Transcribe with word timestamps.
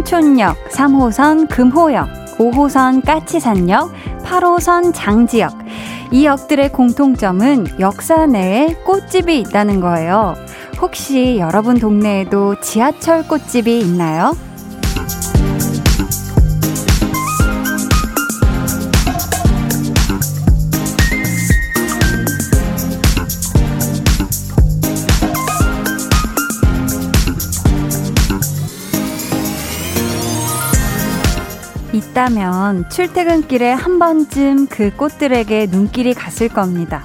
2호선 0.00 0.04
신촌역, 0.04 0.68
3호선 0.70 1.48
금호역, 1.48 2.08
5호선 2.38 3.04
까치산역, 3.04 3.92
8호선 4.22 4.92
장지역. 4.94 5.52
이 6.10 6.24
역들의 6.24 6.72
공통점은 6.72 7.78
역사 7.78 8.26
내에 8.26 8.74
꽃집이 8.84 9.38
있다는 9.40 9.80
거예요. 9.80 10.34
혹시 10.80 11.38
여러분 11.38 11.78
동네에도 11.78 12.60
지하철 12.60 13.26
꽃집이 13.26 13.80
있나요? 13.80 14.36
있다면 32.20 32.90
출퇴근길에 32.90 33.72
한 33.72 33.98
번쯤 33.98 34.66
그 34.66 34.94
꽃들에게 34.94 35.68
눈길이 35.70 36.12
갔을 36.12 36.48
겁니다. 36.48 37.04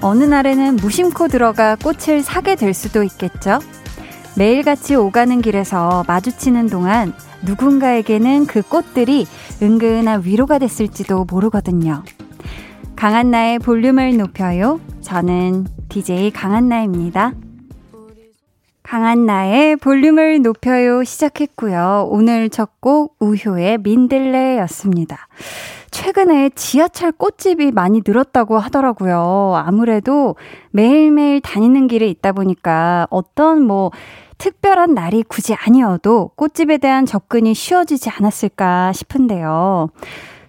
어느 0.00 0.24
날에는 0.24 0.76
무심코 0.76 1.28
들어가 1.28 1.76
꽃을 1.76 2.22
사게 2.22 2.54
될 2.54 2.72
수도 2.72 3.02
있겠죠? 3.02 3.58
매일같이 4.36 4.94
오가는 4.94 5.42
길에서 5.42 6.04
마주치는 6.08 6.68
동안 6.68 7.12
누군가에게는 7.44 8.46
그 8.46 8.62
꽃들이 8.62 9.26
은근한 9.62 10.22
위로가 10.24 10.58
됐을지도 10.58 11.26
모르거든요. 11.30 12.02
강한나의 12.96 13.58
볼륨을 13.58 14.16
높여요. 14.16 14.80
저는 15.02 15.66
DJ 15.90 16.30
강한나입니다. 16.30 17.34
강한 18.86 19.26
나의 19.26 19.74
볼륨을 19.74 20.42
높여요 20.42 21.02
시작했고요. 21.02 22.06
오늘 22.08 22.48
첫 22.48 22.70
곡 22.80 23.16
우효의 23.18 23.78
민들레였습니다. 23.78 25.26
최근에 25.90 26.50
지하철 26.50 27.10
꽃집이 27.10 27.72
많이 27.72 28.02
늘었다고 28.06 28.58
하더라고요. 28.58 29.54
아무래도 29.56 30.36
매일매일 30.70 31.40
다니는 31.40 31.88
길에 31.88 32.06
있다 32.06 32.30
보니까 32.30 33.08
어떤 33.10 33.62
뭐 33.62 33.90
특별한 34.38 34.94
날이 34.94 35.24
굳이 35.24 35.54
아니어도 35.54 36.30
꽃집에 36.36 36.78
대한 36.78 37.06
접근이 37.06 37.54
쉬워지지 37.54 38.10
않았을까 38.10 38.92
싶은데요. 38.92 39.88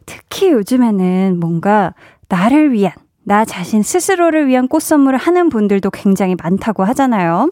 특히 0.05 0.51
요즘에는 0.51 1.39
뭔가 1.39 1.95
나를 2.29 2.71
위한, 2.71 2.93
나 3.23 3.45
자신 3.45 3.81
스스로를 3.81 4.45
위한 4.45 4.67
꽃 4.67 4.83
선물을 4.83 5.17
하는 5.17 5.49
분들도 5.49 5.89
굉장히 5.89 6.35
많다고 6.39 6.83
하잖아요. 6.83 7.49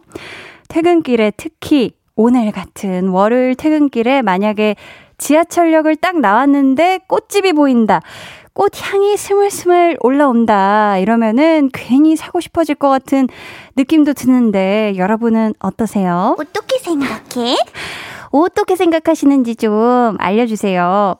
퇴근길에 0.68 1.32
특히 1.36 1.92
오늘 2.14 2.50
같은 2.52 3.08
월요일 3.08 3.54
퇴근길에 3.54 4.22
만약에 4.22 4.76
지하철역을 5.18 5.96
딱 5.96 6.18
나왔는데 6.20 7.00
꽃집이 7.08 7.52
보인다. 7.52 8.00
꽃 8.52 8.72
향이 8.74 9.18
스물스물 9.18 9.98
올라온다. 10.00 10.96
이러면은 10.96 11.68
괜히 11.74 12.16
사고 12.16 12.40
싶어질 12.40 12.74
것 12.74 12.88
같은 12.88 13.28
느낌도 13.76 14.14
드는데 14.14 14.94
여러분은 14.96 15.52
어떠세요? 15.58 16.36
어떻게 16.38 16.78
생각해? 16.78 17.56
어떻게 18.32 18.76
생각하시는지 18.76 19.56
좀 19.56 20.16
알려주세요. 20.18 21.16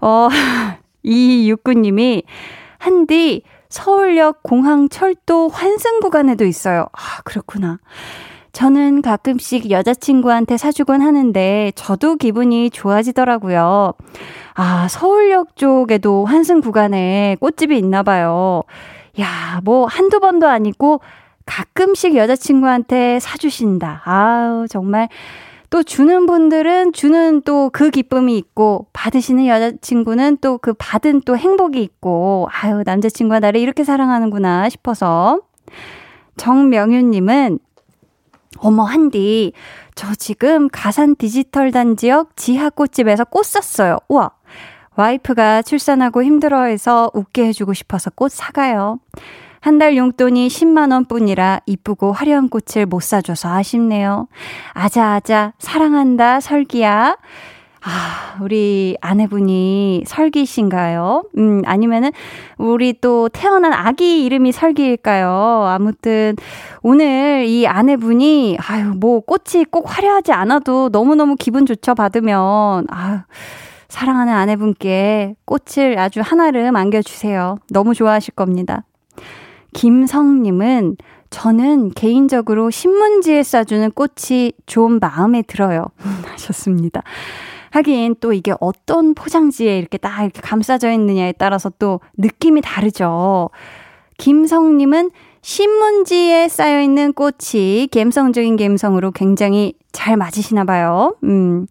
어, 0.00 0.28
이 1.04 1.48
육구님이 1.50 2.24
한디 2.78 3.42
서울역 3.68 4.42
공항 4.42 4.88
철도 4.88 5.48
환승 5.48 6.00
구간에도 6.00 6.44
있어요. 6.44 6.86
아, 6.92 7.22
그렇구나. 7.22 7.78
저는 8.52 9.00
가끔씩 9.02 9.70
여자친구한테 9.70 10.56
사주곤 10.58 11.00
하는데 11.00 11.72
저도 11.74 12.16
기분이 12.16 12.70
좋아지더라고요. 12.70 13.94
아, 14.54 14.88
서울역 14.88 15.56
쪽에도 15.56 16.26
환승 16.26 16.60
구간에 16.60 17.36
꽃집이 17.40 17.76
있나 17.78 18.02
봐요. 18.02 18.62
야, 19.20 19.60
뭐 19.64 19.86
한두 19.86 20.20
번도 20.20 20.46
아니고 20.48 21.00
가끔씩 21.46 22.14
여자친구한테 22.14 23.18
사주신다. 23.20 24.02
아우, 24.04 24.66
정말 24.68 25.08
또 25.70 25.82
주는 25.82 26.26
분들은 26.26 26.92
주는 26.92 27.40
또 27.42 27.70
그 27.72 27.88
기쁨이 27.90 28.36
있고 28.36 28.86
받으시는 28.92 29.46
여자친구는 29.46 30.36
또 30.42 30.58
그 30.58 30.74
받은 30.74 31.22
또 31.24 31.36
행복이 31.38 31.82
있고 31.82 32.48
아유 32.52 32.82
남자친구가 32.84 33.40
나를 33.40 33.58
이렇게 33.60 33.82
사랑하는구나 33.82 34.68
싶어서 34.68 35.40
정명윤님은 36.36 37.58
어머, 38.64 38.84
한디. 38.84 39.52
저 39.94 40.14
지금 40.14 40.68
가산 40.70 41.16
디지털 41.16 41.72
단지역 41.72 42.36
지하 42.36 42.70
꽃집에서 42.70 43.24
꽃 43.24 43.44
샀어요. 43.44 43.98
우와. 44.08 44.30
와이프가 44.94 45.62
출산하고 45.62 46.22
힘들어 46.22 46.64
해서 46.64 47.10
웃게 47.14 47.46
해주고 47.46 47.72
싶어서 47.74 48.10
꽃 48.10 48.30
사가요. 48.30 48.98
한 49.60 49.78
달 49.78 49.96
용돈이 49.96 50.48
10만원 50.48 51.08
뿐이라 51.08 51.60
이쁘고 51.66 52.12
화려한 52.12 52.48
꽃을 52.48 52.84
못 52.86 53.00
사줘서 53.02 53.48
아쉽네요. 53.54 54.26
아자아자, 54.74 55.52
사랑한다, 55.58 56.40
설기야. 56.40 57.16
아, 57.84 58.38
우리 58.40 58.96
아내분이 59.00 60.04
설기신가요? 60.06 61.24
음, 61.36 61.62
아니면은 61.66 62.12
우리 62.56 62.94
또 63.00 63.28
태어난 63.28 63.72
아기 63.72 64.24
이름이 64.24 64.52
설기일까요? 64.52 65.64
아무튼 65.66 66.36
오늘 66.82 67.44
이 67.46 67.66
아내분이 67.66 68.58
아유, 68.60 68.94
뭐 68.96 69.20
꽃이 69.20 69.64
꼭 69.64 69.84
화려하지 69.88 70.32
않아도 70.32 70.90
너무너무 70.92 71.34
기분 71.36 71.66
좋죠 71.66 71.94
받으면. 71.94 72.86
아유. 72.88 73.18
사랑하는 73.88 74.32
아내분께 74.32 75.34
꽃을 75.44 75.98
아주 75.98 76.20
한아름 76.22 76.76
안겨주세요. 76.76 77.58
너무 77.70 77.94
좋아하실 77.94 78.34
겁니다. 78.34 78.84
김성님은 79.74 80.96
저는 81.28 81.90
개인적으로 81.90 82.70
신문지에 82.70 83.42
싸주는 83.42 83.90
꽃이 83.90 84.52
좋은 84.66 84.98
마음에 84.98 85.42
들어요. 85.42 85.86
하셨습니다. 86.32 87.02
하긴 87.72 88.16
또 88.20 88.32
이게 88.32 88.52
어떤 88.60 89.14
포장지에 89.14 89.78
이렇게 89.78 89.96
딱 89.96 90.22
이렇게 90.22 90.40
감싸져 90.42 90.92
있느냐에 90.92 91.32
따라서 91.32 91.70
또 91.78 92.00
느낌이 92.18 92.60
다르죠. 92.60 93.48
김성님은 94.18 95.10
신문지에 95.40 96.48
쌓여있는 96.48 97.14
꽃이 97.14 97.88
감성적인 97.92 98.56
감성으로 98.56 99.10
굉장히 99.10 99.74
잘 99.90 100.16
맞으시나 100.16 100.64
봐요. 100.64 101.16
음. 101.24 101.66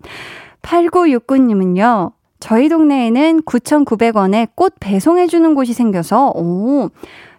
8969님은요, 0.64 2.12
저희 2.40 2.68
동네에는 2.68 3.44
9,900원에 3.44 4.50
꽃 4.56 4.74
배송해주는 4.80 5.56
곳이 5.56 5.74
생겨서, 5.74 6.32
오, 6.36 6.90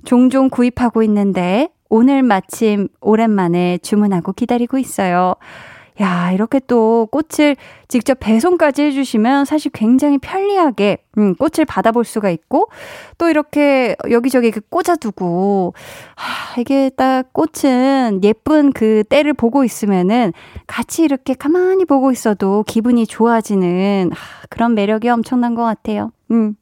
종종 0.05 0.49
구입하고 0.49 1.03
있는데, 1.03 1.69
오늘 1.89 2.23
마침 2.23 2.89
오랜만에 3.01 3.79
주문하고 3.83 4.33
기다리고 4.33 4.79
있어요. 4.79 5.35
야, 6.03 6.33
이렇게 6.33 6.61
또 6.67 7.09
꽃을 7.13 7.57
직접 7.87 8.19
배송까지 8.21 8.83
해주시면 8.83 9.45
사실 9.45 9.71
굉장히 9.73 10.19
편리하게, 10.19 10.99
음, 11.17 11.35
꽃을 11.37 11.65
받아볼 11.65 12.05
수가 12.05 12.31
있고, 12.31 12.69
또 13.19 13.31
이렇게 13.31 13.95
여기저기 14.11 14.51
그 14.51 14.61
꽂아두고, 14.61 15.75
하, 16.17 16.61
이게 16.61 16.91
딱 16.97 17.33
꽃은 17.33 18.21
예쁜 18.25 18.73
그 18.73 19.05
때를 19.09 19.33
보고 19.33 19.63
있으면은 19.65 20.33
같이 20.67 21.05
이렇게 21.05 21.35
가만히 21.35 21.85
보고 21.85 22.11
있어도 22.11 22.65
기분이 22.67 23.07
좋아지는 23.07 24.11
하, 24.13 24.47
그런 24.51 24.75
매력이 24.75 25.09
엄청난 25.09 25.55
것 25.55 25.63
같아요. 25.63 26.11
음. 26.33 26.57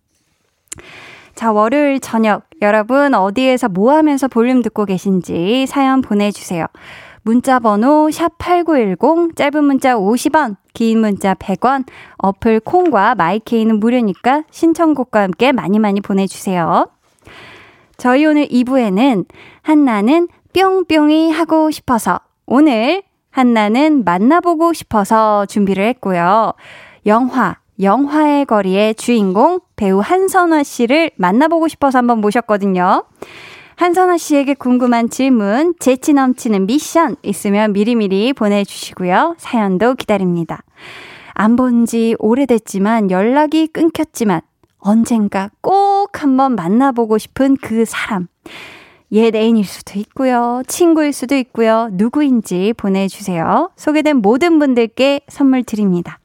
자, 1.34 1.52
월요일 1.52 2.00
저녁 2.00 2.43
여러분 2.60 3.14
어디에서 3.14 3.70
뭐 3.70 3.94
하면서 3.94 4.28
볼륨 4.28 4.60
듣고 4.60 4.84
계신지 4.84 5.64
사연 5.66 6.02
보내주세요. 6.02 6.66
문자 7.22 7.58
번호 7.58 8.08
샵8910 8.08 9.37
짧은 9.37 9.64
문자 9.64 9.94
50원 9.96 10.56
긴 10.72 11.00
문자 11.00 11.34
100원 11.34 11.84
어플 12.19 12.61
콩과 12.61 13.14
마이케이는 13.14 13.81
무료니까 13.81 14.44
신청곡과 14.50 15.22
함께 15.22 15.52
많이 15.52 15.78
많이 15.78 16.00
보내주세요. 16.00 16.88
저희 17.96 18.25
오늘 18.25 18.46
2부에는 18.46 19.26
한나는 19.62 20.28
뿅뿅이 20.55 21.31
하고 21.31 21.70
싶어서 21.70 22.20
오늘 22.46 23.02
한나는 23.31 24.05
만나보고 24.05 24.72
싶어서 24.72 25.46
준비를 25.46 25.84
했고요. 25.87 26.52
영화 27.06 27.56
영화의 27.81 28.44
거리의 28.44 28.94
주인공 28.94 29.61
배우 29.76 30.00
한선화 30.00 30.62
씨를 30.62 31.11
만나보고 31.17 31.69
싶어서 31.69 31.99
한번 31.99 32.20
모셨거든요. 32.20 33.05
한선아 33.81 34.19
씨에게 34.19 34.53
궁금한 34.53 35.09
질문, 35.09 35.73
재치 35.81 36.12
넘치는 36.12 36.67
미션 36.67 37.17
있으면 37.23 37.73
미리미리 37.73 38.35
보내주시고요. 38.35 39.37
사연도 39.38 39.94
기다립니다. 39.94 40.61
안 41.32 41.56
본 41.56 41.87
지 41.87 42.15
오래됐지만 42.19 43.11
연락이 43.11 43.67
끊겼지만 43.69 44.43
언젠가 44.81 45.49
꼭 45.62 46.23
한번 46.23 46.56
만나보고 46.56 47.17
싶은 47.17 47.56
그 47.62 47.87
사람. 47.87 48.27
옛 49.12 49.35
애인일 49.35 49.65
수도 49.65 49.99
있고요. 49.99 50.62
친구일 50.69 51.15
수도 51.15 51.35
있고요. 51.37 51.88
누구인지 51.93 52.75
보내주세요. 52.77 53.71
소개된 53.77 54.19
모든 54.19 54.59
분들께 54.59 55.23
선물 55.29 55.65
드립니다. 55.65 56.19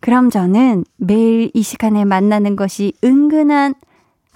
그럼 0.00 0.28
저는 0.28 0.84
매일 0.98 1.50
이 1.54 1.62
시간에 1.62 2.04
만나는 2.04 2.54
것이 2.54 2.92
은근한 3.02 3.72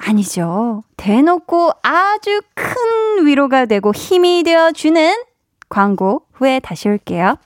아니죠. 0.04 0.82
대놓고 0.96 1.70
아주 1.82 2.40
큰 2.54 3.26
위로가 3.26 3.66
되고 3.66 3.92
힘이 3.92 4.42
되어주는 4.42 5.14
광고 5.68 6.22
후에 6.32 6.60
다시 6.60 6.88
올게요. 6.88 7.36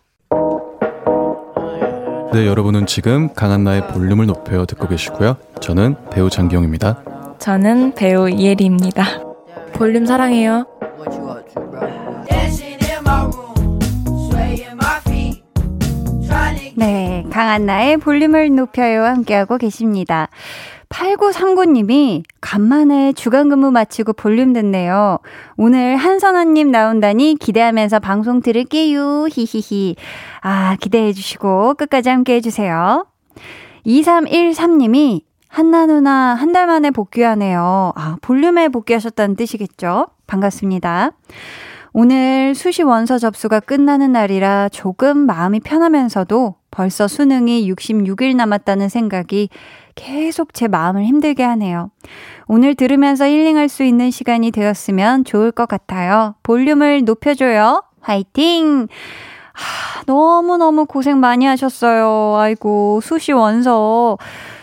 네, 2.33 2.47
여러분은 2.47 2.87
지금 2.87 3.33
강한나의 3.33 3.89
볼륨을 3.89 4.27
높여 4.27 4.67
듣고 4.67 4.89
계시고요. 4.89 5.37
저는 5.61 5.97
배우 6.11 6.31
장기영입니다. 6.31 7.37
저는 7.39 7.95
배우 7.95 8.29
이혜리입니다. 8.29 9.05
볼륨 9.75 10.07
사랑해요. 10.07 10.67
네, 16.77 17.25
강한나의 17.31 17.99
볼륨을 17.99 18.55
높여요 18.55 19.05
함께하고 19.05 19.59
계십니다. 19.59 20.29
8939님이 20.95 22.23
간만에 22.41 23.13
주간 23.15 23.49
근무 23.49 23.71
마치고 23.73 24.13
볼륨 24.13 24.53
듣네요. 24.53 25.19
오늘 25.57 25.97
한선아님 25.97 26.71
나온다니 26.71 27.37
기대하면서 27.41 27.99
방송 27.99 28.41
들을게요. 28.41 29.27
히히히. 29.31 29.97
아, 30.41 30.77
기대해 30.81 31.13
주시고 31.13 31.75
끝까지 31.75 32.11
함께 32.11 32.35
해주세요. 32.37 33.07
2313님이 33.85 35.23
한나 35.49 35.87
누나 35.87 36.35
한 36.35 36.53
달 36.53 36.67
만에 36.69 36.91
복귀하네요. 36.91 37.93
아, 37.97 38.17
볼륨에 38.23 38.69
복귀하셨다는 38.69 39.35
뜻이겠죠? 39.35 40.07
반갑습니다. 40.29 41.11
오늘 41.93 42.55
수시 42.55 42.83
원서 42.83 43.19
접수가 43.19 43.61
끝나는 43.61 44.13
날이라 44.13 44.69
조금 44.71 45.17
마음이 45.19 45.61
편하면서도 45.61 46.57
벌써 46.73 47.07
수능이 47.07 47.71
66일 47.73 48.35
남았다는 48.35 48.89
생각이 48.89 49.49
계속 49.95 50.55
제 50.55 50.69
마음을 50.69 51.05
힘들게 51.05 51.43
하네요. 51.43 51.91
오늘 52.47 52.75
들으면서 52.75 53.27
힐링할 53.27 53.69
수 53.69 53.85
있는 53.85 54.11
시간이 54.11 54.51
되었으면 54.51 55.25
좋을 55.25 55.53
것 55.53 55.67
같아요. 55.67 56.35
볼륨을 56.43 57.05
높여줘요. 57.05 57.83
화이팅! 58.01 58.89
하, 59.53 60.03
너무너무 60.07 60.85
고생 60.85 61.21
많이 61.21 61.47
하셨어요. 61.47 62.37
아이고, 62.39 63.01
수시 63.03 63.33
원서 63.33 64.19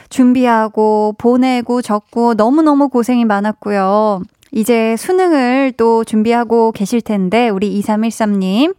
준비하고, 0.09 1.15
보내고, 1.17 1.81
적고, 1.81 2.33
너무너무 2.33 2.89
고생이 2.89 3.25
많았고요. 3.25 4.21
이제 4.51 4.95
수능을 4.97 5.71
또 5.77 6.03
준비하고 6.03 6.73
계실 6.73 7.01
텐데, 7.01 7.47
우리 7.49 7.79
2313님. 7.81 8.75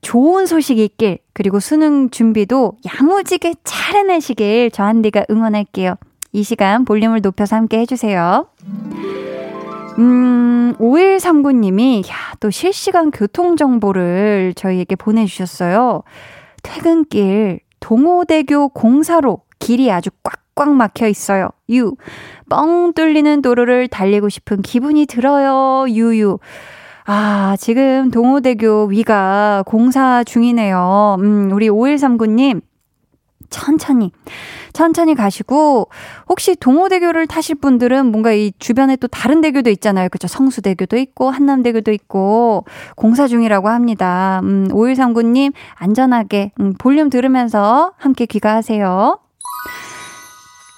좋은 0.00 0.46
소식 0.46 0.78
있길, 0.78 1.18
그리고 1.32 1.60
수능 1.60 2.10
준비도 2.10 2.78
야무지게 2.98 3.54
잘 3.64 3.96
해내시길 3.96 4.70
저 4.72 4.84
한디가 4.84 5.26
응원할게요. 5.30 5.96
이 6.32 6.42
시간 6.42 6.84
볼륨을 6.84 7.20
높여서 7.20 7.56
함께 7.56 7.78
해주세요. 7.80 8.46
음, 9.98 10.74
5139님이, 10.78 12.08
야, 12.08 12.14
또 12.40 12.50
실시간 12.50 13.10
교통정보를 13.10 14.54
저희에게 14.56 14.96
보내주셨어요. 14.96 16.02
퇴근길, 16.62 17.60
동호대교 17.80 18.70
공사로 18.70 19.42
길이 19.58 19.90
아주 19.90 20.10
꽉꽉 20.54 20.74
막혀 20.74 21.08
있어요. 21.08 21.50
유. 21.70 21.94
뻥 22.48 22.92
뚫리는 22.94 23.42
도로를 23.42 23.88
달리고 23.88 24.28
싶은 24.28 24.62
기분이 24.62 25.06
들어요. 25.06 25.86
유유. 25.88 26.38
아, 27.06 27.56
지금 27.58 28.10
동호대교 28.10 28.86
위가 28.86 29.64
공사 29.66 30.22
중이네요. 30.24 31.16
음, 31.20 31.50
우리 31.52 31.68
5139님. 31.68 32.60
천천히, 33.48 34.12
천천히 34.72 35.16
가시고, 35.16 35.88
혹시 36.28 36.54
동호대교를 36.54 37.26
타실 37.26 37.56
분들은 37.56 38.06
뭔가 38.06 38.32
이 38.32 38.52
주변에 38.60 38.94
또 38.94 39.08
다른 39.08 39.40
대교도 39.40 39.70
있잖아요. 39.70 40.08
그죠? 40.08 40.28
성수대교도 40.28 40.96
있고, 40.96 41.30
한남대교도 41.30 41.90
있고, 41.90 42.64
공사 42.94 43.26
중이라고 43.26 43.68
합니다. 43.68 44.40
음, 44.44 44.68
5139님, 44.68 45.52
안전하게, 45.74 46.52
음, 46.60 46.74
볼륨 46.78 47.10
들으면서 47.10 47.92
함께 47.96 48.24
귀가하세요. 48.26 49.18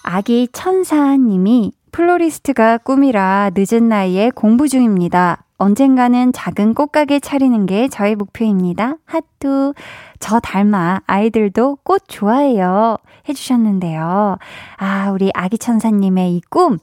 아기 0.05 0.49
천사님이 0.51 1.73
플로리스트가 1.93 2.79
꿈이라 2.79 3.51
늦은 3.55 3.89
나이에 3.89 4.31
공부 4.35 4.67
중입니다. 4.67 5.45
언젠가는 5.63 6.33
작은 6.33 6.75
꽃가게 6.75 7.21
차리는 7.21 7.67
게 7.67 7.87
저의 7.87 8.17
목표입니다. 8.17 8.97
하뚜. 9.05 9.75
저 10.19 10.41
닮아 10.41 11.03
아이들도 11.07 11.79
꽃 11.85 12.03
좋아해요. 12.09 12.97
해주셨는데요. 13.29 14.39
아, 14.77 15.11
우리 15.13 15.31
아기 15.35 15.59
천사님의 15.59 16.35
이 16.35 16.41
꿈. 16.51 16.79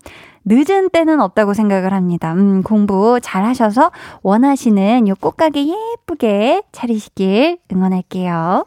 늦은 0.46 0.92
때는 0.92 1.20
없다고 1.20 1.54
생각을 1.54 1.94
합니다. 1.94 2.32
음, 2.34 2.64
공부 2.64 3.20
잘 3.22 3.44
하셔서 3.44 3.92
원하시는 4.24 5.10
요 5.10 5.14
꽃가게 5.20 5.68
예쁘게 5.68 6.64
차리시길 6.72 7.58
응원할게요. 7.74 8.66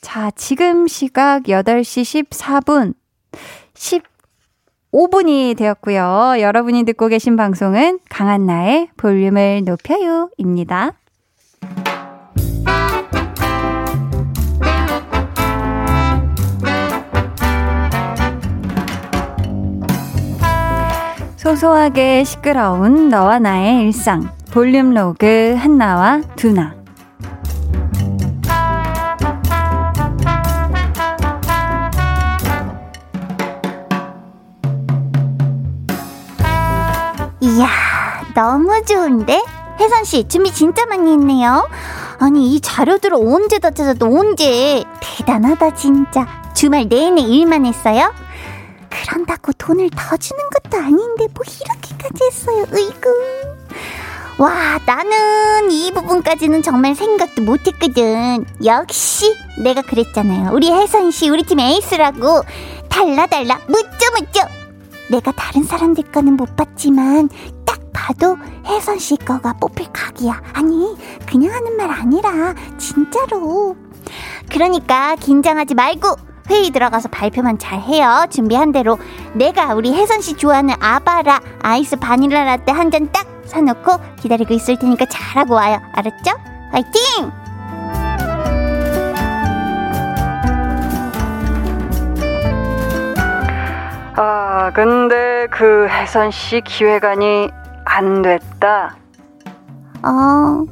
자, 0.00 0.30
지금 0.30 0.86
시각 0.86 1.48
8시 1.48 2.24
14분. 2.30 2.94
15분이 4.96 5.56
되었고요. 5.58 6.36
여러분이 6.40 6.84
듣고 6.84 7.08
계신 7.08 7.36
방송은 7.36 7.98
강한나의 8.08 8.88
볼륨을 8.96 9.62
높여요 9.64 10.30
입니다. 10.38 10.92
소소하게 21.36 22.24
시끄러운 22.24 23.10
너와 23.10 23.38
나의 23.38 23.82
일상 23.82 24.30
볼륨 24.50 24.94
로그 24.94 25.54
한나와 25.56 26.22
두나 26.34 26.74
너무 38.36 38.84
좋은데? 38.84 39.42
혜선씨, 39.80 40.28
준비 40.28 40.52
진짜 40.52 40.84
많이 40.84 41.10
했네요. 41.10 41.66
아니, 42.18 42.54
이 42.54 42.60
자료들을 42.60 43.16
언제 43.16 43.58
다 43.58 43.70
찾아도 43.70 44.14
언제? 44.14 44.84
대단하다, 45.00 45.74
진짜. 45.74 46.26
주말 46.54 46.86
내내 46.86 47.22
일만 47.22 47.64
했어요? 47.64 48.12
그런다고 48.90 49.52
돈을 49.54 49.88
더 49.96 50.18
주는 50.18 50.44
것도 50.50 50.76
아닌데, 50.76 51.28
뭐 51.32 51.44
이렇게까지 51.48 52.24
했어요, 52.24 52.66
으이구. 52.74 53.08
와, 54.36 54.80
나는 54.84 55.70
이 55.70 55.90
부분까지는 55.92 56.60
정말 56.60 56.94
생각도 56.94 57.40
못 57.40 57.66
했거든. 57.66 58.44
역시, 58.62 59.34
내가 59.62 59.80
그랬잖아요. 59.80 60.50
우리 60.52 60.70
혜선씨, 60.70 61.30
우리 61.30 61.42
팀 61.42 61.58
에이스라고. 61.60 62.42
달라, 62.90 63.26
달라, 63.26 63.58
묻죠, 63.66 64.10
묻죠. 64.18 64.40
내가 65.10 65.32
다른 65.32 65.64
사람들 65.64 66.04
거는 66.12 66.34
못 66.34 66.54
봤지만 66.54 67.28
딱 67.28 67.55
봐도 67.96 68.36
혜선 68.66 68.98
씨 68.98 69.16
거가 69.16 69.54
뽑힐 69.54 69.88
각이야. 69.90 70.42
아니, 70.52 70.94
그냥 71.26 71.54
하는 71.54 71.76
말 71.78 71.90
아니라 71.90 72.54
진짜로. 72.76 73.74
그러니까 74.50 75.16
긴장하지 75.16 75.74
말고 75.74 76.08
회의 76.50 76.70
들어가서 76.70 77.08
발표만 77.08 77.58
잘 77.58 77.80
해요. 77.80 78.26
준비한 78.30 78.70
대로 78.70 78.98
내가 79.32 79.74
우리 79.74 79.92
혜선 79.94 80.20
씨 80.20 80.34
좋아하는 80.36 80.74
아바라 80.78 81.40
아이스 81.62 81.96
바닐라 81.96 82.44
라떼 82.44 82.70
한 82.70 82.90
잔 82.90 83.10
딱 83.10 83.26
사놓고 83.46 83.92
기다리고 84.20 84.52
있을 84.54 84.78
테니까 84.78 85.06
잘하고 85.06 85.54
와요. 85.54 85.80
알았죠? 85.94 86.32
화이팅! 86.72 87.32
아, 94.18 94.70
근데 94.74 95.46
그 95.50 95.86
혜선 95.88 96.30
씨 96.30 96.62
기획안이 96.62 97.50
안 97.86 98.20
됐다. 98.22 98.96
어, 100.02 100.64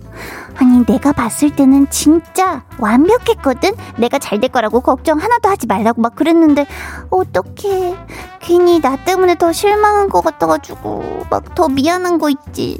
아니, 0.61 0.85
내가 0.87 1.13
봤을 1.13 1.51
때는 1.57 1.89
진짜 1.91 2.63
완벽했거든? 2.79 3.71
내가 3.97 4.19
잘 4.19 4.39
될 4.41 4.51
거라고 4.51 4.81
걱정 4.81 5.19
하나도 5.19 5.49
하지 5.49 5.67
말라고 5.67 6.03
막 6.03 6.15
그랬는데, 6.15 6.67
어떡해. 7.11 7.97
괜히 8.41 8.81
나 8.81 8.97
때문에 8.97 9.37
더 9.37 9.53
실망한 9.53 10.09
것 10.09 10.23
같아가지고, 10.23 11.25
막 11.31 11.55
더 11.55 11.69
미안한 11.69 12.19
거 12.19 12.29
있지. 12.29 12.77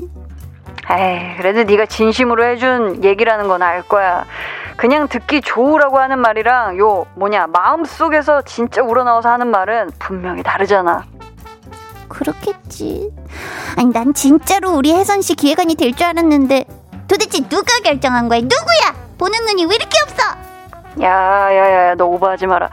에이, 0.91 1.37
그래도 1.39 1.63
네가 1.65 1.87
진심으로 1.87 2.45
해준 2.45 3.03
얘기라는 3.03 3.49
건 3.49 3.63
알 3.63 3.83
거야. 3.83 4.25
그냥 4.77 5.09
듣기 5.09 5.41
좋으라고 5.41 5.99
하는 5.99 6.19
말이랑 6.19 6.79
요 6.79 7.07
뭐냐 7.15 7.47
마음속에서 7.47 8.43
진짜 8.43 8.83
우러나와서 8.83 9.31
하는 9.31 9.47
말은 9.49 9.91
분명히 10.01 10.43
다르잖아. 10.43 11.05
그렇겠지. 12.09 12.64
아니, 13.77 13.93
난 13.93 14.13
진짜로 14.15 14.73
우리 14.73 14.93
혜선 14.93 15.23
씨 15.23 15.35
기획안이 15.35 15.75
될 15.77 15.93
줄 15.95 16.07
알았는데, 16.07 16.65
도대체 17.09 17.47
누가 17.49 17.79
결정한 17.85 18.29
거야? 18.29 18.41
누구야? 18.41 18.95
보는 19.19 19.39
눈이 19.47 19.67
왜 19.67 19.77
이렇게 19.77 19.97
없어? 20.03 20.25
야 21.03 21.51
야 21.53 21.91
야 21.91 21.95
너 21.97 22.07
오버하지 22.07 22.47
마라. 22.47 22.71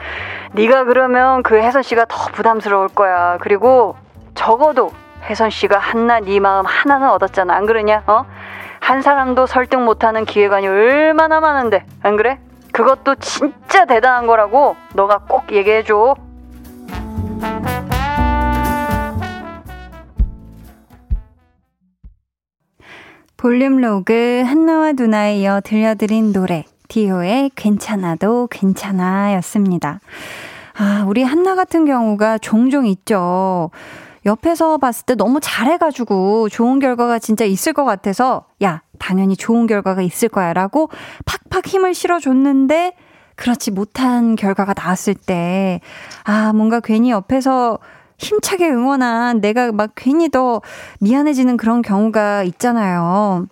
네가 0.53 0.85
그러면 0.85 1.43
그 1.43 1.55
혜선 1.57 1.81
씨가 1.83 2.05
더 2.05 2.27
부담스러울 2.31 2.87
거야. 2.89 3.37
그리고 3.41 3.95
적어도 4.35 4.91
혜선 5.29 5.49
씨가 5.49 5.77
한나 5.79 6.19
네 6.19 6.39
마음 6.39 6.65
하나는 6.65 7.09
얻었잖아. 7.09 7.53
안 7.55 7.65
그러냐? 7.65 8.03
어? 8.07 8.25
한 8.79 9.01
사람도 9.01 9.45
설득 9.47 9.79
못하는 9.81 10.25
기획안이 10.25 10.67
얼마나 10.67 11.39
많은데 11.39 11.85
안 12.03 12.15
그래? 12.15 12.39
그것도 12.71 13.15
진짜 13.15 13.85
대단한 13.85 14.25
거라고 14.27 14.75
너가 14.93 15.19
꼭 15.27 15.51
얘기해줘. 15.51 16.15
볼륨 23.41 23.77
로그 23.77 24.43
한나와 24.45 24.91
누나에 24.91 25.39
이어 25.39 25.61
들려드린 25.61 26.31
노래 26.31 26.63
디오의 26.89 27.49
괜찮아도 27.55 28.45
괜찮아 28.51 29.33
였습니다. 29.33 29.99
아, 30.77 31.03
우리 31.07 31.23
한나 31.23 31.55
같은 31.55 31.85
경우가 31.85 32.37
종종 32.37 32.85
있죠. 32.85 33.71
옆에서 34.27 34.77
봤을 34.77 35.07
때 35.07 35.15
너무 35.15 35.39
잘해가지고 35.41 36.49
좋은 36.49 36.77
결과가 36.77 37.17
진짜 37.17 37.43
있을 37.43 37.73
것 37.73 37.83
같아서, 37.83 38.45
야, 38.61 38.83
당연히 38.99 39.35
좋은 39.35 39.65
결과가 39.65 40.03
있을 40.03 40.29
거야 40.29 40.53
라고 40.53 40.91
팍팍 41.25 41.65
힘을 41.65 41.95
실어줬는데, 41.95 42.93
그렇지 43.37 43.71
못한 43.71 44.35
결과가 44.35 44.75
나왔을 44.77 45.15
때, 45.15 45.81
아, 46.25 46.53
뭔가 46.53 46.79
괜히 46.79 47.09
옆에서 47.09 47.79
힘차게 48.21 48.69
응원한 48.69 49.41
내가 49.41 49.71
막 49.71 49.91
괜히 49.95 50.29
더 50.29 50.61
미안해지는 50.99 51.57
그런 51.57 51.81
경우가 51.81 52.43
있잖아요. 52.43 53.47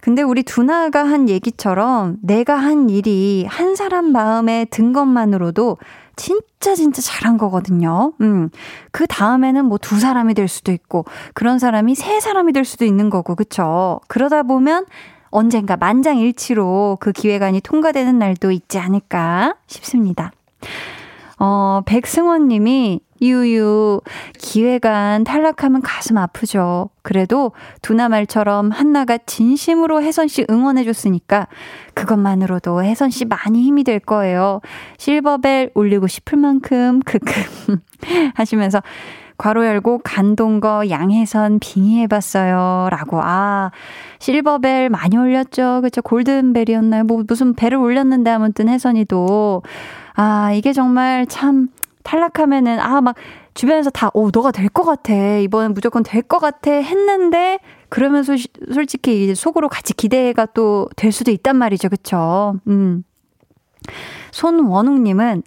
근데 0.00 0.22
우리 0.22 0.42
두나가 0.42 1.04
한 1.04 1.28
얘기처럼 1.28 2.16
내가 2.22 2.56
한 2.56 2.88
일이 2.88 3.46
한 3.48 3.76
사람 3.76 4.12
마음에 4.12 4.66
든 4.70 4.92
것만으로도 4.92 5.76
진짜 6.16 6.74
진짜 6.74 7.00
잘한 7.02 7.38
거거든요. 7.38 8.12
음. 8.20 8.50
그 8.92 9.06
다음에는 9.06 9.64
뭐 9.66 9.78
두 9.78 9.98
사람이 9.98 10.34
될 10.34 10.48
수도 10.48 10.72
있고 10.72 11.04
그런 11.34 11.58
사람이 11.58 11.94
세 11.94 12.20
사람이 12.20 12.52
될 12.52 12.64
수도 12.64 12.84
있는 12.84 13.10
거고. 13.10 13.34
그쵸? 13.34 14.00
그러다 14.08 14.42
보면 14.42 14.86
언젠가 15.30 15.76
만장일치로 15.76 16.98
그 17.00 17.12
기획안이 17.12 17.60
통과되는 17.60 18.18
날도 18.18 18.50
있지 18.50 18.78
않을까 18.78 19.54
싶습니다. 19.66 20.32
어, 21.40 21.80
백승원 21.86 22.48
님이 22.48 23.00
유유, 23.22 24.00
기획안 24.38 25.24
탈락하면 25.24 25.82
가슴 25.82 26.16
아프죠. 26.18 26.90
그래도 27.02 27.52
두나 27.82 28.08
말처럼 28.08 28.70
한나가 28.70 29.18
진심으로 29.18 30.02
혜선 30.02 30.28
씨 30.28 30.46
응원해 30.48 30.84
줬으니까 30.84 31.48
그것만으로도 31.94 32.82
혜선 32.82 33.10
씨 33.10 33.24
많이 33.24 33.62
힘이 33.62 33.84
될 33.84 34.00
거예요. 34.00 34.60
실버벨 34.98 35.70
올리고 35.74 36.06
싶을 36.06 36.38
만큼 36.38 37.00
크크 37.00 37.26
하시면서 38.36 38.82
괄호 39.40 39.64
열고 39.64 40.00
간동거 40.04 40.90
양혜선 40.90 41.60
빙의해봤어요. 41.60 42.88
라고. 42.90 43.20
아, 43.22 43.70
실버벨 44.18 44.90
많이 44.90 45.16
올렸죠. 45.16 45.80
그쵸. 45.82 46.02
골든벨이었나요? 46.02 47.04
뭐 47.04 47.24
무슨 47.26 47.54
벨을 47.54 47.78
올렸는데 47.78 48.30
아무튼 48.30 48.68
혜선이도. 48.68 49.62
아, 50.14 50.52
이게 50.52 50.74
정말 50.74 51.26
참 51.26 51.68
탈락하면은 52.02 52.80
아 52.80 53.00
막 53.00 53.14
주변에서 53.54 53.90
다 53.90 54.10
오 54.14 54.30
너가 54.30 54.50
될 54.52 54.68
것 54.68 54.84
같아 54.84 55.12
이번엔 55.14 55.74
무조건 55.74 56.02
될 56.02 56.22
것 56.22 56.38
같아 56.38 56.70
했는데 56.70 57.58
그러면 57.88 58.22
소, 58.22 58.34
솔직히 58.72 59.24
이제 59.24 59.34
속으로 59.34 59.68
같이 59.68 59.92
기대가 59.94 60.46
또 60.46 60.88
될 60.96 61.10
수도 61.12 61.30
있단 61.30 61.56
말이죠 61.56 61.88
그쵸 61.88 62.54
음 62.68 63.02
손원웅님은 64.30 65.42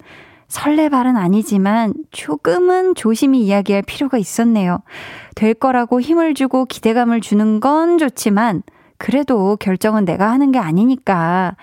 설레발은 0.54 1.18
아니지만 1.18 1.96
조금은 2.12 2.94
조심히 2.94 3.42
이야기할 3.42 3.82
필요가 3.82 4.20
있었네요. 4.20 4.84
될 5.34 5.56
거라고 5.56 6.00
힘을 6.00 6.36
주고 6.36 6.66
기대감을 6.66 7.22
주는 7.22 7.60
건 7.60 7.98
좋지만 7.98 8.62
그래도 9.00 9.58
결정은 9.60 10.06
내가 10.06 10.32
하는 10.32 10.52
게 10.52 10.60
아니니까 10.60 11.56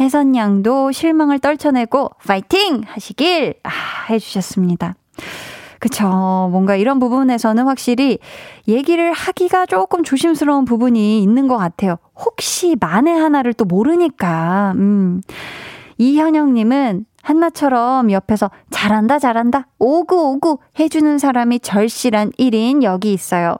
혜선 0.00 0.34
양도 0.34 0.90
실망을 0.90 1.38
떨쳐내고 1.38 2.10
파이팅 2.26 2.82
하시길 2.84 3.54
아, 3.62 3.70
해주셨습니다. 4.10 4.96
그쵸. 5.78 6.08
뭔가 6.50 6.74
이런 6.74 6.98
부분에서는 6.98 7.64
확실히 7.68 8.18
얘기를 8.66 9.12
하기가 9.12 9.66
조금 9.66 10.02
조심스러운 10.02 10.64
부분이 10.64 11.22
있는 11.22 11.46
것 11.46 11.56
같아요. 11.56 11.98
혹시 12.16 12.74
만에 12.80 13.12
하나를 13.12 13.54
또 13.54 13.64
모르니까. 13.64 14.72
음. 14.74 15.20
이현영님은 15.98 17.06
한나처럼 17.24 18.12
옆에서 18.12 18.50
잘한다, 18.70 19.18
잘한다, 19.18 19.66
오구, 19.78 20.32
오구 20.32 20.58
해주는 20.78 21.16
사람이 21.18 21.60
절실한 21.60 22.32
1인 22.32 22.82
여기 22.82 23.14
있어요. 23.14 23.56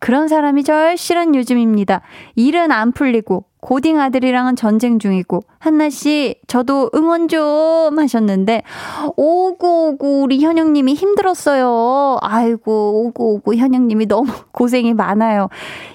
그런 0.00 0.28
사람이 0.28 0.64
절실한 0.64 1.34
요즘입니다. 1.34 2.00
일은 2.36 2.72
안 2.72 2.90
풀리고, 2.92 3.44
고딩 3.60 4.00
아들이랑은 4.00 4.56
전쟁 4.56 4.98
중이고, 4.98 5.42
한나씨, 5.58 6.36
저도 6.46 6.90
응원 6.94 7.28
좀 7.28 7.98
하셨는데, 7.98 8.62
오구, 9.16 9.88
오구, 9.88 10.22
우리 10.22 10.40
현영님이 10.40 10.94
힘들었어요. 10.94 12.16
아이고, 12.22 13.04
오구, 13.04 13.34
오구, 13.34 13.54
현영님이 13.56 14.06
너무 14.06 14.32
고생이 14.52 14.94
많아요. 14.94 15.48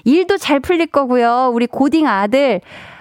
일도 0.04 0.36
잘 0.36 0.60
풀릴 0.60 0.86
거고요. 0.86 1.50
우리 1.52 1.66
고딩 1.66 2.06
아들, 2.06 2.60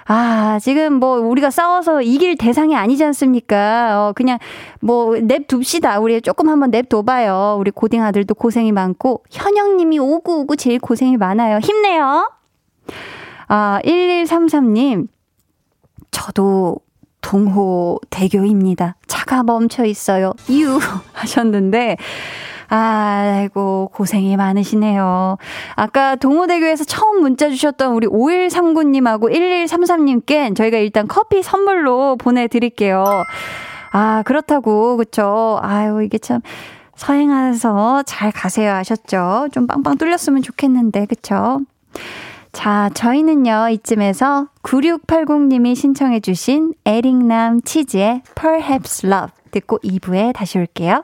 아, 0.10 0.58
지금 0.62 0.94
뭐 0.94 1.20
우리가 1.20 1.50
싸워서 1.50 2.02
이길 2.02 2.38
대상이 2.38 2.76
아니지 2.76 3.04
않습니까? 3.04 4.08
어, 4.08 4.14
그냥 4.14 4.40
뭐 4.80 5.18
냅둡시다. 5.18 6.00
우리 6.00 6.22
조금 6.22 6.48
한번 6.48 6.72
냅둬봐요. 6.72 7.58
우리 7.60 7.72
고딩 7.72 8.02
아들도 8.02 8.34
고생이 8.34 8.72
많고, 8.72 9.24
현영님이 9.30 10.00
오구오구 10.00 10.56
제일 10.56 10.80
고생이 10.80 11.18
많아요. 11.18 11.60
힘내요. 11.60 12.32
아, 13.50 13.80
1133님. 13.84 15.08
저도 16.12 16.78
동호 17.22 18.00
대교입니다. 18.10 18.96
차가 19.08 19.44
멈춰 19.44 19.84
있어요. 19.84 20.34
유 20.50 20.80
하셨는데 21.12 21.98
아이고, 22.70 23.90
고생이 23.94 24.36
많으시네요. 24.38 25.38
아까 25.76 26.16
동호대교에서 26.16 26.84
처음 26.84 27.22
문자 27.22 27.50
주셨던 27.50 27.94
우리 27.94 28.08
5139님하고 28.08 29.32
1133님께 29.32 30.56
저희가 30.56 30.78
일단 30.78 31.08
커피 31.08 31.42
선물로 31.44 32.18
보내드릴게요. 32.18 33.06
아, 33.92 34.24
그렇다고, 34.26 34.98
그쵸. 34.98 35.60
아유, 35.62 36.04
이게 36.04 36.18
참. 36.18 36.42
서행하서 36.98 38.04
잘 38.08 38.32
가세요 38.32 38.74
하셨죠? 38.74 39.50
좀 39.52 39.68
빵빵 39.68 39.98
뚫렸으면 39.98 40.42
좋겠는데, 40.42 41.06
그쵸? 41.06 41.60
자, 42.52 42.90
저희는요, 42.96 43.70
이쯤에서 43.70 44.48
9680님이 44.64 45.76
신청해주신 45.76 46.74
에릭남 46.86 47.62
치즈의 47.62 48.24
Perhaps 48.34 49.06
Love 49.06 49.30
듣고 49.52 49.78
2부에 49.80 50.34
다시 50.34 50.58
올게요. 50.58 51.04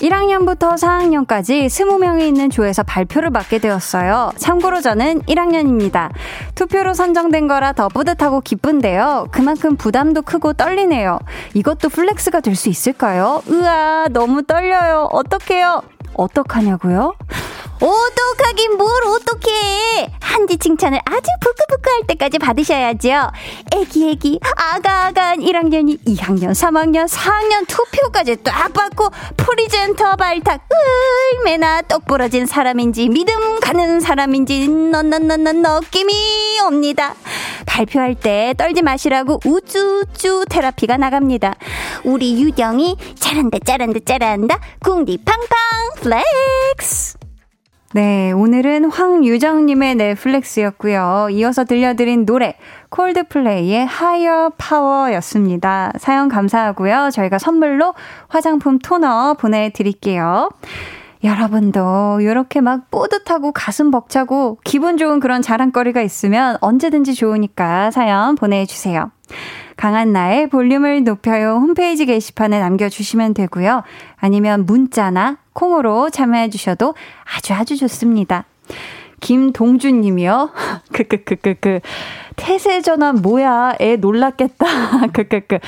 1학년부터 0.00 0.74
4학년까지 0.74 1.66
20명이 1.66 2.22
있는 2.22 2.50
조에서 2.50 2.82
발표를 2.82 3.30
맡게 3.30 3.58
되었어요. 3.58 4.32
참고로 4.36 4.80
저는 4.80 5.22
1학년입니다. 5.22 6.10
투표로 6.54 6.94
선정된 6.94 7.48
거라 7.48 7.72
더 7.72 7.88
뿌듯하고 7.88 8.40
기쁜데요. 8.40 9.28
그만큼 9.30 9.76
부담도 9.76 10.22
크고 10.22 10.52
떨리네요. 10.54 11.18
이것도 11.54 11.88
flex가 11.88 12.40
될 12.40 12.58
수 12.58 12.68
있을까요? 12.68 13.40
으아, 13.48 14.06
너무 14.10 14.42
떨려요. 14.42 15.08
어떡해요? 15.12 15.82
어떡하냐고요? 16.14 17.14
오똑하긴 17.80 18.76
뭘 18.76 18.90
오똑해. 19.04 20.10
한디 20.20 20.56
칭찬을 20.56 21.00
아주 21.04 21.26
부끄부끄 21.40 21.90
할 21.90 22.06
때까지 22.06 22.38
받으셔야죠. 22.38 23.30
애기 23.74 24.10
애기 24.10 24.38
아가 24.56 25.06
아가한 25.06 25.40
1학년이 25.40 26.04
2학년 26.04 26.50
3학년 26.50 27.08
4학년 27.08 27.66
투표까지 27.66 28.36
딱 28.42 28.72
받고 28.72 29.08
presenter 29.36 30.16
발탁 30.16 30.60
얼마나 31.44 31.82
똑부러진 31.82 32.46
사람인지 32.46 33.08
믿음 33.08 33.60
가는 33.60 34.00
사람인지 34.00 34.68
넌넌넌넌 34.68 35.62
느낌이 35.62 36.60
옵니다. 36.66 37.14
발표할 37.66 38.14
때 38.14 38.54
떨지 38.56 38.82
마시라고 38.82 39.40
우쭈쭈 39.44 40.44
therapy가 40.50 40.96
나갑니다. 40.96 41.54
우리 42.04 42.40
유정이 42.42 42.96
잘한다 43.18 43.58
잘한다 43.64 44.00
잘한다 44.04 44.58
궁디 44.80 45.18
팡팡 45.24 45.48
flex 46.02 47.27
네, 47.94 48.32
오늘은 48.32 48.90
황유정님의 48.90 49.94
flex였고요. 49.94 51.28
이어서 51.30 51.64
들려드린 51.64 52.26
노래 52.26 52.56
Coldplay의 52.90 53.86
Higher 53.86 54.52
Power였습니다. 54.58 55.92
사연 55.98 56.28
감사하고요. 56.28 57.08
저희가 57.10 57.38
선물로 57.38 57.94
화장품 58.28 58.78
토너 58.78 59.34
보내드릴게요. 59.40 60.50
여러분도 61.24 62.20
이렇게 62.20 62.60
막 62.60 62.90
뿌듯하고 62.90 63.52
가슴 63.52 63.90
벅차고 63.90 64.58
기분 64.64 64.98
좋은 64.98 65.18
그런 65.18 65.40
자랑거리가 65.40 66.02
있으면 66.02 66.58
언제든지 66.60 67.14
좋으니까 67.14 67.90
사연 67.90 68.34
보내주세요. 68.34 69.10
강한 69.78 70.12
나의 70.12 70.48
볼륨을 70.48 71.04
높여요 71.04 71.58
홈페이지 71.60 72.04
게시판에 72.04 72.58
남겨주시면 72.58 73.32
되고요. 73.32 73.84
아니면 74.16 74.66
문자나 74.66 75.38
콩으로 75.52 76.10
참여해 76.10 76.50
주셔도 76.50 76.96
아주 77.36 77.54
아주 77.54 77.76
좋습니다. 77.76 78.44
김동준 79.20 80.00
님이요. 80.00 80.50
크크크크크. 80.92 81.80
태세 82.34 82.80
전환 82.82 83.22
뭐야? 83.22 83.74
애 83.80 83.94
놀랐겠다. 83.96 84.66
크크크. 85.14 85.58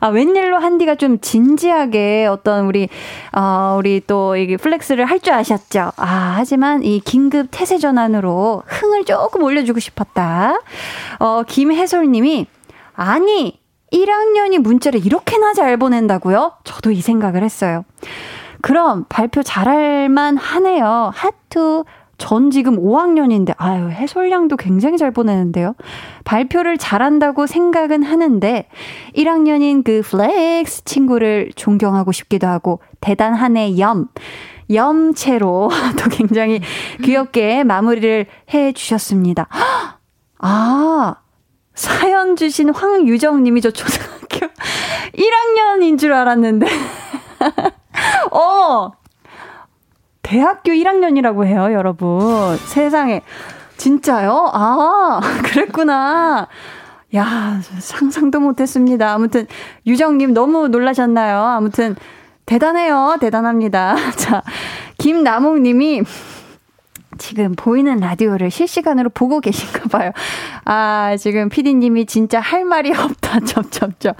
아, 0.00 0.08
웬일로 0.08 0.58
한디가 0.58 0.94
좀 0.94 1.18
진지하게 1.20 2.26
어떤 2.26 2.66
우리, 2.66 2.88
어, 3.32 3.76
우리 3.78 4.02
또 4.06 4.36
이게 4.36 4.56
flex를 4.56 5.04
할 5.04 5.20
줄 5.20 5.32
아셨죠? 5.32 5.92
아, 5.96 6.34
하지만 6.36 6.82
이 6.84 7.00
긴급 7.00 7.48
태세 7.50 7.78
전환으로 7.78 8.62
흥을 8.66 9.04
조금 9.04 9.42
올려 9.42 9.64
주고 9.64 9.80
싶었다. 9.80 10.60
어, 11.18 11.42
김혜솔 11.46 12.10
님이, 12.10 12.46
아니, 12.98 13.60
1학년이 13.92 14.58
문자를 14.58 15.06
이렇게나 15.06 15.54
잘 15.54 15.76
보낸다고요? 15.76 16.54
저도 16.64 16.90
이 16.90 17.00
생각을 17.00 17.44
했어요. 17.44 17.84
그럼 18.60 19.04
발표 19.08 19.42
잘할만 19.44 20.36
하네요. 20.36 21.12
하트. 21.14 21.84
전 22.18 22.50
지금 22.50 22.76
5학년인데, 22.76 23.54
아유, 23.56 23.90
혜솔 23.90 24.23
양도 24.23 24.56
굉장히 24.56 24.98
잘 24.98 25.12
보내는데요. 25.12 25.76
발표를 26.24 26.76
잘한다고 26.76 27.46
생각은 27.46 28.02
하는데, 28.02 28.66
1학년인 29.14 29.84
그 29.84 30.02
flex 30.04 30.82
친구를 30.82 31.52
존경하고 31.54 32.10
싶기도 32.10 32.48
하고, 32.48 32.80
대단하네, 33.00 33.78
염. 33.78 34.08
염체로 34.74 35.70
또 36.02 36.10
굉장히 36.10 36.60
귀엽게 37.04 37.62
마무리를 37.62 38.26
해 38.52 38.72
주셨습니다. 38.72 39.46
아, 40.40 41.14
사연 41.78 42.34
주신 42.34 42.74
황유정 42.74 43.44
님이 43.44 43.60
저 43.60 43.70
초등학교 43.70 44.48
1학년인 45.14 45.96
줄 45.96 46.12
알았는데. 46.12 46.66
어, 48.32 48.90
대학교 50.22 50.72
1학년이라고 50.72 51.46
해요, 51.46 51.68
여러분. 51.72 52.56
세상에. 52.56 53.22
진짜요? 53.76 54.50
아, 54.52 55.20
그랬구나. 55.46 56.48
야, 57.14 57.60
상상도 57.78 58.40
못했습니다. 58.40 59.12
아무튼, 59.14 59.46
유정님 59.86 60.34
너무 60.34 60.66
놀라셨나요? 60.66 61.38
아무튼, 61.38 61.94
대단해요. 62.44 63.18
대단합니다. 63.20 63.94
자, 64.16 64.42
김나몽님이 64.98 66.02
지금 67.18 67.54
보이는 67.54 67.96
라디오를 67.98 68.50
실시간으로 68.50 69.10
보고 69.10 69.40
계신가 69.40 69.88
봐요. 69.88 70.12
아, 70.64 71.16
지금 71.18 71.48
피디님이 71.48 72.06
진짜 72.06 72.40
할 72.40 72.64
말이 72.64 72.92
없다. 72.96 73.40
점점점. 73.40 74.14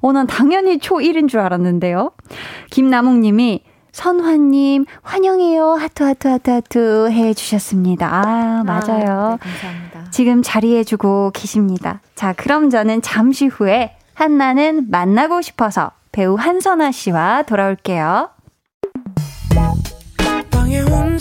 어, 0.00 0.12
난 0.12 0.26
당연히 0.26 0.78
초1인 0.78 1.28
줄 1.28 1.40
알았는데요. 1.40 2.12
김나몽님이 2.70 3.62
선화님, 3.92 4.86
환영해요. 5.02 5.72
하트, 5.74 6.02
하트, 6.02 6.26
하트, 6.26 6.50
하트 6.50 7.10
해 7.10 7.34
주셨습니다. 7.34 8.08
아, 8.10 8.62
맞아요. 8.64 9.38
아, 9.38 9.38
네, 9.42 9.50
감사합니다. 9.50 10.10
지금 10.10 10.42
자리해주고 10.42 11.32
계십니다. 11.34 12.00
자, 12.14 12.32
그럼 12.32 12.70
저는 12.70 13.02
잠시 13.02 13.46
후에 13.46 13.96
한나는 14.14 14.86
만나고 14.90 15.42
싶어서 15.42 15.90
배우 16.10 16.34
한선화 16.36 16.90
씨와 16.90 17.42
돌아올게요. 17.42 18.30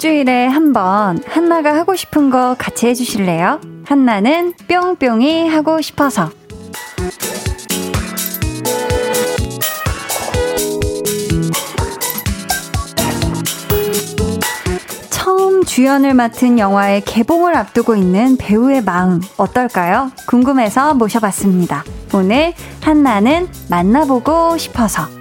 일주일에 0.00 0.46
한 0.46 0.72
번 0.72 1.22
한나가 1.26 1.74
하고 1.74 1.94
싶은 1.94 2.30
거 2.30 2.54
같이 2.58 2.86
해주실래요? 2.86 3.60
한나는 3.84 4.54
뿅뿅이 4.66 5.46
하고 5.48 5.82
싶어서. 5.82 6.30
처음 15.10 15.64
주연을 15.64 16.14
맡은 16.14 16.58
영화의 16.58 17.02
개봉을 17.02 17.56
앞두고 17.56 17.96
있는 17.96 18.36
배우의 18.36 18.82
마음 18.82 19.20
어떨까요? 19.36 20.10
궁금해서 20.26 20.94
모셔봤습니다. 20.94 21.84
오늘 22.14 22.54
한나는 22.80 23.48
만나보고 23.68 24.56
싶어서. 24.58 25.19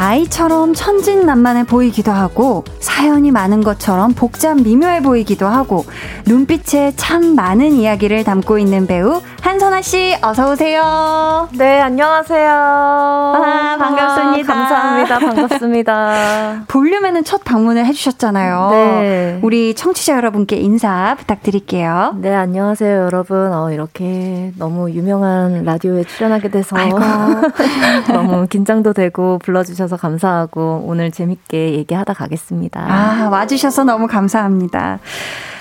아이처럼 0.00 0.72
천진난만해 0.72 1.64
보이기도 1.64 2.10
하고 2.10 2.64
사연이 2.78 3.30
많은 3.30 3.62
것처럼 3.62 4.14
복잡 4.14 4.58
미묘해 4.58 5.02
보이기도 5.02 5.46
하고 5.46 5.84
눈빛에 6.24 6.94
참 6.96 7.34
많은 7.34 7.74
이야기를 7.74 8.24
담고 8.24 8.58
있는 8.58 8.86
배우 8.86 9.20
한선아 9.50 9.82
씨 9.82 10.16
어서 10.22 10.52
오세요. 10.52 11.48
네, 11.54 11.80
안녕하세요. 11.80 12.48
아, 12.52 13.76
반갑습니다. 13.80 14.52
아, 14.52 14.56
감사합니다. 14.56 15.18
반갑습니다. 15.18 16.64
볼륨에는 16.70 17.24
첫 17.24 17.42
방문을 17.42 17.84
해 17.84 17.92
주셨잖아요. 17.92 18.68
네. 18.70 19.40
우리 19.42 19.74
청취자 19.74 20.14
여러분께 20.14 20.54
인사 20.54 21.16
부탁드릴게요. 21.18 22.14
네, 22.20 22.32
안녕하세요, 22.32 23.06
여러분. 23.06 23.52
어, 23.52 23.72
이렇게 23.72 24.52
너무 24.56 24.88
유명한 24.92 25.64
라디오에 25.64 26.04
출연하게 26.04 26.50
돼서. 26.50 26.76
너무 28.06 28.46
긴장도 28.46 28.92
되고 28.92 29.40
불러 29.40 29.64
주셔서 29.64 29.96
감사하고 29.96 30.84
오늘 30.86 31.10
재밌게 31.10 31.72
얘기하다 31.72 32.14
가겠습니다. 32.14 32.86
아, 32.88 33.28
와 33.28 33.48
주셔서 33.48 33.82
너무 33.82 34.06
감사합니다. 34.06 35.00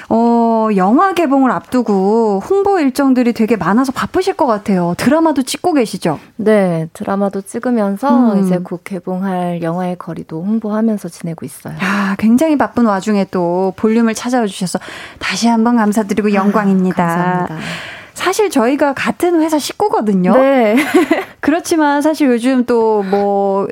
어, 0.09 0.69
영화 0.75 1.13
개봉을 1.13 1.51
앞두고 1.51 2.41
홍보 2.49 2.79
일정들이 2.79 3.33
되게 3.33 3.55
많아서 3.55 3.91
바쁘실 3.91 4.35
것 4.35 4.47
같아요. 4.47 4.95
드라마도 4.97 5.43
찍고 5.43 5.73
계시죠? 5.73 6.19
네, 6.35 6.89
드라마도 6.93 7.41
찍으면서 7.41 8.33
음. 8.33 8.43
이제 8.43 8.57
곧 8.57 8.83
개봉할 8.83 9.61
영화의 9.61 9.97
거리도 9.97 10.41
홍보하면서 10.43 11.09
지내고 11.09 11.45
있어요. 11.45 11.75
야, 11.75 12.15
굉장히 12.17 12.57
바쁜 12.57 12.85
와중에 12.85 13.25
또 13.29 13.73
볼륨을 13.75 14.15
찾아와 14.15 14.47
주셔서 14.47 14.79
다시 15.19 15.47
한번 15.47 15.77
감사드리고 15.77 16.33
영광입니다. 16.33 17.05
감사합니다. 17.05 17.55
사실 18.19 18.49
저희가 18.49 18.93
같은 18.93 19.41
회사 19.41 19.57
식구거든요. 19.57 20.33
네. 20.35 20.75
그렇지만 21.39 22.01
사실 22.01 22.27
요즘 22.27 22.65
또 22.65 23.01
뭐 23.09 23.67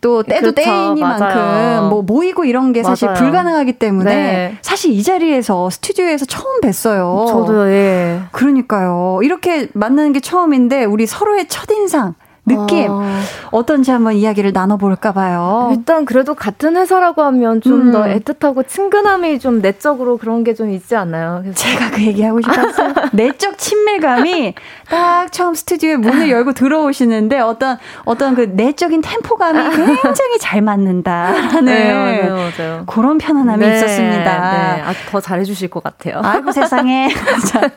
또 0.00 0.22
때도 0.22 0.52
그렇죠, 0.52 0.54
때이니만큼. 0.54 1.88
뭐 1.90 2.02
모이고 2.02 2.44
이런 2.46 2.72
게 2.72 2.82
사실 2.82 3.08
맞아요. 3.08 3.18
불가능하기 3.22 3.74
때문에 3.74 4.14
네. 4.14 4.58
사실 4.62 4.92
이 4.92 5.02
자리에서 5.02 5.68
스튜디오에서 5.70 6.24
처음 6.24 6.60
뵀어요. 6.62 7.26
저도요, 7.26 7.70
예. 7.70 8.20
그러니까요. 8.32 9.20
이렇게 9.22 9.68
만나는 9.74 10.12
게 10.12 10.20
처음인데 10.20 10.84
우리 10.86 11.06
서로의 11.06 11.46
첫인상 11.48 12.14
느낌 12.46 12.90
어, 12.90 13.02
어떤지 13.50 13.90
한번 13.90 14.14
이야기를 14.14 14.52
나눠볼까 14.52 15.12
봐요. 15.12 15.72
일단 15.76 16.04
그래도 16.04 16.34
같은 16.34 16.76
회사라고 16.76 17.22
하면 17.22 17.60
좀더 17.60 18.04
음. 18.06 18.18
애틋하고 18.18 18.66
친근함이 18.66 19.38
좀 19.40 19.60
내적으로 19.60 20.16
그런 20.16 20.44
게 20.44 20.54
좀 20.54 20.70
있지 20.70 20.96
않나요? 20.96 21.42
제가 21.54 21.90
그 21.90 22.02
얘기하고 22.02 22.40
싶었어요. 22.40 22.92
내적 23.12 23.56
친밀감이 23.56 24.54
딱 24.88 25.32
처음 25.32 25.54
스튜디오에 25.54 25.96
문을 25.96 26.30
열고 26.30 26.52
들어오시는데 26.54 27.38
어떤 27.40 27.78
어떤 28.04 28.34
그 28.34 28.42
내적인 28.52 29.00
템포감이 29.00 29.76
굉장히 29.76 30.38
잘 30.40 30.60
맞는다라는 30.62 31.64
네, 31.64 31.92
맞아요, 31.92 32.50
맞아요. 32.58 32.84
그런 32.86 33.18
편안함이 33.18 33.64
네, 33.64 33.76
있었습니다. 33.76 34.74
네. 34.74 34.82
아, 34.82 34.92
더 35.10 35.20
잘해주실 35.20 35.68
것 35.70 35.82
같아요. 35.82 36.20
아이고 36.22 36.52
세상에. 36.52 37.08
자, 37.46 37.70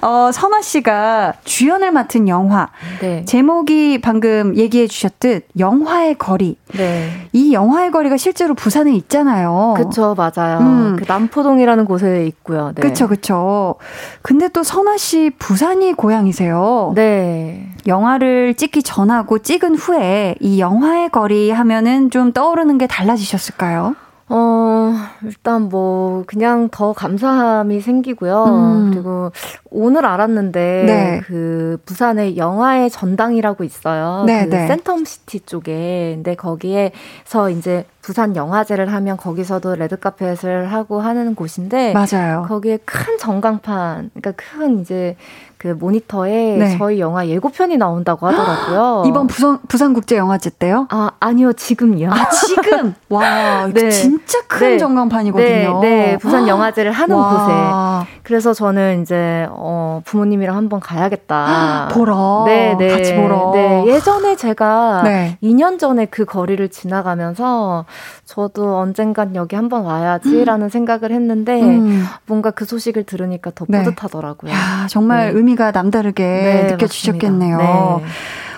어, 0.00 0.30
선아 0.32 0.62
씨가 0.62 1.34
주연을 1.44 1.90
맡은 1.92 2.28
영화 2.28 2.68
네. 3.00 3.24
제목이 3.24 4.00
방금 4.02 4.56
얘기해 4.56 4.86
주셨듯 4.88 5.46
영화의 5.58 6.16
거리. 6.16 6.56
네. 6.76 7.08
이 7.32 7.54
영화의 7.54 7.90
거리가 7.90 8.18
실제로 8.18 8.54
부산에 8.54 8.92
있잖아요. 8.92 9.74
그쵸, 9.76 10.14
맞아요. 10.16 10.58
음. 10.58 10.96
그 10.98 11.04
남포동이라는 11.08 11.86
곳에 11.86 12.26
있고요. 12.26 12.72
네. 12.74 12.82
그쵸, 12.82 13.08
그쵸. 13.08 13.76
근데 14.20 14.48
또 14.48 14.62
선아 14.62 14.98
씨 14.98 15.30
부산이 15.38 15.94
고향이세요. 15.94 16.92
네. 16.94 17.68
영화를 17.86 18.54
찍기 18.54 18.82
전하고 18.82 19.38
찍은 19.38 19.76
후에 19.76 20.34
이 20.40 20.60
영화의 20.60 21.08
거리 21.08 21.50
하면은 21.50 22.10
좀 22.10 22.32
떠오르는 22.32 22.78
게 22.78 22.86
달라지셨을까요? 22.86 23.94
어, 24.28 24.94
일단 25.24 25.68
뭐, 25.68 26.24
그냥 26.26 26.70
더 26.70 26.94
감사함이 26.94 27.80
생기고요. 27.80 28.44
음. 28.44 28.90
그리고 28.90 29.30
오늘 29.72 30.04
알았는데, 30.06 30.84
네. 30.86 31.20
그, 31.26 31.78
부산에 31.84 32.36
영화의 32.36 32.90
전당이라고 32.90 33.64
있어요. 33.64 34.24
네, 34.26 34.46
그 34.46 34.54
네. 34.54 34.68
센텀시티 34.68 35.46
쪽에. 35.46 36.12
근데 36.16 36.34
거기에서 36.34 37.50
이제 37.50 37.84
부산 38.02 38.34
영화제를 38.36 38.92
하면 38.92 39.16
거기서도 39.16 39.76
레드카펫을 39.76 40.72
하고 40.72 41.00
하는 41.00 41.34
곳인데, 41.34 41.92
맞아요. 41.94 42.44
거기에 42.48 42.78
큰 42.84 43.16
전광판, 43.18 44.10
그러니까 44.14 44.32
큰 44.36 44.80
이제 44.80 45.16
그 45.56 45.68
모니터에 45.68 46.56
네. 46.58 46.76
저희 46.76 46.98
영화 46.98 47.28
예고편이 47.28 47.76
나온다고 47.76 48.26
하더라고요. 48.26 49.04
이번 49.08 49.28
부산, 49.28 49.60
부산국제 49.68 50.16
영화제 50.16 50.50
때요? 50.50 50.88
아, 50.90 51.12
아니요, 51.20 51.52
지금요. 51.52 52.10
아, 52.10 52.28
지금? 52.30 52.94
와, 53.08 53.68
네. 53.72 53.88
진짜 53.90 54.40
큰 54.48 54.70
네. 54.70 54.78
전광판이거든요. 54.78 55.80
네, 55.80 55.88
네, 55.88 56.18
부산 56.18 56.48
영화제를 56.48 56.90
하는 56.90 57.14
와. 57.16 58.00
곳에. 58.02 58.18
그래서 58.24 58.52
저는 58.52 59.02
이제 59.02 59.46
어 59.64 60.02
부모님이랑 60.04 60.56
한번 60.56 60.80
가야겠다. 60.80 61.90
보러. 61.94 62.44
네, 62.46 62.76
네. 62.76 62.88
같이 62.88 63.14
보러. 63.14 63.52
네, 63.54 63.84
예전에 63.86 64.36
제가 64.36 65.02
네. 65.04 65.38
2년 65.42 65.78
전에 65.78 66.06
그 66.06 66.24
거리를 66.24 66.68
지나가면서 66.68 67.84
저도 68.24 68.76
언젠간 68.78 69.36
여기 69.36 69.56
한번 69.56 69.82
와야지라는 69.82 70.68
생각을 70.68 71.12
했는데 71.12 71.60
음. 71.62 72.04
뭔가 72.26 72.50
그 72.50 72.64
소식을 72.64 73.04
들으니까 73.04 73.52
더 73.54 73.64
네. 73.68 73.84
뿌듯하더라고요. 73.84 74.52
야, 74.52 74.86
정말 74.88 75.32
네. 75.32 75.38
의미가 75.38 75.70
남다르게 75.70 76.24
네, 76.24 76.66
느껴지셨겠네요. 76.72 77.58
네. 77.58 77.64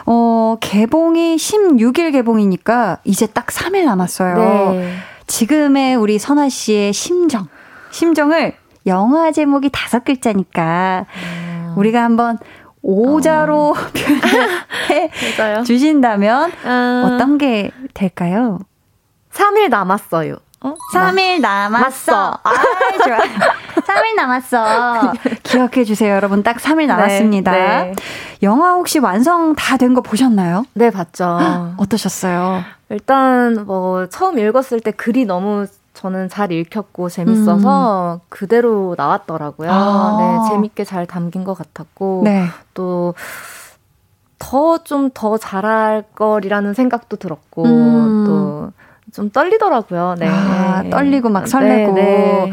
어, 0.07 0.57
개봉이 0.61 1.37
16일 1.37 2.13
개봉이니까 2.13 2.99
이제 3.05 3.27
딱 3.27 3.47
3일 3.47 3.85
남았어요. 3.85 4.73
네. 4.73 4.95
지금의 5.27 5.97
우리 5.97 6.19
선아 6.19 6.49
씨의 6.49 6.93
심정, 6.93 7.49
심정을 7.91 8.55
영화 8.87 9.33
제목이 9.33 9.71
다섯 9.71 10.05
글자니까 10.05 11.07
음. 11.17 11.75
우리가 11.77 12.03
한번 12.03 12.39
오자로 12.83 13.71
어. 13.71 13.75
표현해. 13.95 15.11
주신다면 15.65 16.53
어, 16.65 17.11
어떤 17.15 17.39
게 17.39 17.71
될까요? 17.95 18.59
3일 19.33 19.71
남았어요. 19.71 20.37
어? 20.61 20.75
3일 20.95 21.41
남았어. 21.41 22.39
아, 22.43 22.53
좋아. 23.05 23.19
3일 23.85 24.15
남았어. 24.17 25.13
기억해 25.43 25.85
주세요, 25.85 26.15
여러분. 26.15 26.43
딱 26.43 26.57
3일 26.59 26.87
남았습니다. 26.87 27.51
네, 27.53 27.59
네. 27.59 27.95
영화 28.43 28.73
혹시 28.73 28.99
완성 28.99 29.55
다 29.55 29.77
된 29.77 29.95
거 29.95 30.01
보셨나요? 30.01 30.65
네, 30.75 30.91
봤죠. 30.91 31.39
어떠셨어요? 31.79 32.63
일단 32.91 33.65
뭐 33.67 34.07
처음 34.09 34.39
읽었을 34.39 34.81
때 34.81 34.91
글이 34.91 35.25
너무 35.27 35.67
저는 35.95 36.29
잘 36.29 36.53
읽혔고 36.53 37.09
재밌어서 37.09 38.21
그대로 38.29 38.95
나왔더라고요. 38.99 39.71
음. 39.71 39.73
아. 39.73 40.17
네, 40.19 40.51
재밌게 40.51 40.85
잘 40.85 41.07
담긴 41.07 41.45
것 41.45 41.55
같았고 41.57 42.23
네. 42.25 42.47
또 42.75 43.15
더 44.39 44.79
좀 44.85 45.11
더 45.15 45.39
잘할 45.39 46.05
거리라는 46.15 46.75
생각도 46.75 47.17
들었고 47.17 47.65
음. 47.65 48.71
또좀 49.11 49.31
떨리더라고요. 49.31 50.17
네. 50.19 50.29
아, 50.29 50.83
떨리고 50.91 51.31
막 51.31 51.49
설레고. 51.49 51.95
네, 51.95 52.03
네. 52.03 52.53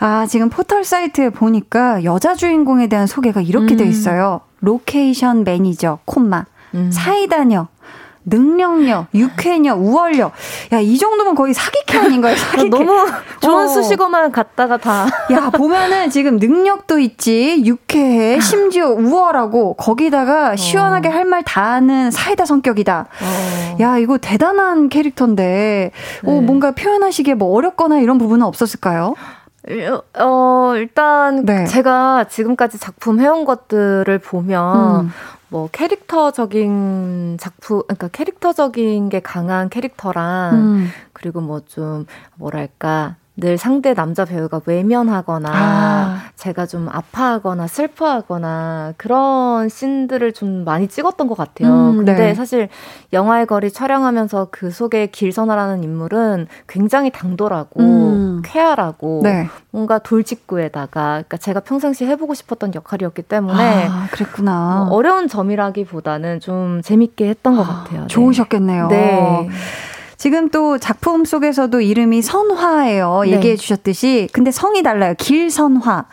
아, 0.00 0.26
지금 0.26 0.48
포털 0.48 0.82
사이트에 0.82 1.30
보니까 1.30 2.02
여자 2.04 2.34
주인공에 2.34 2.88
대한 2.88 3.06
소개가 3.06 3.42
이렇게 3.42 3.74
음. 3.74 3.76
돼 3.76 3.84
있어요. 3.84 4.40
로케이션 4.60 5.44
매니저, 5.44 5.98
콤마, 6.06 6.46
음. 6.74 6.90
사이다녀, 6.90 7.68
능력녀, 8.24 9.06
유쾌녀, 9.14 9.74
우월녀. 9.74 10.30
야, 10.72 10.80
이 10.80 10.98
정도면 10.98 11.34
거의 11.34 11.54
사기캐 11.54 11.98
아닌가요? 11.98 12.36
사기캐. 12.36 12.68
너무 12.68 13.06
좋은 13.40 13.64
어. 13.64 13.68
수식어만 13.68 14.32
갖다가 14.32 14.76
다 14.76 15.06
야, 15.32 15.50
보면은 15.50 16.10
지금 16.10 16.36
능력도 16.36 16.98
있지, 16.98 17.62
유쾌해, 17.64 18.40
심지어 18.40 18.88
우월하고, 18.88 19.74
거기다가 19.74 20.56
시원하게 20.56 21.08
할말 21.08 21.42
다 21.42 21.72
하는 21.72 22.10
사이다 22.10 22.44
성격이다. 22.44 23.06
어. 23.22 23.76
야, 23.80 23.98
이거 23.98 24.18
대단한 24.18 24.88
캐릭터인데, 24.88 25.92
어, 26.24 26.30
네. 26.30 26.40
뭔가 26.40 26.72
표현하시기에 26.72 27.34
뭐 27.34 27.56
어렵거나 27.56 27.98
이런 28.00 28.18
부분은 28.18 28.44
없었을까요? 28.46 29.14
어, 30.18 30.72
일단 30.76 31.44
네. 31.44 31.64
제가 31.66 32.24
지금까지 32.28 32.78
작품 32.78 33.20
해온 33.20 33.44
것들을 33.44 34.18
보면 34.18 35.00
음. 35.06 35.12
뭐 35.50 35.68
캐릭터적인 35.72 37.36
작품, 37.40 37.82
그러니까 37.82 38.08
캐릭터적인 38.08 39.08
게 39.08 39.20
강한 39.20 39.68
캐릭터랑 39.68 40.54
음. 40.54 40.88
그리고 41.12 41.40
뭐 41.40 41.60
좀 41.66 42.06
뭐랄까 42.36 43.16
늘 43.40 43.58
상대 43.58 43.94
남자 43.94 44.24
배우가 44.24 44.60
외면하거나 44.66 45.50
아. 45.52 46.22
제가 46.36 46.66
좀 46.66 46.88
아파하거나 46.90 47.66
슬퍼하거나 47.66 48.94
그런 48.96 49.68
씬들을 49.68 50.32
좀 50.32 50.64
많이 50.64 50.88
찍었던 50.88 51.26
것 51.26 51.36
같아요. 51.36 51.68
음, 51.68 51.96
근데 51.96 52.14
네. 52.14 52.34
사실 52.34 52.68
영화의 53.12 53.46
거리 53.46 53.70
촬영하면서 53.70 54.48
그 54.50 54.70
속에 54.70 55.06
길선아라는 55.06 55.82
인물은 55.82 56.46
굉장히 56.68 57.10
당돌하고 57.10 57.80
음. 57.80 58.42
쾌활하고 58.44 59.20
네. 59.24 59.48
뭔가 59.70 59.98
돌직구에다가 59.98 60.90
그러니까 60.90 61.36
제가 61.36 61.60
평상시 61.60 62.04
해보고 62.04 62.34
싶었던 62.34 62.74
역할이었기 62.74 63.22
때문에 63.22 63.88
아, 63.90 64.06
그랬구나. 64.10 64.86
뭐 64.88 64.96
어려운 64.96 65.28
점이라기보다는 65.28 66.40
좀 66.40 66.82
재밌게 66.82 67.28
했던 67.28 67.56
것 67.56 67.64
같아요. 67.64 68.02
네. 68.02 68.06
좋으셨겠네요. 68.08 68.88
네. 68.88 69.48
지금 70.20 70.50
또 70.50 70.76
작품 70.76 71.24
속에서도 71.24 71.80
이름이 71.80 72.20
선화예요. 72.20 73.22
네. 73.24 73.30
얘기해 73.30 73.56
주셨듯이. 73.56 74.28
근데 74.34 74.50
성이 74.50 74.82
달라요. 74.82 75.14
길선화. 75.16 76.04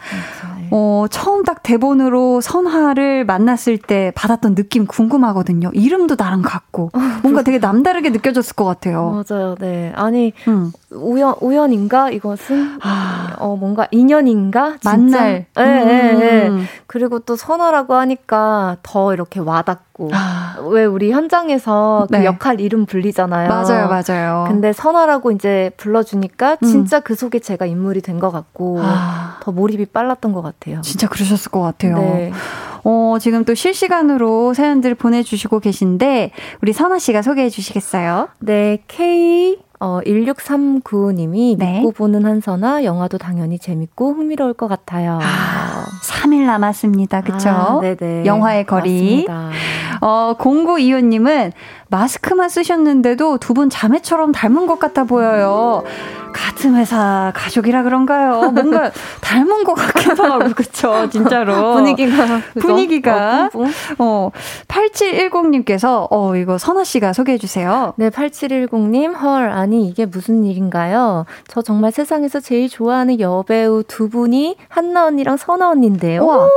어, 0.71 1.06
처음 1.10 1.43
딱 1.43 1.63
대본으로 1.63 2.41
선화를 2.41 3.25
만났을 3.25 3.77
때 3.77 4.12
받았던 4.15 4.56
느낌 4.56 4.86
궁금하거든요. 4.86 5.69
이름도 5.73 6.15
나랑 6.17 6.41
같고. 6.41 6.91
뭔가 7.23 7.41
되게 7.41 7.58
남다르게 7.60 8.10
느껴졌을 8.10 8.56
것 8.56 8.65
같아요. 8.65 9.23
맞아요. 9.30 9.56
네. 9.60 9.91
아니 9.95 10.34
음. 10.47 10.71
우연 10.91 11.36
우연인가 11.41 12.10
이것은 12.12 12.80
아, 12.82 13.36
어 13.39 13.56
뭔가 13.56 13.88
인연인가 13.91 14.77
진짜? 14.82 14.91
만날. 14.91 15.45
예, 15.60 15.63
예, 15.63 16.19
예. 16.43 16.47
음. 16.47 16.65
그리고 16.88 17.19
또 17.19 17.36
선화라고 17.36 17.93
하니까 17.95 18.77
더 18.84 19.13
이렇게 19.13 19.39
와닿고 19.39 20.10
아, 20.13 20.56
왜 20.69 20.86
우리 20.86 21.12
현장에서 21.12 22.08
그 22.10 22.15
네. 22.17 22.25
역할 22.25 22.60
이름 22.62 22.86
불리잖아요. 22.86 23.49
맞아요, 23.49 23.88
맞아요. 23.89 24.45
근데 24.47 24.71
선화라고 24.73 25.32
이제 25.32 25.71
불러주니까 25.77 26.58
음. 26.62 26.67
진짜 26.67 26.99
그 26.99 27.15
속에 27.15 27.39
제가 27.39 27.65
인물이 27.65 28.01
된 28.01 28.17
것 28.17 28.32
같고 28.32 28.80
아, 28.82 29.38
더 29.41 29.51
몰입이 29.51 29.86
빨랐던 29.88 30.34
것 30.34 30.41
같아요. 30.41 30.57
진짜 30.82 31.08
그러셨을 31.08 31.52
것 31.52 31.62
같아요. 31.62 31.98
네. 31.98 32.32
어, 32.84 33.17
지금 33.20 33.43
또 33.46 33.54
실시간으로 33.54 34.54
사연들 34.54 34.96
보내주시고 34.96 35.60
계신데, 35.60 36.32
우리 36.62 36.74
선아 36.74 37.00
씨가 37.00 37.22
소개해 37.22 37.50
주시겠어요? 37.50 38.30
네, 38.39 38.80
K 38.88 39.58
어, 39.80 40.00
1639님이 40.06 41.58
네. 41.58 41.74
믿고 41.74 41.91
보는 41.91 42.26
한선아, 42.26 42.84
영화도 42.84 43.17
당연히 43.17 43.60
재밌고 43.60 44.13
흥미로울 44.13 44.54
것 44.54 44.67
같아요. 44.67 45.20
아, 45.22 45.86
3일 46.04 46.46
남았습니다. 46.46 47.22
그쵸? 47.22 47.50
아, 47.50 47.80
네네. 47.82 48.26
영화의 48.26 48.65
거리. 48.65 49.26
맞습니다. 49.28 49.52
어, 50.02 50.36
0925님은 50.38 51.52
마스크만 51.89 52.50
쓰셨는데도 52.50 53.38
두 53.39 53.54
분 53.58 53.69
자매처럼 53.71 54.34
닮은 54.34 54.67
것 54.67 54.78
같아 54.78 55.04
보여요. 55.06 55.84
같은 56.34 56.76
회사 56.76 57.32
가족이라 57.36 57.82
그런가요? 57.82 58.52
뭔가 58.52 58.91
닮은 59.21 59.63
것 59.63 59.73
같기도 59.73 60.23
하고, 60.23 60.54
그쵸? 60.54 61.10
진짜로. 61.10 61.73
분위기가. 61.73 62.41
분위기가. 62.60 63.45
어, 63.45 63.50
뿜뿜. 63.50 63.71
어, 63.97 64.30
8710님께서, 64.67 66.08
어, 66.12 66.36
이거 66.36 66.60
선화씨가 66.60 67.13
소개해주세요. 67.13 67.93
네, 67.95 68.10
8710님, 68.12 69.17
헐, 69.19 69.50
아니, 69.50 69.88
이게 69.88 70.06
무슨 70.06 70.43
일인가요? 70.43 71.26
저 71.47 71.63
정말 71.63 71.91
세상에서 71.91 72.39
제일 72.39 72.69
좋아하는 72.69 73.19
여배우 73.19 73.84
두 73.88 74.10
분이 74.10 74.58
한나 74.69 75.06
언니랑 75.08 75.38
선화 75.38 75.69
언니인데요. 75.69 76.21
오, 76.23 76.47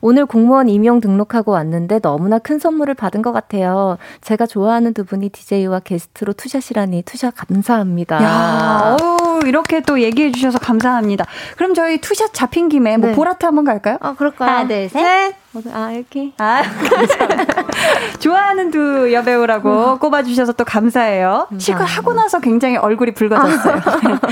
오늘 0.00 0.26
공무원 0.26 0.68
임용 0.68 1.00
등록하고 1.00 1.50
왔는데 1.52 1.98
너무나 2.00 2.38
큰 2.38 2.60
선물을 2.60 2.94
받은 2.94 3.22
것 3.22 3.32
같아요. 3.32 3.98
제가 4.20 4.46
좋아 4.46 4.73
하는 4.74 4.92
두 4.92 5.04
분이 5.04 5.30
DJ와 5.30 5.80
게스트로 5.80 6.34
투샷이라니, 6.34 7.02
투샷 7.02 7.34
감사합니다. 7.34 8.22
야, 8.22 8.96
어우, 9.00 9.40
이렇게 9.46 9.80
또 9.80 10.00
얘기해 10.00 10.32
주셔서 10.32 10.58
감사합니다. 10.58 11.26
그럼 11.56 11.74
저희 11.74 11.98
투샷 11.98 12.34
잡힌 12.34 12.68
김에 12.68 12.96
뭐 12.96 13.10
네. 13.10 13.14
보라트 13.14 13.46
한번 13.46 13.64
갈까요? 13.64 13.98
아, 14.00 14.14
그럴까요? 14.14 14.50
하나, 14.50 14.68
둘, 14.68 14.88
셋. 14.88 15.34
아, 15.72 15.92
이렇게. 15.92 16.32
아, 16.38 16.62
감사합니다. 16.62 17.64
좋아하는 18.18 18.70
두 18.70 19.12
여배우라고 19.12 19.98
꼽아주셔서 19.98 20.52
또 20.52 20.64
감사해요. 20.64 21.46
실컷 21.58 21.84
하고 21.84 22.12
나서 22.12 22.40
굉장히 22.40 22.76
얼굴이 22.76 23.12
붉어졌어요. 23.14 23.76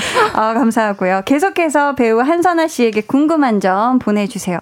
아, 0.34 0.54
감사하고요. 0.54 1.22
계속해서 1.24 1.94
배우 1.94 2.18
한선화 2.20 2.66
씨에게 2.68 3.02
궁금한 3.02 3.60
점 3.60 3.98
보내주세요. 3.98 4.58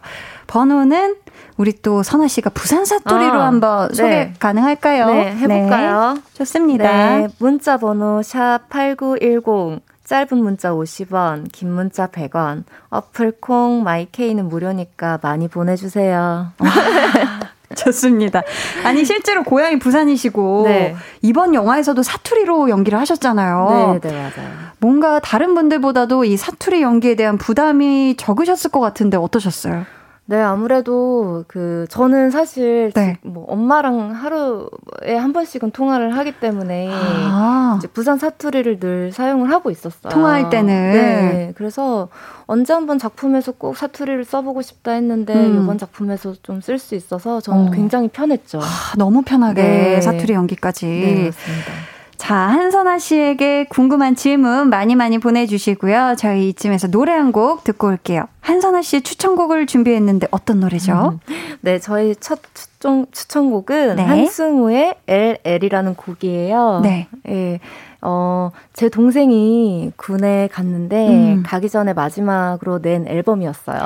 번호는 0.47 1.15
우리 1.61 1.75
또 1.83 2.03
선화 2.03 2.27
씨가 2.27 2.49
부산 2.49 2.87
사투리로 2.87 3.35
아, 3.35 3.45
한번 3.45 3.89
네. 3.91 3.95
소개 3.95 4.33
가능할까요? 4.39 5.07
네, 5.09 5.37
해볼까요? 5.37 6.17
좋습니다. 6.33 6.85
네, 6.85 7.29
문자 7.39 7.77
번호 7.77 8.23
샵 8.23 8.61
8910. 8.71 9.83
짧은 10.05 10.39
문자 10.39 10.73
50원, 10.73 11.53
긴 11.53 11.71
문자 11.71 12.07
100원. 12.07 12.65
어플 12.89 13.33
콩 13.41 13.83
마이케이는 13.83 14.49
무료니까 14.49 15.19
많이 15.23 15.49
보내주세요. 15.49 16.47
좋습니다. 17.77 18.43
아니 18.83 19.05
실제로 19.05 19.45
고향이 19.45 19.79
부산이시고 19.81 20.63
네. 20.65 20.97
이번 21.21 21.53
영화에서도 21.53 22.03
사투리로 22.03 22.71
연기를 22.71 22.99
하셨잖아요. 22.99 24.01
네, 24.03 24.09
네, 24.09 24.17
맞아요. 24.17 24.51
뭔가 24.79 25.21
다른 25.21 25.55
분들보다도 25.55 26.25
이 26.25 26.39
사투리 26.39 26.81
연기에 26.81 27.17
대한 27.17 27.37
부담이 27.37 28.17
적으셨을 28.17 28.71
것 28.71 28.81
같은데 28.81 29.19
어떠셨어요? 29.19 29.85
네, 30.31 30.41
아무래도 30.41 31.45
그 31.49 31.87
저는 31.91 32.31
사실 32.31 32.93
네. 32.95 33.17
뭐 33.23 33.45
엄마랑 33.49 34.13
하루에 34.13 35.17
한 35.19 35.33
번씩은 35.33 35.73
통화를 35.73 36.17
하기 36.17 36.39
때문에 36.39 36.89
아, 36.93 37.75
이제 37.79 37.89
부산 37.89 38.17
사투리를 38.17 38.79
늘 38.79 39.11
사용을 39.11 39.51
하고 39.51 39.73
있었어요. 39.73 40.09
통화할 40.13 40.49
때는. 40.49 40.73
네. 40.93 41.53
그래서 41.57 42.09
언제 42.47 42.73
한번 42.73 43.01
작품에서 43.01 43.51
꼭 43.51 43.77
사투리를 43.77 44.25
써보고 44.25 44.63
싶다 44.63 44.93
했는데 44.93 45.35
음. 45.35 45.63
이번 45.65 45.79
작품에서 45.79 46.35
좀 46.43 46.61
쓸 46.61 46.79
수 46.79 46.95
있어서 46.95 47.41
저는 47.41 47.69
어. 47.69 47.71
굉장히 47.73 48.07
편했죠. 48.07 48.61
아, 48.63 48.95
너무 48.97 49.23
편하게 49.23 49.63
네. 49.63 50.01
사투리 50.01 50.33
연기까지. 50.35 50.87
네, 50.87 51.25
맞습니다. 51.25 51.73
자, 52.21 52.35
한선아 52.37 52.99
씨에게 52.99 53.65
궁금한 53.71 54.15
질문 54.15 54.69
많이 54.69 54.95
많이 54.95 55.17
보내주시고요. 55.19 56.17
저희 56.19 56.51
이쯤에서 56.51 56.89
노래 56.89 57.13
한 57.13 57.33
곡 57.33 57.65
듣고 57.65 57.87
올게요. 57.87 58.27
한선아 58.41 58.83
씨의 58.83 59.03
추천곡을 59.03 59.67
준비했는데 59.67 60.27
어떤 60.33 60.61
노래죠? 60.61 61.19
네, 61.61 61.79
저희 61.79 62.15
첫 62.17 62.41
추천, 62.53 63.07
추천곡은 63.11 63.97
네. 63.97 64.03
한승우의 64.05 64.97
LL이라는 65.07 65.95
곡이에요. 65.95 66.81
네. 66.83 67.09
예. 67.29 67.59
어, 68.03 68.51
제 68.75 68.89
동생이 68.91 69.93
군에 69.97 70.49
갔는데 70.53 71.09
음. 71.09 71.43
가기 71.47 71.71
전에 71.71 71.93
마지막으로 71.95 72.83
낸 72.83 73.07
앨범이었어요. 73.09 73.79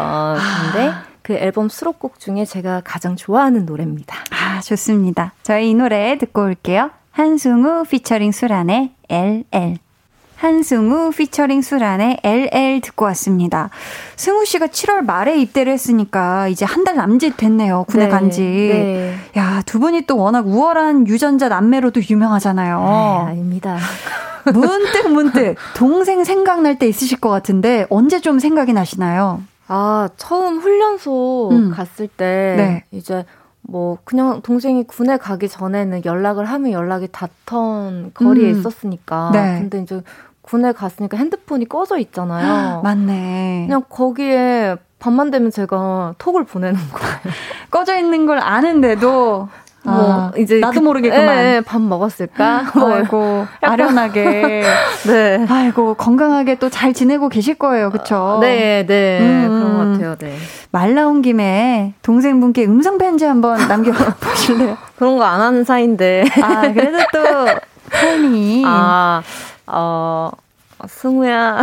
근데 0.72 0.88
아. 0.88 1.02
그 1.22 1.34
앨범 1.34 1.68
수록곡 1.68 2.18
중에 2.18 2.44
제가 2.44 2.80
가장 2.84 3.14
좋아하는 3.14 3.64
노래입니다. 3.64 4.16
아, 4.30 4.60
좋습니다. 4.60 5.32
저희 5.42 5.70
이 5.70 5.74
노래 5.74 6.18
듣고 6.18 6.42
올게요. 6.44 6.90
한승우 7.18 7.84
피처링 7.84 8.32
수란의 8.32 8.90
LL. 9.08 9.76
한승우 10.34 11.12
피처링 11.12 11.62
수란의 11.62 12.18
LL 12.24 12.80
듣고 12.80 13.04
왔습니다. 13.06 13.70
승우 14.16 14.44
씨가 14.44 14.66
7월 14.66 15.04
말에 15.04 15.38
입대를 15.38 15.72
했으니까 15.72 16.48
이제 16.48 16.64
한 16.64 16.82
달 16.82 16.96
남짓 16.96 17.36
됐네요. 17.36 17.84
군에 17.84 18.06
네, 18.06 18.10
간지. 18.10 18.40
네. 18.42 19.14
야, 19.36 19.62
두 19.64 19.78
분이 19.78 20.02
또 20.02 20.16
워낙 20.18 20.44
우월한 20.48 21.06
유전자 21.06 21.48
남매로도 21.48 22.00
유명하잖아요. 22.10 22.78
아, 22.80 23.26
아닙니다. 23.28 23.78
문득 24.52 25.08
문득 25.12 25.54
동생 25.76 26.24
생각날 26.24 26.80
때 26.80 26.88
있으실 26.88 27.20
것 27.20 27.30
같은데 27.30 27.86
언제 27.90 28.20
좀 28.20 28.40
생각이 28.40 28.72
나시나요? 28.72 29.40
아, 29.68 30.08
처음 30.16 30.58
훈련소 30.58 31.50
음. 31.52 31.70
갔을 31.70 32.08
때 32.08 32.54
네. 32.58 32.84
이제 32.90 33.24
뭐 33.66 33.98
그냥 34.04 34.42
동생이 34.42 34.84
군에 34.84 35.16
가기 35.16 35.48
전에는 35.48 36.04
연락을 36.04 36.44
하면 36.44 36.72
연락이 36.72 37.08
닿던 37.10 38.12
거리에 38.14 38.52
음. 38.52 38.58
있었으니까. 38.58 39.30
네. 39.32 39.58
근데 39.60 39.80
이제 39.80 40.02
군에 40.42 40.72
갔으니까 40.72 41.16
핸드폰이 41.16 41.64
꺼져 41.66 41.98
있잖아요. 41.98 42.82
맞네. 42.82 43.64
그냥 43.66 43.82
거기에 43.88 44.76
밤만 44.98 45.30
되면 45.30 45.50
제가 45.50 46.14
톡을 46.18 46.44
보내는 46.44 46.78
거예요. 46.78 47.34
꺼져 47.70 47.96
있는 47.98 48.26
걸 48.26 48.38
아는데도 48.38 49.48
아, 49.86 49.90
뭐 49.90 50.42
이제 50.42 50.58
나도 50.60 50.80
그- 50.80 50.84
모르겠구만. 50.84 51.36
예, 51.38 51.56
예, 51.56 51.60
밥 51.60 51.80
먹었을까? 51.80 52.64
뭐, 52.74 52.88
아이고 52.94 53.46
아련하게 53.60 54.62
네. 55.06 55.46
아이고 55.48 55.94
건강하게 55.94 56.54
또 56.56 56.70
잘 56.70 56.92
지내고 56.94 57.28
계실 57.28 57.54
거예요 57.54 57.90
그쵸 57.90 58.38
네, 58.40 58.84
네. 58.86 59.18
음. 59.20 59.48
그런 59.48 59.76
것 59.78 59.92
같아요. 59.92 60.16
네. 60.18 60.36
말 60.70 60.94
나온 60.94 61.22
김에 61.22 61.94
동생분께 62.02 62.64
음성 62.64 62.98
편지 62.98 63.24
한번 63.24 63.56
남겨보실래요 63.68 64.76
그런 64.96 65.18
거 65.18 65.24
안 65.24 65.40
하는 65.40 65.64
사이인데. 65.64 66.24
아 66.42 66.62
그래도 66.72 66.98
또 67.12 67.46
타이밍이 67.90 68.64
아, 68.66 69.22
어, 69.66 70.30
어, 70.78 70.86
승우야. 70.88 71.60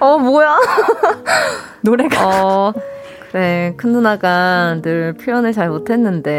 어, 0.00 0.18
뭐야? 0.18 0.58
노래가 1.82 2.26
어, 2.26 2.72
그래. 3.34 3.74
큰 3.76 3.90
누나가 3.90 4.80
늘 4.80 5.14
표현을 5.14 5.52
잘 5.52 5.68
못했는데, 5.68 6.38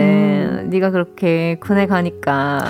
음. 0.62 0.70
네가 0.70 0.92
그렇게 0.92 1.58
군에 1.60 1.88
가니까, 1.88 2.64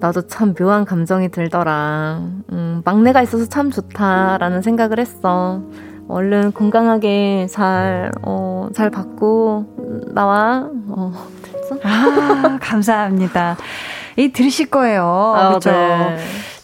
나도 0.00 0.26
참 0.26 0.54
묘한 0.54 0.84
감정이 0.84 1.28
들더라. 1.28 2.20
음, 2.50 2.82
막내가 2.84 3.22
있어서 3.22 3.46
참 3.46 3.70
좋다라는 3.70 4.62
생각을 4.62 4.98
했어. 4.98 5.62
얼른 6.08 6.52
건강하게 6.52 7.46
잘, 7.48 8.10
어, 8.22 8.70
잘 8.74 8.90
받고, 8.90 10.10
나와. 10.14 10.68
어, 10.88 11.12
됐어? 11.42 11.76
아 11.84 12.58
감사합니다 12.60 13.56
이 14.16 14.32
들으실 14.32 14.70
거예요 14.70 15.04
아, 15.36 15.48
그렇죠 15.48 15.70
네. 15.70 16.16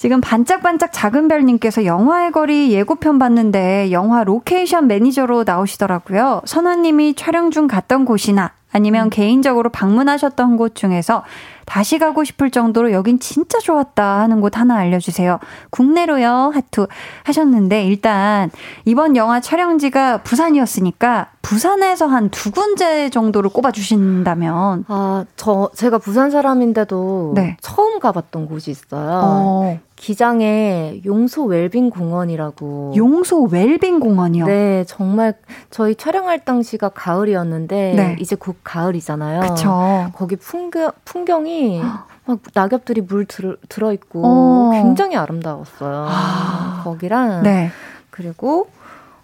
지금 0.07 0.21
반짝반짝 0.21 0.93
작은 0.93 1.27
별님께서 1.29 1.85
영화의 1.85 2.31
거리 2.31 2.71
예고편 2.73 3.19
봤는데 3.19 3.91
영화 3.91 4.25
로케이션 4.25 4.87
매니저로 4.87 5.45
나오시더라고요. 5.45 6.43
선화님이 6.45 7.15
촬영 7.15 7.51
중 7.51 7.67
갔던 7.67 8.05
곳이나 8.05 8.53
아니면 8.71 9.11
개인적으로 9.11 9.71
방문하셨던 9.71 10.59
곳 10.59 10.75
중에서 10.75 11.25
다시 11.67 11.99
가고 11.99 12.25
싶을 12.25 12.51
정도로 12.51 12.93
여긴 12.93 13.19
진짜 13.21 13.59
좋았다 13.59 14.21
하는 14.21 14.41
곳 14.41 14.57
하나 14.57 14.77
알려주세요. 14.77 15.39
국내로요 15.71 16.53
하투 16.55 16.87
하셨는데 17.25 17.85
일단 17.85 18.51
이번 18.85 19.17
영화 19.17 19.41
촬영지가 19.41 20.23
부산이었으니까 20.23 21.31
부산에서 21.43 22.07
한 22.07 22.31
두 22.31 22.51
군데 22.51 23.09
정도를 23.11 23.51
꼽아주신다면 23.51 24.85
아, 24.89 25.25
저, 25.37 25.71
제가 25.75 25.99
부산 25.99 26.31
사람인데도 26.31 27.33
네. 27.35 27.57
처음 27.61 27.99
가봤던 28.01 28.47
곳이 28.47 28.71
있어요. 28.71 29.21
어, 29.25 29.79
기장에 29.95 31.01
용소 31.07 31.45
웰빙 31.45 31.91
공원이라고. 31.91 32.95
용소 32.97 33.45
웰빙 33.45 34.01
공원이요. 34.01 34.45
네, 34.47 34.85
정말 34.87 35.35
저희 35.71 35.95
촬영할 35.95 36.45
당시가 36.45 36.91
가을이었는데 36.91 37.93
네. 37.97 38.17
이제 38.21 38.37
곧 38.37 38.57
가을이잖아요. 38.63 39.41
그쵸. 39.41 40.11
거기 40.15 40.37
풍경, 40.37 40.91
풍경이 41.05 41.56
막 42.27 42.39
낙엽들이 42.55 43.03
물 43.03 43.25
들, 43.25 43.57
들어있고 43.69 44.23
어. 44.25 44.71
굉장히 44.73 45.17
아름다웠어요. 45.17 46.07
아. 46.09 46.81
거기랑 46.85 47.43
네. 47.43 47.71
그리고 48.11 48.69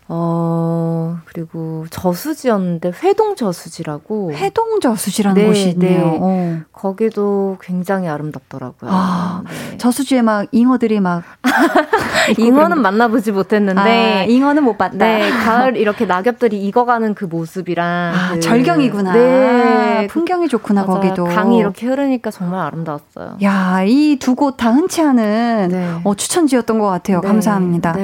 어, 0.08 1.16
그리고 1.26 1.86
저수지였는데 1.90 2.92
회동 3.02 3.34
저수지라고. 3.36 4.32
회동 4.32 4.80
저수지라는 4.80 5.40
네, 5.42 5.46
곳이 5.48 5.68
있네요. 5.70 6.04
네. 6.04 6.18
어. 6.20 6.58
거기도 6.72 7.56
굉장히 7.62 8.08
아름답더라고요. 8.08 8.90
아, 8.92 9.42
네. 9.70 9.78
저수지에 9.78 10.22
막 10.22 10.46
잉어들이 10.52 11.00
막 11.00 11.22
잉어는 12.38 12.80
만나보지 12.82 13.32
못했는데. 13.32 13.80
아, 13.80 14.24
잉어는 14.24 14.64
못 14.64 14.76
봤다. 14.76 14.96
네, 14.96 15.30
가을 15.30 15.76
이렇게 15.76 16.04
낙엽들이 16.04 16.62
익어가는 16.66 17.14
그 17.14 17.24
모습이랑. 17.24 17.86
아, 18.14 18.34
그- 18.34 18.40
절경이구나. 18.40 19.12
네. 19.12 20.06
풍경이 20.08 20.48
좋구나 20.48 20.84
맞아요. 20.84 21.00
거기도. 21.00 21.24
강이 21.24 21.58
이렇게 21.58 21.86
흐르니까 21.86 22.30
정말 22.30 22.66
아름다웠어요. 22.66 23.38
야, 23.42 23.82
이 23.84 24.18
두 24.18 24.34
곳 24.34 24.56
다 24.56 24.70
흔치 24.72 25.00
않은 25.00 25.68
네. 25.70 26.00
어, 26.04 26.14
추천지였던 26.14 26.78
것 26.78 26.86
같아요. 26.88 27.20
네, 27.20 27.28
감사합니다. 27.28 27.94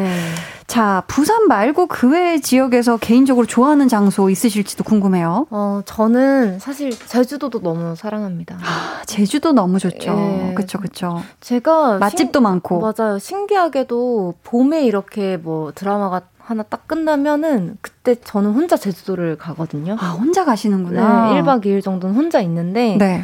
네. 0.69 0.75
자, 0.75 1.03
부산 1.07 1.49
말고 1.49 1.87
그 1.87 2.09
외 2.09 2.39
지역에서 2.41 2.97
개인적으로 2.99 3.47
좋아하는 3.47 3.89
장소 3.89 4.31
있으실지도 4.31 4.85
궁금해요. 4.85 5.47
어, 5.51 5.81
저는 5.85 6.59
사실 6.59 6.91
제주도도 6.91 7.61
너무 7.61 7.95
사랑합니다. 7.97 8.57
아, 8.63 9.03
제주도 9.07 9.53
너무 9.53 9.79
좋죠. 9.79 10.13
예. 10.51 10.55
그쵸, 10.55 10.79
그쵸. 10.79 11.23
제가 11.41 11.99
맛집도 11.99 12.41
많고. 12.41 12.81
맞아요. 12.81 13.19
신기하게도 13.19 14.35
봄에 14.45 14.85
이렇게 14.85 15.37
뭐 15.37 15.73
드라마가 15.75 16.23
하나 16.39 16.63
딱 16.63 16.87
끝나면은 16.89 17.77
그때 17.83 18.15
저는 18.15 18.53
혼자 18.53 18.77
제주도를 18.77 19.37
가거든요. 19.37 19.97
아, 20.01 20.11
혼자 20.13 20.43
네, 20.43 20.47
가시는구나. 20.47 21.31
1박 21.43 21.65
2일 21.65 21.83
정도는 21.83 22.15
혼자 22.15 22.41
있는데 22.41 22.97
네, 22.99 23.23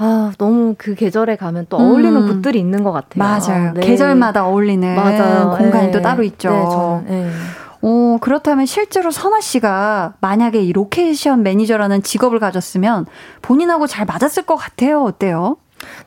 아, 0.00 0.32
너무 0.38 0.76
그 0.78 0.94
계절에 0.94 1.36
가면 1.36 1.66
또 1.68 1.76
어울리는 1.76 2.16
음. 2.16 2.28
곳들이 2.28 2.60
있는 2.60 2.84
것 2.84 2.92
같아요. 2.92 3.18
맞아요. 3.18 3.72
네. 3.74 3.80
계절마다 3.80 4.46
어울리는 4.46 4.94
맞아요. 4.94 5.56
공간이 5.58 5.86
네. 5.86 5.90
또 5.90 6.00
따로 6.00 6.22
있죠. 6.22 6.50
네, 6.50 6.64
저는, 6.64 7.04
네. 7.08 7.30
오, 7.80 8.18
그렇다면 8.20 8.66
실제로 8.66 9.10
선화 9.10 9.40
씨가 9.40 10.14
만약에 10.20 10.60
이 10.62 10.72
로케이션 10.72 11.42
매니저라는 11.42 12.02
직업을 12.02 12.38
가졌으면 12.38 13.06
본인하고 13.42 13.86
잘 13.86 14.06
맞았을 14.06 14.44
것 14.44 14.56
같아요. 14.56 15.02
어때요? 15.02 15.56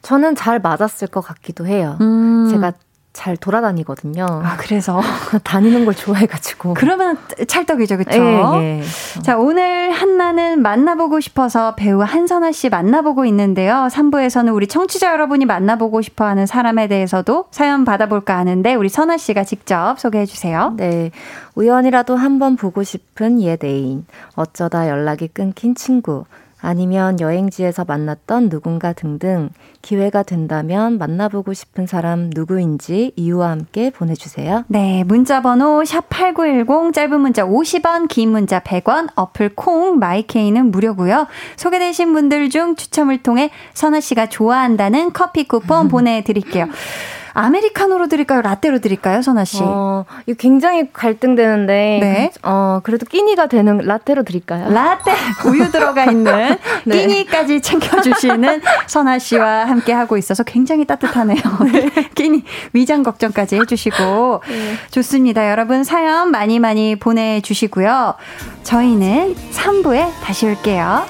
저는 0.02 0.36
잘 0.36 0.60
맞았을 0.60 1.08
것 1.08 1.22
같기도 1.22 1.66
해요. 1.68 1.98
음. 2.02 2.48
제가 2.50 2.74
잘 3.14 3.36
돌아다니거든요. 3.36 4.26
아, 4.26 4.56
그래서. 4.58 5.02
다니는 5.44 5.84
걸 5.86 5.94
좋아해가지고. 5.94 6.76
그러면 6.76 7.18
찰떡이죠, 7.48 7.98
그쵸? 7.98 8.12
예, 8.62 8.80
예. 8.80 9.22
자, 9.22 9.38
오늘 9.38 9.92
한나는 9.92 10.62
만나보고 10.62 11.20
싶어서 11.20 11.76
배우 11.76 12.02
한선화 12.02 12.54
씨 12.54 12.70
만나보고 12.70 13.26
있는데요. 13.26 13.90
3부에서는 13.92 14.54
우리 14.56 14.68
청취자 14.68 15.12
여러분이 15.12 15.46
만나보고 15.46 16.02
싶어 16.02 16.26
하는 16.26 16.46
사람에 16.46 16.88
대해서도 16.88 17.46
사연 17.52 17.84
받아볼까 17.84 18.38
하는데, 18.38 18.76
우리 18.76 18.88
선화 18.88 19.18
씨가 19.18 19.44
직접 19.44 20.00
소개해 20.00 20.26
주세요. 20.26 20.74
네. 20.78 21.12
우연이라도 21.56 22.16
한번 22.16 22.56
보고 22.56 22.82
싶은 22.82 23.42
옛 23.42 23.62
애인, 23.64 24.06
어쩌다 24.36 24.88
연락이 24.88 25.28
끊긴 25.28 25.76
친구, 25.76 26.24
아니면 26.62 27.20
여행지에서 27.20 27.86
만났던 27.86 28.50
누군가 28.50 28.94
등등 28.94 29.50
기회가 29.82 30.24
된다면 30.24 30.98
만나보고 30.98 31.54
싶은 31.54 31.88
사람 31.88 32.30
누구인지 32.34 33.14
이유와 33.16 33.50
함께 33.50 33.90
보내주세요. 33.90 34.64
네, 34.68 35.04
문자 35.04 35.42
번호 35.42 35.82
샵8910 35.82 36.94
짧은 36.94 37.20
문자 37.20 37.46
50원, 37.46 38.08
긴 38.08 38.32
문자 38.32 38.60
100원, 38.60 39.10
어플 39.16 39.56
콩 39.56 39.98
마이케이는 40.00 40.72
무료고요. 40.72 41.28
소개되신 41.58 42.14
분들 42.14 42.50
중 42.50 42.76
추첨을 42.76 43.24
통해 43.24 43.50
선아 43.74 44.00
씨가 44.00 44.28
좋아한다는 44.28 45.14
커피 45.14 45.48
쿠폰 45.48 45.88
보내 45.90 46.24
드릴게요. 46.24 46.68
아메리카노로 47.34 48.08
드릴까요? 48.08 48.42
라떼로 48.42 48.80
드릴까요, 48.80 49.22
선아 49.22 49.46
씨? 49.46 49.60
어, 49.62 50.06
이거 50.26 50.38
굉장히 50.38 50.92
갈등되는데, 50.92 51.74
네. 52.02 52.32
어, 52.44 52.80
그래도 52.84 53.06
끼니가 53.06 53.48
되는 53.48 53.78
라떼로 53.78 54.24
드릴까요? 54.24 54.70
라떼 54.72 55.12
우유 55.48 55.72
들어가 55.72 56.06
있는 56.06 56.58
네. 56.86 56.98
끼니까지 57.08 57.62
챙겨 57.62 58.02
주시는 58.02 58.62
선아 58.88 59.20
씨와 59.20 59.66
함께 59.66 59.94
하고 59.94 60.18
있어서 60.18 60.44
굉장히 60.44 60.86
따뜻하네요. 60.86 61.42
끼니 62.16 62.44
위장 62.74 63.04
걱정까지 63.04 63.56
해 63.58 63.66
주시고 63.66 64.42
좋습니다. 64.92 65.50
여러분 65.50 65.84
사연 65.84 66.32
많이 66.32 66.60
많이 66.60 66.96
보내 66.96 67.42
주시고요. 67.42 68.16
저희는 68.64 69.36
3부에 69.52 70.10
다시 70.24 70.46
올게요. 70.46 71.06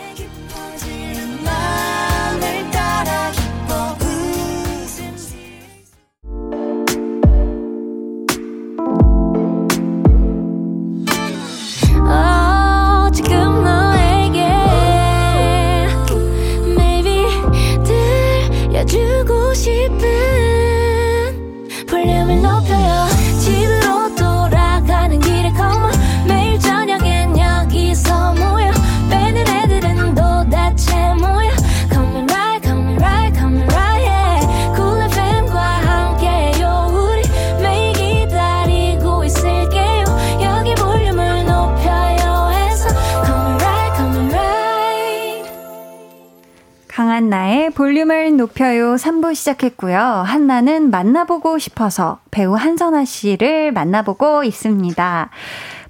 한 47.31 47.39
나의 47.39 47.69
볼륨을 47.69 48.35
높여요 48.35 48.95
3부 48.95 49.33
시작했고요. 49.33 49.97
한나는 49.97 50.91
만나보고 50.91 51.59
싶어서 51.59 52.19
배우 52.29 52.55
한선아 52.55 53.05
씨를 53.05 53.71
만나보고 53.71 54.43
있습니다. 54.43 55.29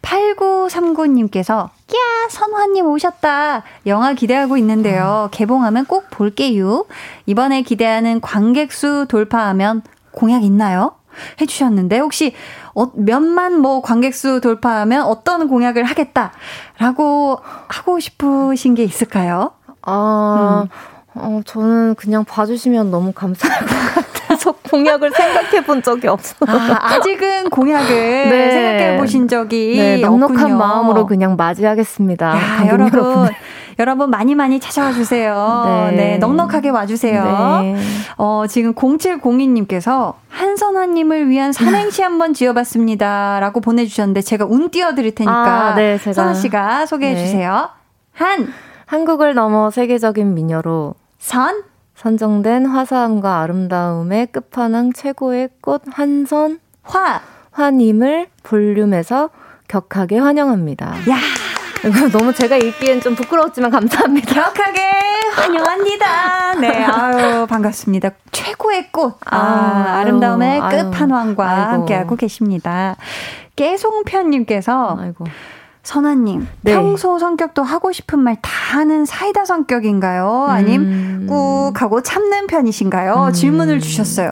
8939님께서 0.04 1.64
야 1.64 2.30
선화님 2.30 2.86
오셨다. 2.86 3.64
영화 3.88 4.14
기대하고 4.14 4.56
있는데요. 4.58 5.30
개봉하면 5.32 5.86
꼭 5.86 6.12
볼게요. 6.12 6.86
이번에 7.26 7.64
기대하는 7.64 8.22
관객 8.22 8.72
수 8.72 9.08
돌파하면 9.10 9.82
공약 10.12 10.44
있나요? 10.44 10.92
해주셨는데 11.42 11.98
혹시 11.98 12.36
어, 12.76 12.92
몇만 12.94 13.60
뭐 13.60 13.82
관객 13.82 14.14
수 14.14 14.42
돌파하면 14.42 15.06
어떤 15.06 15.48
공약을 15.48 15.86
하겠다라고 15.86 17.40
하고 17.68 18.00
싶으신 18.00 18.76
게 18.76 18.84
있을까요? 18.84 19.54
아, 19.84 20.68
어, 21.14 21.42
저는 21.46 21.96
그냥 21.96 22.24
봐주시면 22.24 22.90
너무 22.90 23.12
감사할 23.12 23.60
것 23.60 23.68
같아서 23.68 24.52
공약을 24.70 25.12
생각해 25.12 25.64
본 25.66 25.84
적이 25.84 26.08
없어요. 26.08 26.50
아, 26.50 26.94
아직은 26.96 27.50
공약을 27.50 27.90
네. 28.30 28.52
생각해 28.52 28.98
보신 28.98 29.28
적이 29.28 29.78
네, 29.78 29.98
넉넉한 29.98 30.38
없군요. 30.38 30.58
마음으로 30.58 31.06
그냥 31.06 31.36
맞이하겠습니다. 31.36 32.28
야, 32.38 32.68
여러분, 32.68 32.94
여러분. 33.00 33.30
여러분 33.80 34.10
많이 34.10 34.36
많이 34.36 34.60
찾아와 34.60 34.92
주세요. 34.94 35.90
네. 35.92 35.96
네. 35.96 36.18
넉넉하게 36.18 36.70
와주세요. 36.70 37.24
네. 37.64 37.76
어, 38.18 38.44
지금 38.48 38.74
0702님께서 38.76 40.14
한선아님을 40.30 41.30
위한 41.30 41.52
삼행시 41.52 42.02
한번 42.04 42.34
지어봤습니다. 42.34 43.40
라고 43.40 43.60
보내주셨는데 43.60 44.22
제가 44.22 44.46
운 44.46 44.70
띄워드릴 44.70 45.16
테니까 45.16 45.72
아, 45.72 45.76
네, 45.76 45.98
제가. 45.98 46.14
선아 46.14 46.34
씨가 46.36 46.86
소개해 46.86 47.14
네. 47.16 47.26
주세요. 47.26 47.70
한, 48.14 48.54
한국을 48.86 49.34
넘어 49.34 49.72
세계적인 49.72 50.36
미녀로 50.36 50.94
선, 51.22 51.64
선정된 51.96 52.66
화사함과 52.66 53.42
아름다움의 53.42 54.28
끝판왕 54.32 54.92
최고의 54.94 55.50
꽃 55.62 55.84
한선 55.92 56.60
화. 56.82 57.22
화님을 57.52 58.28
볼륨에서 58.42 59.30
격하게 59.68 60.18
환영합니다. 60.18 60.88
야, 60.88 61.18
너무 62.12 62.34
제가 62.34 62.58
읽기엔 62.58 63.02
좀 63.02 63.14
부끄러웠지만 63.14 63.70
감사합니다. 63.70 64.34
격하게 64.34 64.82
환영합니다. 65.36 66.56
네, 66.56 66.84
아유, 66.86 67.46
반갑습니다. 67.46 68.10
최고의 68.32 68.92
꽃. 68.92 69.18
아, 69.26 69.38
아, 69.38 70.00
아유. 70.66 70.92
끝판왕과 70.92 71.48
아이고. 71.50 71.72
함께하고 71.72 72.16
계십니다. 72.16 72.96
깨송편님께서 73.56 74.98
아이고. 75.00 75.26
선아님, 75.84 76.48
네. 76.62 76.74
평소 76.74 77.18
성격도 77.18 77.64
하고 77.64 77.92
싶은 77.92 78.20
말 78.20 78.36
다 78.42 78.52
하는 78.78 79.06
사이다 79.06 79.46
성격인가요? 79.46 80.46
아님 80.48 80.82
음. 80.82 81.26
꾹 81.28 81.74
하고 81.82 82.02
참는 82.02 82.48
편이신가요? 82.48 83.26
음. 83.30 83.34
질문을 83.34 83.80
주셨어요. 83.80 84.32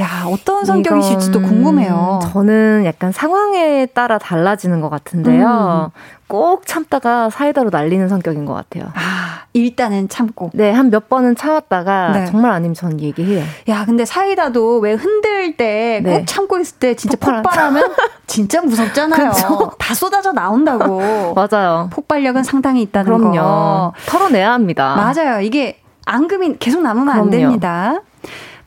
야, 0.00 0.24
어떤 0.26 0.64
성격이실지도 0.64 1.40
궁금해요. 1.42 2.20
저는 2.32 2.84
약간 2.84 3.12
상황에 3.12 3.86
따라 3.86 4.18
달라지는 4.18 4.80
것 4.80 4.88
같은데요. 4.90 5.90
음. 5.94 6.00
꼭 6.26 6.66
참다가 6.66 7.30
사이다로 7.30 7.70
날리는 7.70 8.08
성격인 8.08 8.44
것 8.44 8.54
같아요. 8.54 8.86
아, 8.94 9.42
일단은 9.52 10.08
참고. 10.08 10.50
네, 10.54 10.72
한 10.72 10.90
몇 10.90 11.08
번은 11.08 11.36
참았다가 11.36 12.12
네. 12.12 12.26
정말 12.26 12.50
아니면 12.52 12.74
전 12.74 12.98
얘기해요. 13.00 13.44
야, 13.68 13.84
근데 13.84 14.04
사이다도 14.04 14.78
왜 14.78 14.94
흔들 14.94 15.56
때꼭 15.56 16.02
네. 16.10 16.24
참고 16.24 16.58
있을 16.58 16.78
때 16.78 16.94
진짜 16.96 17.16
폭발하- 17.16 17.42
폭발하면 17.42 17.84
진짜 18.26 18.62
무섭잖아요. 18.62 19.30
그쵸? 19.30 19.72
다 19.78 19.94
쏟아져 19.94 20.32
나온다고. 20.32 21.34
맞아요. 21.36 21.88
폭발력은 21.92 22.42
상당히 22.42 22.82
있다는 22.82 23.06
그럼요. 23.16 23.34
거. 23.36 23.92
털어내야 24.06 24.52
합니다. 24.52 24.94
맞아요. 24.96 25.40
이게 25.40 25.80
앙금이 26.06 26.56
계속 26.58 26.82
남으면 26.82 27.08
안 27.10 27.14
그럼요. 27.14 27.30
됩니다. 27.30 28.00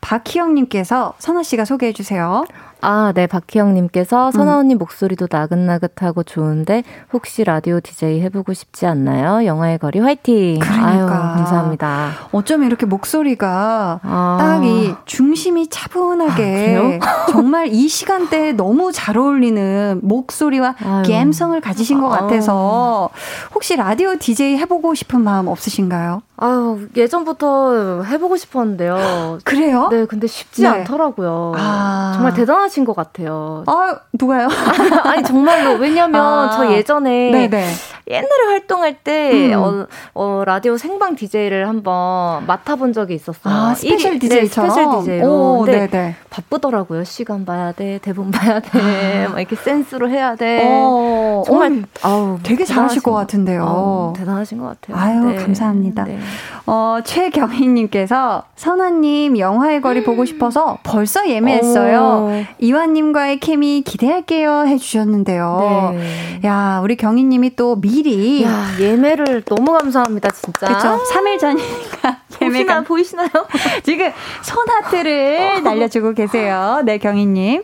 박희영님께서 0.00 1.14
선아 1.18 1.42
씨가 1.42 1.64
소개해 1.64 1.92
주세요. 1.92 2.44
아, 2.80 3.12
네, 3.12 3.24
음. 3.24 3.28
박희영님께서 3.28 4.30
선아 4.30 4.58
언니 4.58 4.76
목소리도 4.76 5.26
나긋나긋하고 5.30 6.22
좋은데 6.22 6.84
혹시 7.12 7.42
라디오 7.42 7.80
DJ 7.80 8.20
해보고 8.20 8.52
싶지 8.52 8.86
않나요? 8.86 9.44
영화의 9.44 9.78
거리 9.78 9.98
화이팅! 9.98 10.60
그러니까. 10.60 10.86
아유, 10.86 11.06
감사합니다. 11.06 12.10
어쩌면 12.30 12.68
이렇게 12.68 12.86
목소리가 12.86 14.00
아. 14.02 14.36
딱이 14.40 14.94
중심이 15.06 15.68
차분하게 15.68 17.00
아? 17.02 17.26
정말 17.32 17.66
이 17.68 17.88
시간대에 17.88 18.52
너무 18.52 18.92
잘 18.92 19.18
어울리는 19.18 20.00
목소리와 20.02 20.76
아유. 20.80 21.02
감성을 21.08 21.60
가지신 21.60 22.00
것 22.00 22.12
아유. 22.12 22.20
같아서 22.20 23.10
혹시 23.54 23.74
라디오 23.74 24.16
DJ 24.16 24.56
해보고 24.58 24.94
싶은 24.94 25.20
마음 25.20 25.48
없으신가요? 25.48 26.22
아유, 26.40 26.86
예전부터 26.96 28.02
해보고 28.04 28.36
싶었는데요. 28.36 29.38
그래요? 29.42 29.88
네, 29.90 30.06
근데 30.06 30.28
쉽지 30.28 30.62
네. 30.62 30.68
않더라고요. 30.68 31.52
아. 31.56 32.12
정말 32.14 32.32
대단하신 32.34 32.84
것 32.84 32.94
같아요. 32.94 33.64
아 33.66 33.96
누가요? 34.12 34.46
아니, 35.02 35.24
정말로. 35.24 35.72
왜냐면 35.80 36.22
아. 36.48 36.50
저 36.52 36.72
예전에 36.72 37.30
네네. 37.32 37.66
옛날에 38.10 38.44
활동할 38.50 38.94
때, 39.02 39.52
음. 39.52 39.58
어, 39.58 39.86
어, 40.14 40.42
라디오 40.46 40.76
생방 40.76 41.16
DJ를 41.16 41.68
한번 41.68 42.46
맡아본 42.46 42.92
적이 42.92 43.14
있었어요. 43.16 43.52
아 43.52 43.74
스페셜 43.74 44.14
일이- 44.14 44.18
DJ처럼. 44.20 44.68
네, 44.70 44.74
스페셜 44.74 45.00
DJ로. 45.02 45.28
오, 45.58 45.64
네네. 45.66 46.14
바쁘더라고요. 46.30 47.02
시간 47.04 47.44
봐야 47.44 47.72
돼, 47.72 47.98
대본 48.00 48.30
봐야 48.30 48.60
돼, 48.60 49.26
막 49.28 49.40
이렇게 49.40 49.56
센스로 49.56 50.08
해야 50.08 50.36
돼. 50.36 50.62
어, 50.64 51.42
정말 51.44 51.82
어, 52.04 52.08
아우, 52.08 52.38
되게 52.44 52.64
잘하실 52.64 53.02
것 53.02 53.12
같은데요. 53.12 53.62
아우, 53.64 54.12
대단하신 54.16 54.58
것 54.58 54.80
같아요. 54.80 54.96
아유, 54.96 55.36
감사합니다. 55.44 56.04
네. 56.04 56.18
어, 56.66 56.98
최경희님께서 57.02 58.44
선화님 58.56 59.38
영화의 59.38 59.80
거리 59.80 60.04
보고 60.04 60.24
싶어서 60.24 60.78
벌써 60.82 61.28
예매했어요. 61.28 62.00
어, 62.00 62.44
이완님과의 62.58 63.40
케미 63.40 63.82
기대할게요 63.82 64.66
해주셨는데요. 64.66 65.94
네. 65.96 66.40
야, 66.44 66.80
우리 66.82 66.96
경희님이 66.96 67.56
또 67.56 67.76
미리. 67.80 68.42
야, 68.44 68.66
예매를 68.78 69.42
너무 69.42 69.72
감사합니다, 69.72 70.30
진짜. 70.30 70.66
그쵸. 70.66 71.00
3일 71.12 71.38
전이니까 71.38 72.18
예매가 72.42 72.82
보이시나요? 72.82 73.28
지금 73.82 74.10
손하트를 74.42 75.62
날려주고 75.64 76.12
계세요. 76.12 76.82
네, 76.84 76.98
경희님. 76.98 77.62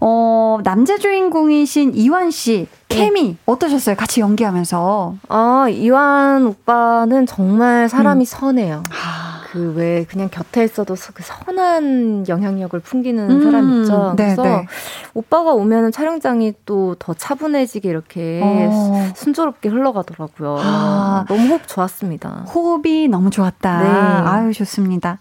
어, 0.00 0.58
남자 0.62 0.98
주인공이신 0.98 1.92
이완 1.94 2.30
씨, 2.30 2.66
케미 2.94 3.36
어떠셨어요? 3.46 3.96
같이 3.96 4.20
연기하면서. 4.20 5.14
아, 5.28 5.66
이완 5.70 6.46
오빠는 6.46 7.26
정말 7.26 7.88
사람이 7.88 8.22
음. 8.22 8.24
선해요. 8.24 8.82
아, 8.90 9.42
그왜 9.52 10.06
그냥 10.08 10.28
곁에 10.30 10.64
있어도 10.64 10.96
서- 10.96 11.12
그 11.14 11.22
선한 11.22 12.26
영향력을 12.28 12.78
풍기는 12.80 13.30
음, 13.30 13.42
사람 13.44 13.80
있죠. 13.82 14.14
네, 14.16 14.34
그래서 14.34 14.42
네. 14.44 14.66
오빠가 15.14 15.52
오면은 15.52 15.92
촬영장이 15.92 16.54
또 16.64 16.94
더 16.98 17.14
차분해지게 17.14 17.88
이렇게 17.88 18.40
어. 18.42 19.10
순조롭게 19.14 19.68
흘러가더라고요. 19.68 20.56
아. 20.60 21.24
너무 21.28 21.48
호흡 21.48 21.66
좋았습니다. 21.66 22.46
호흡이 22.54 23.08
너무 23.08 23.30
좋았다. 23.30 23.82
네. 23.82 23.88
아유, 23.88 24.52
좋습니다. 24.52 25.18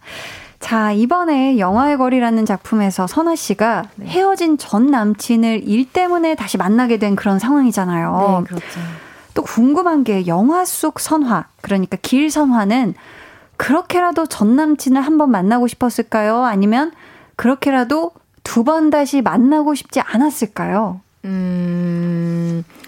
자, 0.61 0.91
이번에 0.91 1.57
영화의 1.57 1.97
거리라는 1.97 2.45
작품에서 2.45 3.07
선아 3.07 3.35
씨가 3.35 3.85
네. 3.95 4.05
헤어진 4.05 4.57
전 4.57 4.87
남친을 4.87 5.67
일 5.67 5.91
때문에 5.91 6.35
다시 6.35 6.57
만나게 6.57 6.97
된 6.97 7.15
그런 7.15 7.39
상황이잖아요. 7.39 8.37
네, 8.41 8.47
그렇죠. 8.47 8.79
또 9.33 9.43
궁금한 9.43 10.03
게 10.03 10.27
영화 10.27 10.63
속 10.65 10.99
선화, 10.99 11.45
그러니까 11.61 11.97
길 12.01 12.29
선화는 12.31 12.93
그렇게라도 13.57 14.25
전 14.27 14.55
남친을 14.55 15.01
한 15.01 15.17
번 15.17 15.31
만나고 15.31 15.67
싶었을까요? 15.67 16.43
아니면 16.43 16.91
그렇게라도 17.35 18.11
두 18.43 18.63
번 18.63 18.89
다시 18.89 19.21
만나고 19.21 19.75
싶지 19.75 19.99
않았을까요? 20.01 20.99
음, 21.25 22.63
어, 22.65 22.80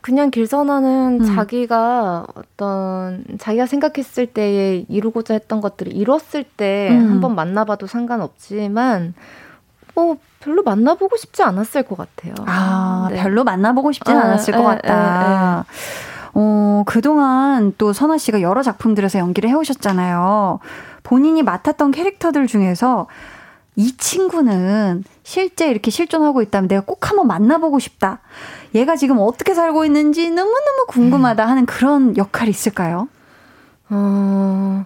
그냥 0.00 0.30
길선아는 0.30 1.20
음. 1.20 1.34
자기가 1.34 2.26
어떤 2.34 3.24
자기가 3.38 3.66
생각했을 3.66 4.26
때에 4.26 4.84
이루고자 4.88 5.34
했던 5.34 5.60
것들을 5.60 5.92
이뤘을 5.94 6.44
때 6.56 6.88
음. 6.90 7.10
한번 7.10 7.34
만나봐도 7.34 7.86
상관없지만 7.86 9.14
뭐 9.94 10.16
별로 10.40 10.62
만나보고 10.62 11.16
싶지 11.16 11.42
않았을 11.42 11.82
것 11.82 11.96
같아요. 11.96 12.34
아, 12.46 13.08
네. 13.10 13.20
별로 13.20 13.44
만나보고 13.44 13.92
싶진 13.92 14.16
아, 14.16 14.24
않았을 14.24 14.54
것 14.54 14.60
에, 14.60 14.64
같다. 14.76 15.64
어, 16.34 16.84
그동안 16.86 17.72
또 17.78 17.92
선아 17.92 18.18
씨가 18.18 18.40
여러 18.40 18.62
작품들에서 18.62 19.18
연기를 19.18 19.50
해오셨잖아요. 19.50 20.60
본인이 21.02 21.42
맡았던 21.42 21.90
캐릭터들 21.90 22.46
중에서 22.46 23.08
이 23.74 23.96
친구는 23.96 25.04
실제 25.22 25.70
이렇게 25.70 25.90
실존하고 25.90 26.42
있다면 26.42 26.68
내가 26.68 26.82
꼭 26.82 27.08
한번 27.08 27.26
만나보고 27.26 27.78
싶다. 27.78 28.20
얘가 28.74 28.96
지금 28.96 29.18
어떻게 29.20 29.54
살고 29.54 29.84
있는지 29.84 30.30
너무너무 30.30 30.86
궁금하다 30.88 31.46
하는 31.46 31.66
그런 31.66 32.16
역할이 32.16 32.50
있을까요? 32.50 33.08
어, 33.90 34.84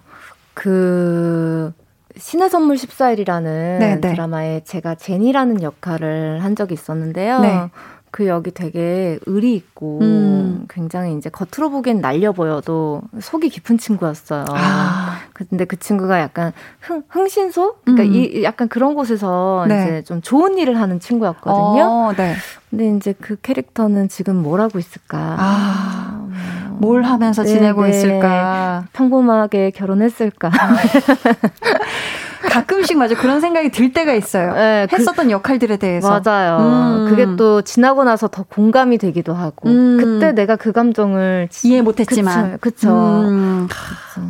그, 0.53 1.73
신의 2.17 2.49
선물 2.49 2.75
14일이라는 2.75 3.43
네, 3.43 3.99
네. 3.99 4.11
드라마에 4.11 4.63
제가 4.63 4.95
제니라는 4.95 5.63
역할을 5.63 6.43
한 6.43 6.55
적이 6.55 6.75
있었는데요. 6.75 7.39
네. 7.39 7.69
그 8.13 8.27
역이 8.27 8.51
되게 8.51 9.17
의리 9.25 9.55
있고 9.55 9.97
음. 10.01 10.65
굉장히 10.69 11.17
이제 11.17 11.31
겉으로 11.31 11.71
보기엔 11.71 11.99
날려 11.99 12.31
보여도 12.31 13.01
속이 13.19 13.49
깊은 13.49 13.79
친구였어요. 13.79 14.45
아, 14.49 15.17
근데 15.33 15.65
그 15.65 15.79
친구가 15.79 16.19
약간 16.19 16.53
흥, 16.79 17.01
흥신소? 17.09 17.77
그러니까 17.83 18.03
음. 18.03 18.13
이, 18.13 18.43
약간 18.43 18.67
그런 18.67 18.93
곳에서 18.93 19.65
네. 19.67 19.81
이제 19.81 20.03
좀 20.03 20.21
좋은 20.21 20.59
일을 20.59 20.79
하는 20.79 20.99
친구였거든요. 20.99 21.83
어, 21.83 22.13
네. 22.15 22.35
근데 22.69 22.95
이제 22.95 23.15
그 23.19 23.35
캐릭터는 23.41 24.09
지금 24.09 24.35
뭘 24.43 24.61
하고 24.61 24.77
있을까? 24.77 25.35
아, 25.39 26.27
뭐, 26.73 26.91
뭘 26.91 27.03
하면서 27.05 27.41
네, 27.41 27.49
지내고 27.49 27.81
네. 27.81 27.89
있을까? 27.89 28.85
평범하게 28.93 29.71
결혼했을까? 29.71 30.51
가끔씩 32.49 32.97
맞아 32.97 33.15
그런 33.15 33.39
생각이 33.41 33.69
들 33.69 33.93
때가 33.93 34.13
있어요. 34.13 34.53
네, 34.53 34.87
그- 34.89 34.95
했었던 34.97 35.31
역할들에 35.31 35.77
대해서. 35.77 36.19
맞아요. 36.23 36.57
음. 36.59 37.05
그게 37.09 37.25
또 37.37 37.61
지나고 37.61 38.03
나서 38.03 38.27
더 38.27 38.43
공감이 38.43 38.97
되기도 38.97 39.33
하고 39.33 39.69
음. 39.69 39.97
그때 39.99 40.31
내가 40.33 40.55
그 40.55 40.71
감정을 40.71 41.47
지- 41.51 41.69
이해 41.69 41.81
못했지만. 41.81 42.57
그쵸. 42.59 42.59
그쵸. 42.61 42.89
음, 42.91 43.67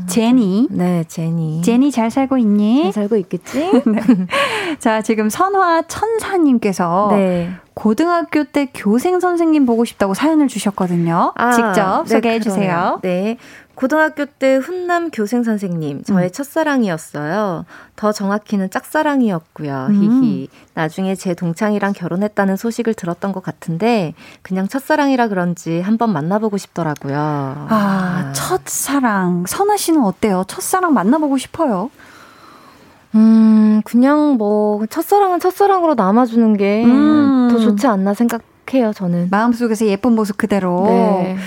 제니. 0.08 0.68
네, 0.72 1.04
제니. 1.08 1.62
제니 1.62 1.92
잘 1.92 2.10
살고 2.12 2.38
있니? 2.38 2.84
잘 2.84 2.94
살고 2.94 3.18
있겠지? 3.18 3.72
자, 4.80 5.02
지금 5.02 5.30
선화 5.30 5.84
천사님께서 5.88 7.10
네. 7.12 7.52
고등학교 7.74 8.44
때 8.44 8.70
교생 8.74 9.20
선생님 9.20 9.66
보고 9.66 9.84
싶다고 9.84 10.14
사연을 10.14 10.48
주셨거든요. 10.48 11.34
아, 11.36 11.52
직접 11.52 12.04
네, 12.08 12.16
소개해 12.16 12.40
주세요. 12.40 13.00
그러네요. 13.00 13.00
네. 13.02 13.38
고등학교 13.76 14.26
때 14.26 14.56
훈남 14.58 15.10
교생 15.10 15.44
선생님, 15.44 16.04
저의 16.04 16.30
음. 16.30 16.32
첫사랑이었어요. 16.32 17.66
더 17.96 18.12
정확히는 18.12 18.70
짝사랑이었고요. 18.70 19.88
음. 19.90 20.22
히히. 20.24 20.50
나중에 20.76 21.16
제 21.16 21.34
동창이랑 21.34 21.94
결혼했다는 21.94 22.56
소식을 22.56 22.94
들었던 22.94 23.32
것 23.32 23.42
같은데, 23.42 24.14
그냥 24.42 24.68
첫사랑이라 24.68 25.28
그런지 25.28 25.82
한번 25.82 26.14
만나보고 26.14 26.58
싶더라고요. 26.58 27.16
아, 27.18 28.32
첫사랑. 28.36 29.46
선아 29.48 29.78
씨는 29.78 30.04
어때요? 30.04 30.44
첫사랑 30.48 30.94
만나보고 30.94 31.38
싶어요? 31.38 31.90
음, 33.16 33.82
그냥 33.86 34.38
뭐, 34.38 34.86
첫사랑은 34.86 35.40
첫사랑으로 35.40 35.96
남아주는 35.96 36.58
게더 36.58 36.88
음. 36.90 37.60
좋지 37.60 37.88
않나 37.88 38.14
생각해요, 38.14 38.94
저는. 38.94 39.30
마음속에서 39.32 39.86
예쁜 39.88 40.14
모습 40.14 40.38
그대로. 40.38 40.86
네. 40.88 41.38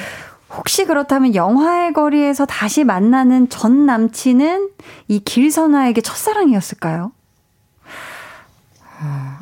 혹시 0.57 0.85
그렇다면 0.85 1.35
영화의 1.35 1.93
거리에서 1.93 2.47
다시 2.47 2.85
만나는 2.85 3.49
전 3.49 3.87
남친은 3.87 4.71
이 5.09 5.21
길선아에게 5.21 6.01
첫사랑이었을까요? 6.01 7.13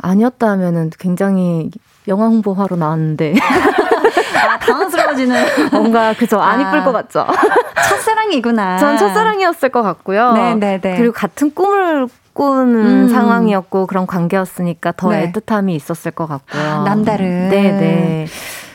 아니었다면은 0.02 0.90
굉장히 0.98 1.70
영화 2.08 2.26
홍보하러 2.26 2.76
나왔는데. 2.76 3.34
아, 4.48 4.58
당황스러워지는 4.58 5.70
뭔가 5.72 6.12
그저 6.14 6.38
안 6.38 6.60
아. 6.60 6.68
이쁠 6.68 6.84
것 6.84 6.92
같죠? 6.92 7.26
첫사랑이구나. 7.88 8.76
전 8.78 8.98
첫사랑이었을 8.98 9.70
것 9.70 9.82
같고요. 9.82 10.32
네네네. 10.32 10.96
그리고 10.96 11.12
같은 11.12 11.54
꿈을 11.54 12.08
꾸는 12.34 12.84
음. 12.84 13.08
상황이었고 13.08 13.86
그런 13.86 14.06
관계였으니까 14.06 14.92
더 14.96 15.10
네. 15.10 15.32
애틋함이 15.32 15.70
있었을 15.70 16.10
것 16.10 16.26
같고요. 16.26 16.62
아, 16.62 16.82
남다른. 16.84 17.48
네네. 17.48 18.26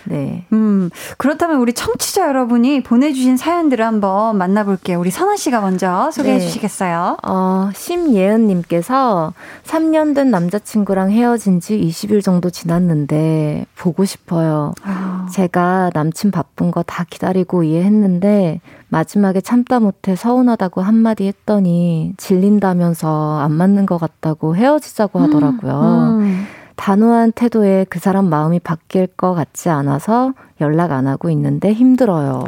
네. 0.06 0.45
음, 0.52 0.89
그렇다면 1.18 1.60
우리 1.60 1.74
청취자 1.74 2.28
여러분이 2.28 2.84
보내주신 2.84 3.38
사연들을 3.38 3.86
한번 3.86 4.38
만나볼게요. 4.38 5.00
우리 5.00 5.10
선아 5.12 5.36
씨가 5.38 5.62
먼저 5.62 6.10
소개해 6.12 6.39
네. 6.39 6.39
주시겠어요? 6.45 7.18
어, 7.24 7.70
심예은님께서 7.74 9.34
3년 9.66 10.16
된 10.16 10.32
남자친구랑 10.32 11.12
헤어진 11.12 11.60
지 11.60 11.80
20일 11.80 12.24
정도 12.24 12.50
지났는데 12.50 13.66
보고 13.78 14.04
싶어요. 14.06 14.74
아, 14.84 15.28
제가 15.32 15.91
남친 15.93 16.32
바쁜 16.32 16.72
거 16.72 16.84
다 16.89 17.06
기다리고 17.08 17.62
이해했는데 17.64 18.62
마지막에 18.88 19.41
참다 19.41 19.80
못해 19.80 20.16
서운하다고 20.16 20.82
한마디 20.82 21.28
했더니 21.28 22.14
질린다면서 22.18 23.39
안 23.39 23.52
맞는 23.52 23.86
것 23.86 24.00
같다고 24.00 24.56
헤어지자고 24.56 25.20
하더라고요. 25.20 26.18
음. 26.20 26.47
단호한 26.80 27.34
태도에 27.34 27.86
그 27.90 28.00
사람 28.00 28.30
마음이 28.30 28.62
바뀔 28.62 29.08
것 29.08 29.34
같지 29.34 29.68
않아서 29.68 30.34
연락 30.62 30.94
안 30.94 31.08
하고 31.08 31.30
있는데 31.30 31.74
힘들어요. 31.74 32.46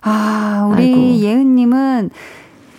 아, 0.00 0.68
우리. 0.70 1.20
예은님은 1.20 2.10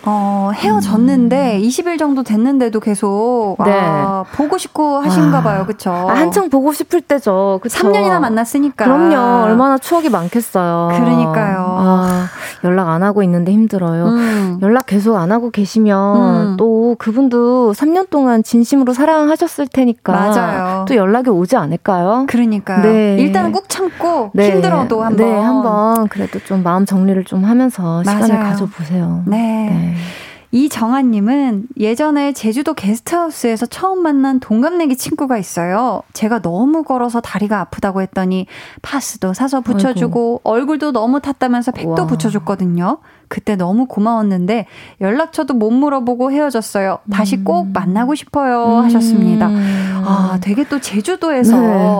어, 0.06 0.52
헤어졌는데 0.54 1.60
20일 1.60 1.98
정도 1.98 2.22
됐는데도 2.22 2.78
계속 2.80 3.56
음. 3.60 3.64
네. 3.64 3.72
아, 3.72 4.24
보고 4.32 4.56
싶고 4.56 4.98
하신가 5.00 5.38
아. 5.38 5.42
봐요. 5.42 5.66
그쵸? 5.66 5.90
아, 5.90 6.14
한창 6.14 6.48
보고 6.48 6.72
싶을 6.72 7.00
때죠. 7.00 7.58
그쵸? 7.62 7.78
3년이나 7.90 8.20
만났으니까. 8.20 8.84
그럼요. 8.84 9.44
얼마나 9.46 9.78
추억이 9.78 10.08
많겠어요. 10.08 10.96
그러니까요. 10.96 11.76
아, 11.78 12.26
연락 12.64 12.88
안 12.88 13.02
하고 13.02 13.22
있는데 13.24 13.52
힘들어요. 13.52 14.06
음. 14.06 14.58
연락 14.62 14.86
계속 14.86 15.16
안 15.16 15.32
하고 15.32 15.50
계시면 15.50 16.16
음. 16.52 16.56
또 16.56 16.94
그분도 16.98 17.72
3년 17.72 18.08
동안 18.08 18.42
진심으로 18.42 18.92
사랑하셨을 18.92 19.66
테니까 19.66 20.12
맞아요. 20.12 20.84
또 20.86 20.94
연락이 20.94 21.30
오지 21.30 21.56
않을까요? 21.56 22.26
그러니까요. 22.28 22.82
네. 22.82 23.16
일단은 23.18 23.52
꾹 23.52 23.68
참고 23.68 24.30
네. 24.34 24.50
힘들어도 24.52 25.02
한번. 25.02 25.16
네, 25.16 25.40
한번 25.40 26.08
그래도 26.08 26.38
좀 26.40 26.62
마음 26.62 26.86
정리를 26.86 27.24
좀 27.24 27.44
하면서 27.44 28.02
시간을 28.04 28.28
맞아요. 28.28 28.50
가져보세요. 28.50 29.22
네. 29.26 29.95
네. 29.96 30.36
이정아님은 30.52 31.68
예전에 31.76 32.32
제주도 32.32 32.72
게스트하우스에서 32.72 33.66
처음 33.66 34.02
만난 34.02 34.40
동갑내기 34.40 34.96
친구가 34.96 35.38
있어요. 35.38 36.02
제가 36.12 36.40
너무 36.40 36.82
걸어서 36.82 37.20
다리가 37.20 37.60
아프다고 37.60 38.00
했더니 38.00 38.46
파스도 38.80 39.34
사서 39.34 39.60
붙여주고 39.60 40.42
얼굴도 40.44 40.92
너무 40.92 41.20
탔다면서 41.20 41.72
백도 41.72 42.02
와. 42.02 42.06
붙여줬거든요. 42.06 42.98
그때 43.28 43.56
너무 43.56 43.86
고마웠는데 43.86 44.66
연락처도 45.00 45.54
못 45.54 45.70
물어보고 45.70 46.32
헤어졌어요. 46.32 46.98
다시 47.12 47.42
꼭 47.42 47.68
만나고 47.72 48.14
싶어요 48.14 48.78
하셨습니다. 48.82 49.48
음. 49.48 50.02
아, 50.04 50.38
되게 50.40 50.64
또 50.68 50.80
제주도에서 50.80 51.56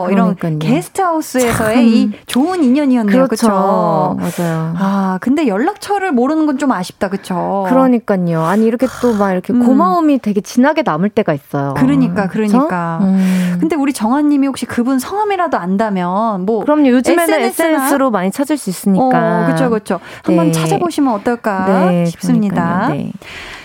네, 0.06 0.12
이런. 0.12 0.36
게스트하우스에서의 0.58 1.74
참. 1.76 1.84
이 1.84 2.10
좋은 2.26 2.62
인연이었네요. 2.62 3.12
그렇죠. 3.26 3.46
그렇죠? 3.46 4.16
맞아요. 4.42 4.74
아, 4.78 5.18
근데 5.20 5.46
연락처를 5.46 6.12
모르는 6.12 6.46
건 6.46 6.56
좀 6.56 6.72
아쉽다. 6.72 7.10
그쵸? 7.10 7.66
그러니까요. 7.68 8.42
아니 8.42 8.64
이렇게 8.64 8.86
또 9.02 9.12
막 9.16 9.30
이렇게 9.32 9.52
음. 9.52 9.64
고마움이 9.66 10.20
되게 10.20 10.40
진하게 10.40 10.82
남을 10.82 11.10
때가 11.10 11.34
있어요. 11.34 11.74
그러니까? 11.76 12.28
그러니까. 12.28 12.98
음. 13.02 13.56
근데 13.60 13.76
우리 13.76 13.92
정아님이 13.92 14.46
혹시 14.46 14.64
그분 14.64 14.98
성함이라도 14.98 15.58
안다면 15.58 16.46
뭐 16.46 16.60
그럼요. 16.64 16.88
요즘에는 16.88 17.34
SNS 17.40 17.62
나? 17.62 17.68
SNS로 17.68 18.10
많이 18.10 18.30
찾을 18.30 18.56
수 18.56 18.70
있으니까. 18.70 19.04
어, 19.04 19.44
그렇죠, 19.46 19.68
그렇죠. 19.68 20.00
한번 20.24 20.46
네. 20.46 20.52
찾아보시면 20.52 21.12
어떨까 21.16 21.90
네, 21.90 22.06
싶습니다. 22.06 22.88
네. 22.88 23.12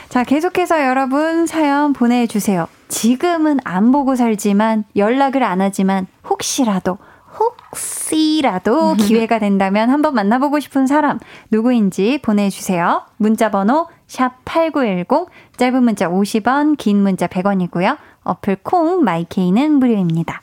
자, 0.10 0.24
계속해서 0.24 0.86
여러분 0.86 1.48
사연 1.48 1.94
보내주세요. 1.94 2.68
지금은 2.90 3.60
안 3.64 3.92
보고 3.94 4.16
살지만 4.16 4.84
연락을 4.96 5.44
안 5.44 5.62
하지만 5.62 6.08
혹시라도 6.30 6.98
혹시라도 7.40 8.96
기회가 9.00 9.40
된다면 9.40 9.90
한번 9.90 10.14
만나보고 10.14 10.60
싶은 10.60 10.88
사람 10.88 11.20
누구인지 11.50 12.20
보내주세요. 12.22 13.04
문자 13.18 13.50
번호 13.50 13.88
샵 14.08 14.34
8910 14.44 15.30
짧은 15.56 15.84
문자 15.84 16.10
50원 16.10 16.78
긴 16.78 17.02
문자 17.02 17.28
100원이고요. 17.28 17.98
어플 18.24 18.58
콩 18.64 19.04
마이케이는 19.04 19.72
무료입니다. 19.74 20.42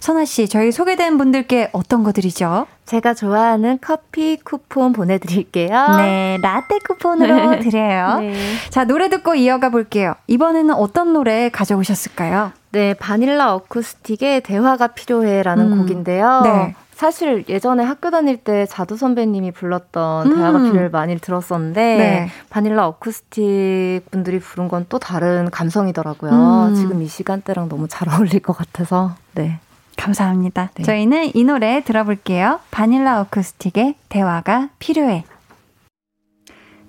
선아 0.00 0.24
씨 0.24 0.48
저희 0.48 0.72
소개된 0.72 1.18
분들께 1.18 1.70
어떤 1.72 2.04
거 2.04 2.12
드리죠? 2.12 2.66
제가 2.88 3.12
좋아하는 3.12 3.78
커피 3.82 4.38
쿠폰 4.42 4.94
보내드릴게요. 4.94 5.88
네 5.98 6.38
라떼 6.40 6.78
쿠폰으로 6.78 7.60
드려요. 7.60 8.20
네. 8.20 8.34
자, 8.70 8.84
노래 8.84 9.10
듣고 9.10 9.34
이어가 9.34 9.68
볼게요. 9.68 10.14
이번에는 10.26 10.74
어떤 10.74 11.12
노래 11.12 11.50
가져오셨을까요? 11.50 12.52
네, 12.70 12.94
바닐라 12.94 13.54
어쿠스틱의 13.54 14.40
대화가 14.40 14.88
필요해라는 14.88 15.72
음. 15.72 15.78
곡인데요. 15.78 16.40
네. 16.44 16.74
사실 16.94 17.44
예전에 17.48 17.84
학교 17.84 18.10
다닐 18.10 18.38
때 18.38 18.64
자두 18.66 18.96
선배님이 18.96 19.52
불렀던 19.52 20.32
음. 20.32 20.36
대화가 20.36 20.58
필요를 20.58 20.88
많이 20.90 21.16
들었었는데 21.18 21.80
네. 21.96 22.28
바닐라 22.48 22.86
어쿠스틱 22.88 24.10
분들이 24.10 24.40
부른 24.40 24.68
건 24.68 24.86
또 24.88 24.98
다른 24.98 25.50
감성이더라고요. 25.50 26.32
음. 26.70 26.74
지금 26.74 27.02
이 27.02 27.06
시간대랑 27.06 27.68
너무 27.68 27.86
잘 27.86 28.08
어울릴 28.08 28.40
것 28.40 28.56
같아서 28.56 29.14
네. 29.34 29.60
감사합니다. 29.98 30.70
네. 30.74 30.84
저희는 30.84 31.32
이 31.34 31.44
노래 31.44 31.82
들어볼게요. 31.84 32.60
바닐라 32.70 33.20
어쿠스틱의 33.20 33.96
대화가 34.08 34.70
필요해. 34.78 35.24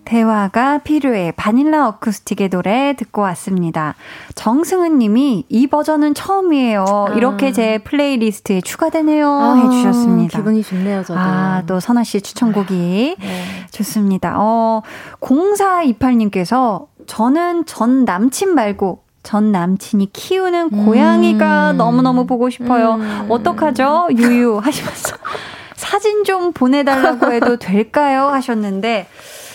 대화가 0.05 0.79
필요해. 0.79 1.33
바닐라 1.35 1.87
어쿠스틱의 1.87 2.49
노래 2.49 2.95
듣고 2.97 3.21
왔습니다. 3.21 3.93
정승은 4.33 4.97
님이 4.97 5.45
이 5.49 5.67
버전은 5.67 6.15
처음이에요. 6.15 6.85
아. 6.87 7.13
이렇게 7.13 7.51
제 7.51 7.77
플레이리스트에 7.79 8.61
추가되네요. 8.61 9.27
아, 9.27 9.55
해주셨습니다. 9.55 10.37
기분이 10.37 10.63
좋네요, 10.63 11.03
저도. 11.03 11.19
아, 11.19 11.63
또 11.67 11.79
선화 11.79 12.03
씨 12.03 12.21
추천곡이 12.21 13.17
네. 13.19 13.43
좋습니다. 13.69 14.35
어, 14.37 14.81
0428님께서 15.19 16.87
저는 17.05 17.65
전 17.65 18.05
남친 18.05 18.55
말고 18.55 19.03
전 19.23 19.51
남친이 19.51 20.11
키우는 20.13 20.69
음. 20.73 20.85
고양이가 20.85 21.73
너무너무 21.73 22.25
보고 22.25 22.49
싶어요. 22.49 22.93
음. 22.95 23.25
어떡하죠? 23.29 24.07
유유 24.15 24.57
하시면서 24.57 25.15
사진 25.75 26.23
좀 26.23 26.51
보내달라고 26.53 27.31
해도 27.31 27.57
될까요? 27.57 28.27
하셨는데 28.27 29.07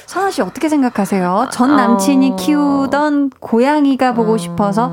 선아 0.07 0.31
씨 0.31 0.43
어떻게 0.43 0.69
생각하세요? 0.69 1.49
전 1.51 1.77
남친이 1.77 2.33
어. 2.33 2.37
키우던 2.37 3.31
고양이가 3.41 4.13
보고 4.15 4.35
어. 4.35 4.39
싶어서 4.39 4.93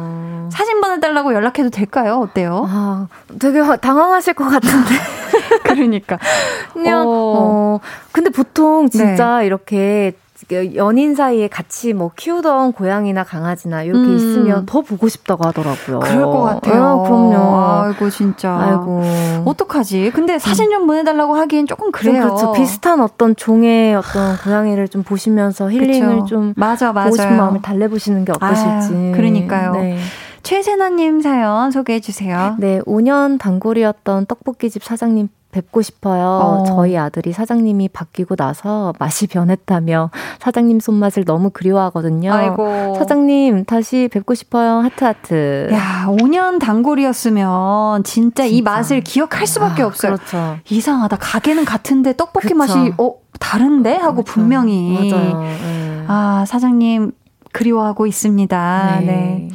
사진 0.50 0.82
보내달라고 0.82 1.34
연락해도 1.34 1.70
될까요? 1.70 2.20
어때요? 2.20 2.66
아, 2.70 3.08
되게 3.40 3.60
화- 3.60 3.78
당황하실 3.78 4.34
것 4.34 4.46
같은데. 4.50 4.90
그러니까. 5.64 6.18
그냥 6.74 7.06
어. 7.08 7.10
어. 7.10 7.80
근데 8.12 8.30
보통 8.30 8.90
진짜 8.90 9.44
이렇게 9.44 10.14
연인 10.76 11.16
사이에 11.16 11.48
같이 11.48 11.94
뭐 11.94 12.12
키우던 12.16 12.74
고양이나 12.74 13.24
강아지나 13.24 13.84
이렇게 13.84 14.00
음. 14.02 14.16
있으면 14.16 14.66
더 14.66 14.82
보고 14.82 15.08
싶다고 15.08 15.46
하더라고요. 15.46 16.00
그럴 16.00 16.26
것 16.26 16.42
같아요. 16.42 16.84
어, 16.84 17.04
그럼요. 17.04 17.86
아이고 17.86 18.10
진짜. 18.10 18.58
아이고. 18.58 19.02
어떡하지? 19.46 20.12
근데 20.14 20.40
사진 20.40 20.70
좀 20.72 20.88
보내달라고 20.88 21.36
하기엔 21.36 21.68
조금 21.68 21.92
그래요. 21.92 22.24
그렇죠. 22.24 22.52
비슷한 22.54 23.02
어떤 23.02 23.36
종의 23.36 23.96
어떤 23.96 24.38
고양이를 24.38 24.88
좀 24.88 25.04
보시면서 25.04 25.70
힐링을 25.72 26.16
그쵸. 26.22 26.26
좀 26.26 26.54
맞아 26.56 26.92
맞아요. 26.94 27.06
보고 27.12 27.18
싶은 27.18 27.38
마음을 27.38 27.62
달래보시는 27.62 28.26
게 28.26 28.32
어떠실지. 28.32 28.94
아유, 28.94 29.12
그러니까요. 29.16 29.74
네. 29.74 29.98
최세나님 30.44 31.22
사연 31.22 31.72
소개해 31.72 32.00
주세요. 32.00 32.56
네, 32.58 32.82
5년 32.82 33.40
단골이었던 33.40 34.26
떡볶이집 34.26 34.84
사장님 34.84 35.30
뵙고 35.52 35.82
싶어요. 35.82 36.24
어. 36.26 36.64
저희 36.66 36.98
아들이 36.98 37.34
사장님이 37.34 37.90
바뀌고 37.90 38.36
나서 38.36 38.94
맛이 39.00 39.28
변했다며 39.28 40.10
사장님 40.40 40.80
손맛을 40.80 41.26
너무 41.26 41.50
그리워하거든요. 41.50 42.34
아이고. 42.34 42.96
사장님 42.98 43.66
다시 43.66 44.10
뵙고 44.12 44.34
싶어요. 44.34 44.80
하트 44.80 45.04
하트. 45.04 45.70
야, 45.74 46.06
5년 46.08 46.60
단골이었으면 46.60 48.04
진짜, 48.04 48.46
이 48.46 48.56
진짜. 48.58 48.72
맛을 48.72 49.02
기억할 49.02 49.46
수밖에 49.48 49.84
아, 49.84 49.88
없어요. 49.88 50.16
그렇죠. 50.16 50.58
이상하다. 50.70 51.18
가게는 51.18 51.66
같은데 51.66 52.16
떡볶이 52.16 52.50
그쵸. 52.50 52.56
맛이 52.58 52.94
어 52.98 53.14
다른데 53.40 53.96
하고 53.96 54.24
그렇죠. 54.24 54.34
분명히 54.34 55.10
맞아요. 55.12 55.42
네. 55.42 56.06
아, 56.08 56.46
사장님 56.48 57.12
그리워하고 57.52 58.08
있습니다. 58.08 59.00
네. 59.02 59.50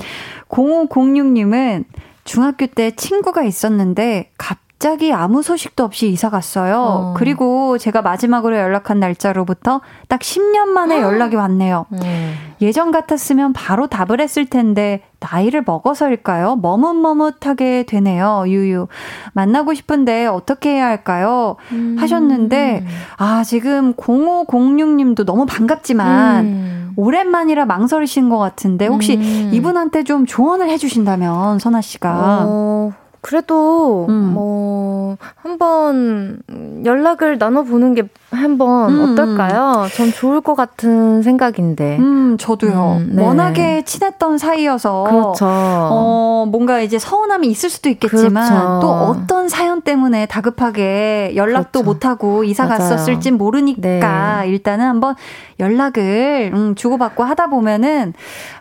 0506님은 0.48 1.84
중학교 2.24 2.66
때 2.66 2.90
친구가 2.90 3.44
있었는데 3.44 4.30
갑 4.36 4.58
자기 4.78 5.10
아무 5.12 5.42
소식도 5.42 5.84
없이 5.84 6.08
이사 6.10 6.28
갔어요. 6.28 6.76
어. 6.76 7.14
그리고 7.16 7.78
제가 7.78 8.02
마지막으로 8.02 8.58
연락한 8.58 9.00
날짜로부터 9.00 9.80
딱 10.08 10.20
10년 10.20 10.66
만에 10.68 11.00
연락이 11.00 11.34
왔네요. 11.34 11.86
음. 11.92 12.34
예전 12.60 12.90
같았으면 12.90 13.54
바로 13.54 13.86
답을 13.86 14.20
했을 14.20 14.44
텐데 14.44 15.02
나이를 15.18 15.62
먹어서일까요? 15.66 16.56
머뭇머뭇하게 16.56 17.84
되네요. 17.84 18.44
유유. 18.46 18.88
만나고 19.32 19.72
싶은데 19.72 20.26
어떻게 20.26 20.70
해야 20.74 20.86
할까요? 20.86 21.56
하셨는데 21.98 22.84
아, 23.16 23.42
지금 23.44 23.94
0506 23.96 24.94
님도 24.96 25.24
너무 25.24 25.46
반갑지만 25.46 26.44
음. 26.44 26.92
오랜만이라 26.96 27.66
망설이신 27.66 28.28
것 28.28 28.38
같은데 28.38 28.86
혹시 28.86 29.16
음. 29.16 29.50
이분한테 29.52 30.04
좀 30.04 30.26
조언을 30.26 30.68
해 30.68 30.76
주신다면 30.78 31.58
선아 31.58 31.80
씨가 31.82 32.44
어, 32.46 32.92
그래도 33.20 34.06
음. 34.08 34.32
뭐 34.34 35.16
한번 35.36 36.40
연락을 36.84 37.38
나눠보는 37.38 37.94
게 37.94 38.04
한번 38.30 38.94
음. 38.94 39.12
어떨까요? 39.12 39.86
전 39.94 40.10
좋을 40.12 40.40
것 40.40 40.54
같은 40.54 41.22
생각인데. 41.22 41.96
음, 41.98 42.36
저도요. 42.38 42.98
음, 43.00 43.10
네. 43.14 43.22
워낙에 43.22 43.82
친했던 43.84 44.38
사이여서. 44.38 45.04
그렇죠. 45.04 45.46
어, 45.48 46.46
뭔가 46.50 46.80
이제 46.80 46.98
서운함이 46.98 47.46
있을 47.48 47.70
수도 47.70 47.88
있겠지만 47.88 48.48
그렇죠. 48.48 48.80
또 48.80 48.90
어떤 48.90 49.48
사연 49.48 49.80
때문에 49.80 50.26
다급하게 50.26 51.32
연락도 51.36 51.82
그렇죠. 51.82 51.84
못 51.84 52.04
하고 52.04 52.44
이사 52.44 52.66
맞아요. 52.66 52.78
갔었을진 52.78 53.38
모르니까 53.38 54.42
네. 54.42 54.48
일단은 54.48 54.84
한번 54.84 55.14
연락을 55.58 56.50
음, 56.52 56.74
주고받고 56.74 57.24
하다 57.24 57.46
보면은 57.48 58.12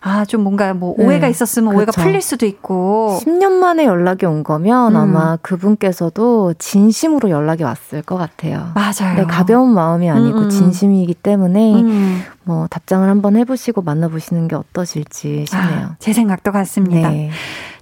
아, 0.01 0.25
좀 0.25 0.41
뭔가 0.41 0.73
뭐 0.73 0.95
네. 0.97 1.05
오해가 1.05 1.27
있었으면 1.27 1.75
오해가 1.75 1.91
그렇죠. 1.91 2.01
풀릴 2.01 2.21
수도 2.21 2.45
있고 2.45 3.19
10년 3.23 3.51
만에 3.53 3.85
연락이 3.85 4.25
온 4.25 4.43
거면 4.45 4.95
음. 4.95 4.97
아마 4.97 5.35
그분께서도 5.41 6.53
진심으로 6.57 7.29
연락이 7.29 7.63
왔을 7.63 8.01
것 8.01 8.15
같아요. 8.15 8.71
맞아요. 8.75 9.17
네, 9.17 9.23
가벼운 9.25 9.73
마음이 9.73 10.09
아니고 10.09 10.37
음, 10.37 10.43
음. 10.45 10.49
진심이기 10.49 11.15
때문에 11.15 11.81
음. 11.81 12.21
뭐 12.43 12.67
답장을 12.67 13.09
한번 13.09 13.35
해보시고 13.35 13.81
만나보시는 13.81 14.47
게 14.47 14.55
어떠실지 14.55 15.45
싶네요. 15.47 15.87
아, 15.87 15.95
제 15.99 16.13
생각도 16.13 16.53
같습니다. 16.53 17.09
네. 17.09 17.31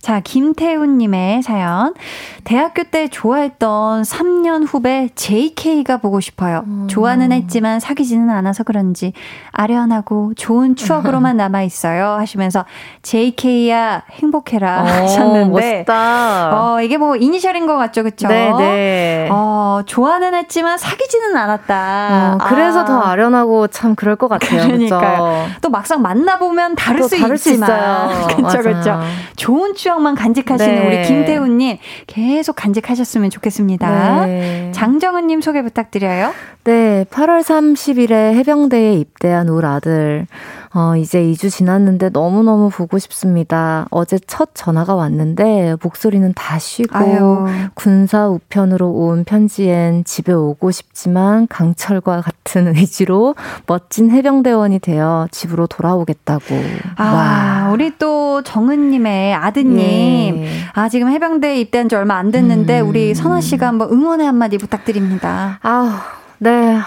자, 0.04 0.20
김태훈님의 0.20 1.44
사연. 1.44 1.94
대학교 2.44 2.84
때 2.84 3.08
좋아했던 3.08 4.02
3년 4.02 4.66
후배 4.68 5.08
JK가 5.16 5.96
보고 5.96 6.20
싶어요. 6.20 6.66
음. 6.68 6.88
좋아는 6.90 7.32
했지만 7.32 7.80
사귀지는 7.80 8.30
않아서 8.30 8.66
그런지 8.66 9.14
아련하고 9.54 10.34
좋은 10.36 10.76
추억으로만 10.76 11.38
남아있어요. 11.38 12.16
하시면서 12.20 12.66
JK야 13.02 14.04
행복해라 14.12 14.82
어, 14.82 14.86
하셨는데. 14.86 15.50
멋있다. 15.52 16.52
어, 16.74 16.82
이게 16.82 16.98
뭐 16.98 17.16
이니셜인 17.16 17.66
것 17.66 17.78
같죠, 17.78 18.04
그쵸? 18.04 18.28
네네. 18.28 19.30
어, 19.32 19.84
좋아는 19.86 20.34
했지만 20.34 20.78
사귀지는 20.78 21.38
않았다. 21.38 22.40
어, 22.42 22.46
그래서 22.50 22.82
아. 22.82 22.86
더 22.86 23.00
아련하고 23.00 23.68
참 23.68 23.96
그럴 23.96 24.18
것 24.18 24.28
같아요. 24.28 24.64
그러니까요. 24.68 25.46
그쵸? 25.46 25.60
또 25.62 25.70
막상 25.70 26.02
만나보면 26.02 26.76
다를 26.76 27.00
또수 27.00 27.18
다를 27.18 27.38
수 27.38 27.52
있지만. 27.52 27.70
있어요. 27.70 28.28
그쵸, 28.36 28.42
맞아요. 28.42 28.62
그쵸. 28.64 29.00
좋은 29.38 29.74
추억 29.74 29.93
만 30.00 30.16
간직하시는 30.16 30.76
네. 30.76 30.88
우리 30.88 31.08
김태훈님 31.08 31.78
계속 32.08 32.56
간직하셨으면 32.56 33.30
좋겠습니다. 33.30 34.26
네. 34.26 34.72
장정은님 34.74 35.42
소개 35.42 35.62
부탁드려요. 35.62 36.34
네, 36.64 37.06
8월 37.10 37.42
30일에 37.42 38.34
해병대에 38.36 38.94
입대한 38.94 39.50
울 39.50 39.66
아들. 39.66 40.28
어, 40.76 40.96
이제 40.96 41.22
2주 41.22 41.52
지났는데 41.52 42.10
너무너무 42.10 42.70
보고 42.70 42.98
싶습니다. 42.98 43.86
어제 43.92 44.18
첫 44.26 44.50
전화가 44.56 44.96
왔는데 44.96 45.76
목소리는 45.84 46.34
다 46.36 46.58
쉬고 46.58 46.98
아유. 46.98 47.46
군사 47.76 48.28
우편으로 48.28 48.90
온 48.90 49.24
편지엔 49.24 50.04
집에 50.04 50.34
오고 50.34 50.72
싶지만 50.72 51.48
강철과 51.48 52.22
같은 52.22 52.74
의지로 52.76 53.36
멋진 53.68 54.10
해병대원이 54.10 54.80
되어 54.80 55.28
집으로 55.32 55.68
돌아오겠다고. 55.68 56.44
아, 56.98 57.70
우리 57.72 57.98
또 58.00 58.42
정은님의 58.42 59.36
아드님. 59.36 60.38
예. 60.38 60.50
아, 60.74 60.90
지금 60.90 61.10
해병대에 61.10 61.60
입대한 61.60 61.88
지 61.88 61.96
얼마 61.96 62.16
안 62.18 62.32
됐는데, 62.32 62.82
음. 62.82 62.90
우리 62.90 63.14
선아 63.14 63.42
씨가 63.42 63.68
한번 63.68 63.90
응원의 63.92 64.26
한마디 64.26 64.58
부탁드립니다. 64.58 65.60
아, 65.62 66.02
네. 66.40 66.80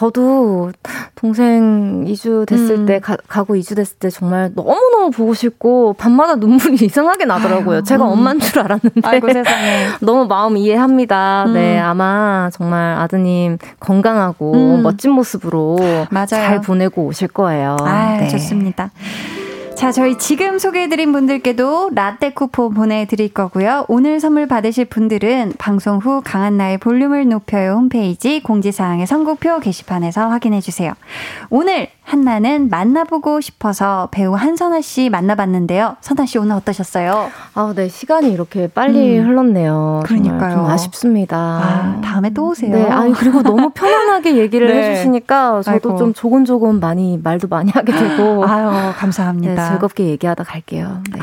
저도 0.00 0.72
동생 1.14 2.04
이주 2.06 2.46
됐을 2.48 2.70
음. 2.76 2.86
때 2.86 3.00
가, 3.00 3.18
가고 3.28 3.54
이주 3.54 3.74
됐을 3.74 3.98
때 3.98 4.08
정말 4.08 4.50
너무너무 4.54 5.10
보고 5.10 5.34
싶고 5.34 5.92
밤마다 5.92 6.36
눈물이 6.36 6.78
이상하게 6.86 7.26
나더라고요. 7.26 7.76
아유, 7.76 7.82
제가 7.82 8.06
음. 8.06 8.12
엄마인 8.12 8.40
줄 8.40 8.60
알았는데 8.60 9.02
아이고. 9.04 9.28
너무 10.00 10.26
마음 10.26 10.56
이해합니다. 10.56 11.44
음. 11.48 11.52
네, 11.52 11.78
아마 11.78 12.48
정말 12.50 12.96
아드님 12.96 13.58
건강하고 13.78 14.54
음. 14.54 14.82
멋진 14.82 15.10
모습으로 15.10 15.76
맞아요. 16.08 16.26
잘 16.28 16.60
보내고 16.62 17.04
오실 17.04 17.28
거예요. 17.28 17.76
아, 17.80 18.16
네. 18.16 18.28
좋습니다. 18.28 18.92
자, 19.80 19.92
저희 19.92 20.18
지금 20.18 20.58
소개해드린 20.58 21.10
분들께도 21.10 21.92
라떼 21.94 22.34
쿠폰 22.34 22.74
보내드릴 22.74 23.32
거고요. 23.32 23.86
오늘 23.88 24.20
선물 24.20 24.46
받으실 24.46 24.84
분들은 24.84 25.54
방송 25.56 25.96
후 25.96 26.20
강한나의 26.22 26.76
볼륨을 26.76 27.26
높여요 27.26 27.76
홈페이지 27.76 28.42
공지사항의 28.42 29.06
선곡표 29.06 29.58
게시판에서 29.60 30.28
확인해주세요. 30.28 30.92
오늘 31.48 31.88
한나는 32.10 32.68
만나보고 32.70 33.40
싶어서 33.40 34.08
배우 34.10 34.34
한선아 34.34 34.80
씨 34.80 35.08
만나봤는데요. 35.10 35.94
선아 36.00 36.26
씨 36.26 36.38
오늘 36.38 36.56
어떠셨어요? 36.56 37.30
아, 37.54 37.72
네, 37.76 37.88
시간이 37.88 38.32
이렇게 38.32 38.66
빨리 38.66 39.20
음. 39.20 39.28
흘렀네요. 39.28 40.02
그러니까요. 40.04 40.56
좀 40.56 40.66
아쉽습니다. 40.66 41.36
아, 41.38 42.00
다음에 42.02 42.30
또 42.30 42.48
오세요. 42.48 42.74
네, 42.74 42.84
아니 42.90 43.12
그리고 43.12 43.42
너무 43.42 43.70
편안하게 43.74 44.38
얘기를 44.38 44.66
네. 44.66 44.90
해주시니까 44.90 45.62
저도 45.62 45.90
아이고. 45.90 45.96
좀 45.98 46.12
조곤조곤 46.12 46.80
많이 46.80 47.16
말도 47.22 47.46
많이 47.46 47.70
하게 47.70 47.92
되고 47.92 48.42
아유, 48.48 48.70
네, 48.72 48.92
감사합니다. 48.96 49.70
즐겁게 49.70 50.06
얘기하다 50.08 50.42
갈게요. 50.42 51.02
네. 51.12 51.20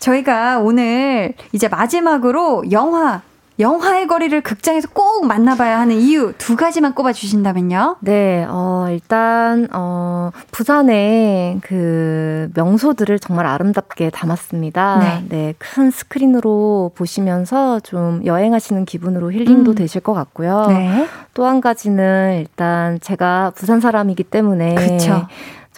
저희가 0.00 0.60
오늘 0.60 1.34
이제 1.52 1.68
마지막으로 1.68 2.64
영화, 2.72 3.20
영화의 3.58 4.06
거리를 4.06 4.38
극장에서 4.42 4.88
꼭 4.92 5.26
만나봐야 5.26 5.78
하는 5.80 5.96
이유 5.96 6.34
두 6.36 6.56
가지만 6.56 6.94
꼽아주신다면요? 6.94 7.96
네, 8.00 8.44
어, 8.48 8.86
일단, 8.90 9.66
어, 9.72 10.30
부산의 10.52 11.60
그 11.62 12.50
명소들을 12.54 13.18
정말 13.18 13.46
아름답게 13.46 14.10
담았습니다. 14.10 15.22
네. 15.28 15.54
큰 15.58 15.90
스크린으로 15.90 16.92
보시면서 16.94 17.80
좀 17.80 18.20
여행하시는 18.26 18.84
기분으로 18.84 19.32
힐링도 19.32 19.72
음. 19.72 19.74
되실 19.74 20.02
것 20.02 20.12
같고요. 20.12 20.66
네. 20.68 21.06
또 21.32 21.46
한 21.46 21.60
가지는 21.60 22.38
일단 22.40 22.98
제가 23.00 23.52
부산 23.54 23.80
사람이기 23.80 24.24
때문에 24.24 24.74
그쵸. 24.74 25.26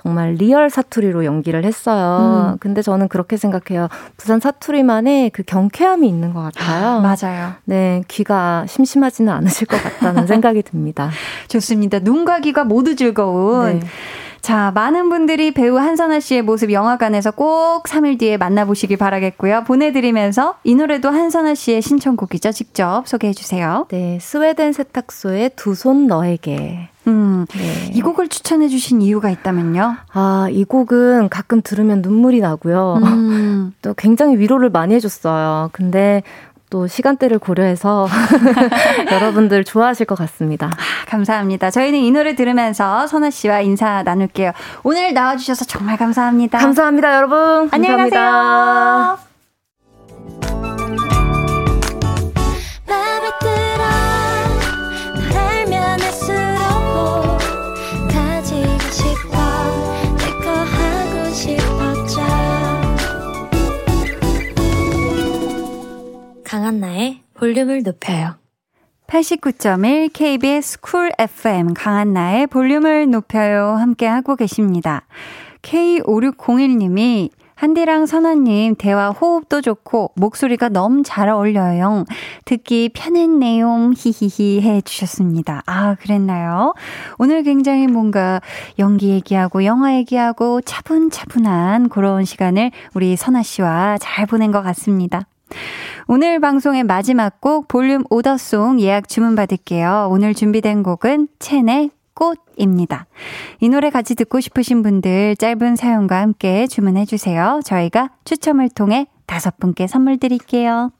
정말 0.02 0.34
리얼 0.34 0.70
사투리로 0.70 1.24
연기를 1.24 1.64
했어요. 1.64 2.52
음. 2.54 2.56
근데 2.60 2.82
저는 2.82 3.08
그렇게 3.08 3.36
생각해요. 3.36 3.88
부산 4.16 4.38
사투리만의 4.38 5.30
그 5.30 5.42
경쾌함이 5.42 6.06
있는 6.08 6.32
것 6.32 6.42
같아요. 6.42 7.00
맞아요. 7.00 7.52
네, 7.64 8.02
귀가 8.06 8.64
심심하지는 8.68 9.32
않으실 9.32 9.66
것 9.66 9.82
같다는 9.82 10.26
생각이 10.28 10.62
듭니다. 10.62 11.10
좋습니다. 11.48 11.98
눈과 11.98 12.38
귀가 12.40 12.62
모두 12.62 12.94
즐거운. 12.94 13.80
네. 13.80 13.86
자, 14.40 14.70
많은 14.72 15.08
분들이 15.08 15.50
배우 15.52 15.76
한선화 15.76 16.20
씨의 16.20 16.42
모습 16.42 16.70
영화관에서 16.70 17.32
꼭 17.32 17.82
3일 17.82 18.20
뒤에 18.20 18.36
만나보시길 18.36 18.96
바라겠고요. 18.96 19.64
보내드리면서 19.64 20.54
이 20.62 20.76
노래도 20.76 21.10
한선화 21.10 21.56
씨의 21.56 21.82
신청곡이죠. 21.82 22.52
직접 22.52 23.02
소개해 23.08 23.32
주세요. 23.34 23.86
네, 23.90 24.18
스웨덴 24.20 24.72
세탁소의 24.72 25.50
두 25.56 25.74
손 25.74 26.06
너에게. 26.06 26.88
음, 27.08 27.46
네. 27.56 27.90
이 27.94 28.00
곡을 28.00 28.28
추천해 28.28 28.68
주신 28.68 29.00
이유가 29.02 29.30
있다면요? 29.30 29.96
아, 30.12 30.48
이 30.50 30.64
곡은 30.64 31.30
가끔 31.30 31.62
들으면 31.62 32.02
눈물이 32.02 32.40
나고요. 32.40 33.00
음, 33.02 33.74
또 33.82 33.94
굉장히 33.94 34.36
위로를 34.38 34.70
많이 34.70 34.94
해줬어요. 34.94 35.70
근데 35.72 36.22
또 36.70 36.86
시간대를 36.86 37.38
고려해서 37.38 38.06
여러분들 39.10 39.64
좋아하실 39.64 40.04
것 40.04 40.18
같습니다. 40.18 40.70
감사합니다. 41.06 41.70
저희는 41.70 41.98
이 42.00 42.10
노래 42.10 42.34
들으면서 42.34 43.06
선아 43.06 43.30
씨와 43.30 43.60
인사 43.62 44.02
나눌게요. 44.02 44.52
오늘 44.82 45.14
나와주셔서 45.14 45.64
정말 45.64 45.96
감사합니다. 45.96 46.58
감사합니다, 46.58 47.16
여러분. 47.16 47.68
안녕히 47.72 48.10
감사합니다. 48.10 49.18
가세요. 50.42 50.77
강한나의 66.48 67.20
볼륨을 67.34 67.82
높여요 67.82 68.36
89.1 69.06 70.10
KBS 70.14 70.80
쿨 70.80 71.10
FM 71.18 71.74
강한나의 71.74 72.46
볼륨을 72.46 73.10
높여요 73.10 73.76
함께 73.76 74.06
하고 74.06 74.34
계십니다. 74.34 75.06
K5601님이 75.60 77.28
한디랑 77.54 78.06
선아님 78.06 78.76
대화 78.76 79.10
호흡도 79.10 79.60
좋고 79.60 80.12
목소리가 80.16 80.70
너무 80.70 81.02
잘 81.04 81.28
어울려요. 81.28 82.06
듣기 82.46 82.92
편했네요. 82.94 83.92
히히히 83.94 84.62
해 84.62 84.80
주셨습니다. 84.80 85.62
아, 85.66 85.96
그랬나요? 85.96 86.72
오늘 87.18 87.42
굉장히 87.42 87.88
뭔가 87.88 88.40
연기 88.78 89.10
얘기하고 89.10 89.66
영화 89.66 89.94
얘기하고 89.96 90.62
차분차분한 90.62 91.90
그런 91.90 92.24
시간을 92.24 92.70
우리 92.94 93.16
선아 93.16 93.42
씨와 93.42 93.98
잘 94.00 94.24
보낸 94.24 94.50
것 94.50 94.62
같습니다. 94.62 95.26
오늘 96.06 96.40
방송의 96.40 96.84
마지막 96.84 97.40
곡 97.40 97.68
볼륨 97.68 98.04
오더송 98.10 98.80
예약 98.80 99.08
주문 99.08 99.34
받을게요. 99.34 100.08
오늘 100.10 100.34
준비된 100.34 100.82
곡은 100.82 101.28
첸의 101.38 101.90
꽃입니다. 102.14 103.06
이 103.60 103.68
노래 103.68 103.90
같이 103.90 104.14
듣고 104.14 104.40
싶으신 104.40 104.82
분들 104.82 105.36
짧은 105.36 105.76
사연과 105.76 106.20
함께 106.20 106.66
주문해 106.66 107.04
주세요. 107.04 107.60
저희가 107.64 108.10
추첨을 108.24 108.68
통해 108.70 109.06
다섯 109.26 109.58
분께 109.58 109.86
선물 109.86 110.16
드릴게요. 110.16 110.90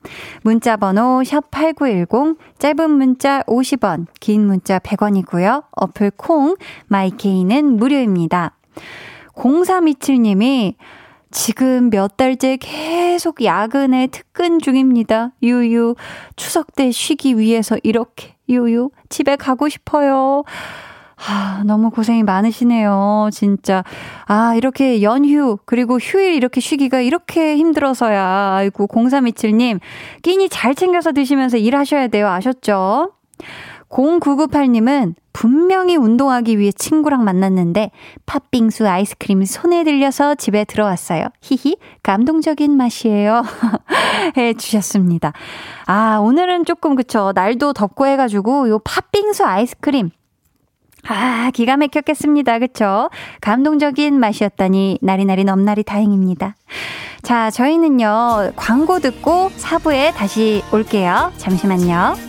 문자 0.43 0.77
번호 0.77 1.21
샵8910 1.25 2.37
짧은 2.59 2.91
문자 2.91 3.41
50원, 3.43 4.05
긴 4.19 4.45
문자 4.45 4.79
100원이고요. 4.79 5.63
어플 5.71 6.11
콩 6.15 6.55
마이케이는 6.87 7.75
무료입니다. 7.75 8.55
0327님이 9.33 10.75
지금 11.31 11.89
몇 11.89 12.17
달째 12.17 12.57
계속 12.57 13.43
야근에 13.43 14.07
특근 14.07 14.59
중입니다. 14.59 15.31
유유. 15.43 15.95
추석 16.35 16.75
때 16.75 16.91
쉬기 16.91 17.37
위해서 17.37 17.77
이렇게. 17.83 18.35
유유. 18.49 18.89
집에 19.09 19.35
가고 19.35 19.69
싶어요. 19.69 20.43
아, 21.27 21.63
너무 21.65 21.89
고생이 21.91 22.23
많으시네요. 22.23 23.29
진짜. 23.31 23.83
아, 24.25 24.55
이렇게 24.55 25.01
연휴, 25.01 25.57
그리고 25.65 25.97
휴일 25.97 26.33
이렇게 26.33 26.61
쉬기가 26.61 27.01
이렇게 27.01 27.57
힘들어서야. 27.57 28.55
아이고, 28.55 28.87
0327님. 28.87 29.79
끼니 30.21 30.49
잘 30.49 30.75
챙겨서 30.75 31.11
드시면서 31.11 31.57
일하셔야 31.57 32.07
돼요. 32.07 32.29
아셨죠? 32.29 33.11
0998님은 33.89 35.15
분명히 35.33 35.95
운동하기 35.95 36.57
위해 36.59 36.71
친구랑 36.71 37.23
만났는데 37.23 37.91
팥빙수 38.25 38.87
아이스크림 38.87 39.45
손에 39.45 39.83
들려서 39.83 40.35
집에 40.35 40.63
들어왔어요. 40.63 41.25
히히, 41.41 41.77
감동적인 42.03 42.75
맛이에요. 42.75 43.43
해 44.37 44.53
주셨습니다. 44.53 45.33
아, 45.85 46.17
오늘은 46.17 46.65
조금 46.65 46.95
그쵸. 46.95 47.31
날도 47.33 47.73
덥고 47.73 48.05
해가지고 48.05 48.69
요 48.69 48.79
팥빙수 48.79 49.43
아이스크림. 49.45 50.11
아, 51.07 51.49
기가 51.51 51.77
막혔겠습니다. 51.77 52.59
그쵸? 52.59 53.09
감동적인 53.41 54.19
맛이었다니 54.19 54.99
나리나리 55.01 55.43
넘나리 55.45 55.83
다행입니다. 55.83 56.55
자, 57.21 57.49
저희는요, 57.49 58.51
광고 58.55 58.99
듣고 58.99 59.49
4부에 59.57 60.13
다시 60.13 60.61
올게요. 60.73 61.31
잠시만요. 61.37 62.28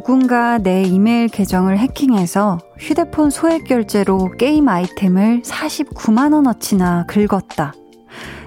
누군가 0.00 0.56
내 0.56 0.82
이메일 0.82 1.28
계정을 1.28 1.78
해킹해서 1.78 2.56
휴대폰 2.78 3.28
소액 3.28 3.64
결제로 3.64 4.30
게임 4.38 4.66
아이템을 4.66 5.42
49만원어치나 5.42 7.06
긁었다. 7.06 7.74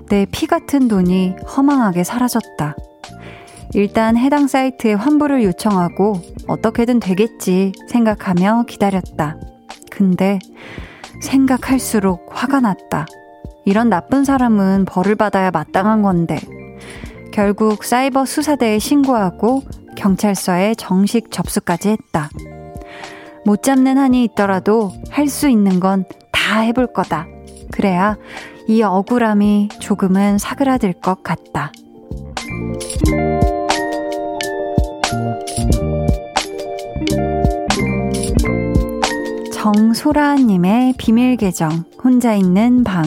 내 0.09 0.25
피 0.25 0.47
같은 0.47 0.87
돈이 0.87 1.35
허망하게 1.55 2.03
사라졌다. 2.03 2.75
일단 3.75 4.17
해당 4.17 4.47
사이트에 4.47 4.93
환불을 4.93 5.43
요청하고 5.43 6.19
어떻게든 6.47 6.99
되겠지 6.99 7.73
생각하며 7.87 8.63
기다렸다. 8.67 9.37
근데 9.91 10.39
생각할수록 11.21 12.31
화가 12.31 12.61
났다. 12.61 13.05
이런 13.65 13.89
나쁜 13.89 14.25
사람은 14.25 14.85
벌을 14.85 15.13
받아야 15.13 15.51
마땅한 15.51 16.01
건데. 16.01 16.39
결국 17.31 17.83
사이버 17.83 18.25
수사대에 18.25 18.79
신고하고 18.79 19.61
경찰서에 19.95 20.75
정식 20.75 21.31
접수까지 21.31 21.89
했다. 21.89 22.29
못 23.45 23.61
잡는 23.63 23.97
한이 23.97 24.23
있더라도 24.25 24.91
할 25.09 25.27
수 25.27 25.49
있는 25.49 25.79
건 25.79 26.05
다 26.43 26.59
해볼 26.59 26.87
거다. 26.93 27.25
그래야 27.71 28.17
이 28.67 28.83
억울함이 28.83 29.69
조금은 29.79 30.37
사그라들 30.37 30.93
것 30.93 31.23
같다. 31.23 31.71
정소라님의 39.51 40.95
비밀 40.97 41.37
계정, 41.37 41.85
혼자 42.03 42.33
있는 42.35 42.83
방. 42.83 43.03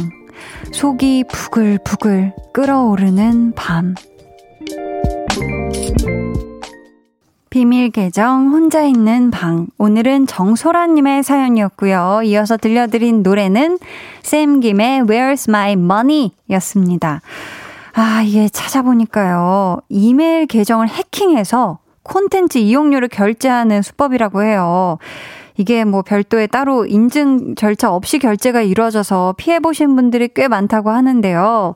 속이 0.72 1.24
부글부글 1.30 2.32
끓어오르는 2.52 3.52
밤. 3.54 3.94
비밀 7.56 7.88
계정 7.88 8.48
혼자 8.48 8.82
있는 8.82 9.30
방. 9.30 9.66
오늘은 9.78 10.26
정소라님의 10.26 11.22
사연이었고요. 11.22 12.20
이어서 12.24 12.58
들려드린 12.58 13.22
노래는 13.22 13.78
샘 14.20 14.60
김의 14.60 15.00
Where's 15.04 15.48
My 15.48 15.72
Money 15.72 16.32
였습니다. 16.50 17.22
아, 17.94 18.20
이게 18.20 18.50
찾아보니까요. 18.50 19.78
이메일 19.88 20.44
계정을 20.44 20.90
해킹해서 20.90 21.78
콘텐츠 22.02 22.58
이용료를 22.58 23.08
결제하는 23.08 23.80
수법이라고 23.80 24.42
해요. 24.42 24.98
이게 25.56 25.84
뭐 25.84 26.02
별도의 26.02 26.48
따로 26.48 26.84
인증 26.84 27.54
절차 27.54 27.90
없이 27.90 28.18
결제가 28.18 28.60
이루어져서 28.60 29.36
피해보신 29.38 29.96
분들이 29.96 30.28
꽤 30.34 30.46
많다고 30.46 30.90
하는데요. 30.90 31.74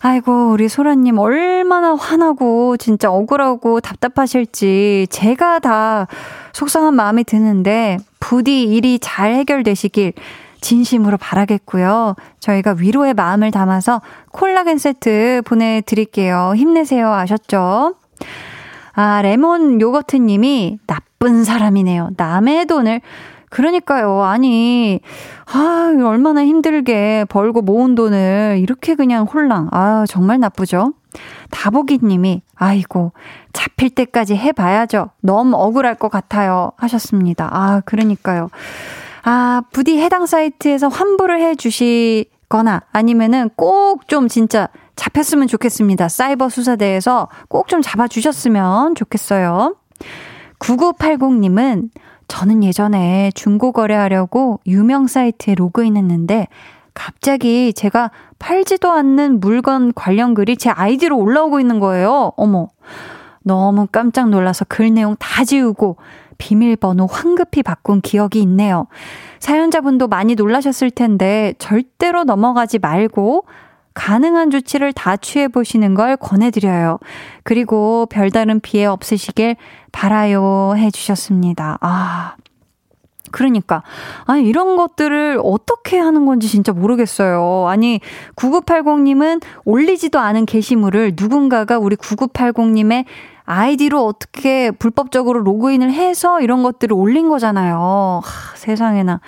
아이고, 0.00 0.50
우리 0.50 0.68
소라님 0.68 1.18
얼마나 1.18 1.94
화나고 1.94 2.76
진짜 2.76 3.10
억울하고 3.10 3.80
답답하실지 3.80 5.08
제가 5.10 5.58
다 5.58 6.06
속상한 6.52 6.94
마음이 6.94 7.24
드는데 7.24 7.98
부디 8.20 8.62
일이 8.62 8.98
잘 9.00 9.34
해결되시길 9.34 10.12
진심으로 10.60 11.16
바라겠고요. 11.16 12.14
저희가 12.40 12.76
위로의 12.78 13.14
마음을 13.14 13.50
담아서 13.50 14.00
콜라겐 14.32 14.78
세트 14.78 15.42
보내드릴게요. 15.44 16.52
힘내세요. 16.56 17.12
아셨죠? 17.12 17.94
아, 18.92 19.22
레몬 19.22 19.80
요거트 19.80 20.16
님이 20.16 20.78
나쁜 20.86 21.44
사람이네요. 21.44 22.10
남의 22.16 22.66
돈을. 22.66 23.00
그러니까요. 23.50 24.22
아니, 24.22 25.00
아, 25.46 25.94
얼마나 26.04 26.44
힘들게 26.44 27.24
벌고 27.28 27.62
모은 27.62 27.94
돈을 27.94 28.58
이렇게 28.60 28.94
그냥 28.94 29.24
홀랑. 29.24 29.68
아, 29.72 30.04
정말 30.08 30.38
나쁘죠? 30.40 30.92
다보기 31.50 32.00
님이, 32.02 32.42
아이고, 32.54 33.12
잡힐 33.52 33.90
때까지 33.90 34.36
해봐야죠. 34.36 35.10
너무 35.22 35.56
억울할 35.56 35.94
것 35.94 36.10
같아요. 36.10 36.72
하셨습니다. 36.76 37.48
아, 37.50 37.80
그러니까요. 37.84 38.48
아, 39.24 39.62
부디 39.72 39.98
해당 40.00 40.26
사이트에서 40.26 40.88
환불을 40.88 41.40
해 41.40 41.54
주시거나 41.54 42.82
아니면은 42.92 43.50
꼭 43.56 44.06
좀 44.08 44.28
진짜 44.28 44.68
잡혔으면 44.96 45.48
좋겠습니다. 45.48 46.08
사이버 46.08 46.48
수사대에서 46.48 47.28
꼭 47.48 47.68
좀 47.68 47.82
잡아주셨으면 47.82 48.94
좋겠어요. 48.94 49.76
9980님은 50.60 51.90
저는 52.28 52.62
예전에 52.62 53.32
중고 53.34 53.72
거래하려고 53.72 54.60
유명 54.66 55.06
사이트에 55.06 55.54
로그인 55.54 55.96
했는데 55.96 56.46
갑자기 56.94 57.72
제가 57.72 58.10
팔지도 58.38 58.90
않는 58.90 59.40
물건 59.40 59.92
관련 59.94 60.34
글이 60.34 60.56
제 60.56 60.70
아이디로 60.70 61.16
올라오고 61.16 61.60
있는 61.60 61.80
거예요. 61.80 62.32
어머. 62.36 62.68
너무 63.42 63.86
깜짝 63.90 64.28
놀라서 64.28 64.66
글 64.68 64.92
내용 64.92 65.16
다 65.18 65.42
지우고 65.44 65.96
비밀번호 66.36 67.06
황급히 67.06 67.62
바꾼 67.62 68.00
기억이 68.00 68.40
있네요. 68.42 68.86
사연자분도 69.40 70.08
많이 70.08 70.34
놀라셨을 70.34 70.90
텐데 70.90 71.54
절대로 71.58 72.24
넘어가지 72.24 72.78
말고 72.78 73.44
가능한 73.98 74.50
조치를 74.50 74.92
다 74.92 75.16
취해 75.16 75.48
보시는 75.48 75.94
걸 75.94 76.16
권해드려요. 76.16 77.00
그리고 77.42 78.06
별다른 78.06 78.60
피해 78.60 78.84
없으시길 78.86 79.56
바라요 79.90 80.74
해주셨습니다. 80.76 81.78
아. 81.80 82.36
그러니까. 83.32 83.82
아니, 84.24 84.48
이런 84.48 84.76
것들을 84.76 85.40
어떻게 85.42 85.98
하는 85.98 86.26
건지 86.26 86.48
진짜 86.48 86.72
모르겠어요. 86.72 87.66
아니, 87.68 88.00
9980님은 88.36 89.42
올리지도 89.64 90.18
않은 90.18 90.46
게시물을 90.46 91.14
누군가가 91.18 91.78
우리 91.78 91.96
9980님의 91.96 93.04
아이디로 93.44 94.06
어떻게 94.06 94.70
불법적으로 94.70 95.40
로그인을 95.40 95.92
해서 95.92 96.40
이런 96.40 96.62
것들을 96.62 96.94
올린 96.94 97.28
거잖아요. 97.28 98.20
하, 98.22 98.56
세상에나. 98.56 99.20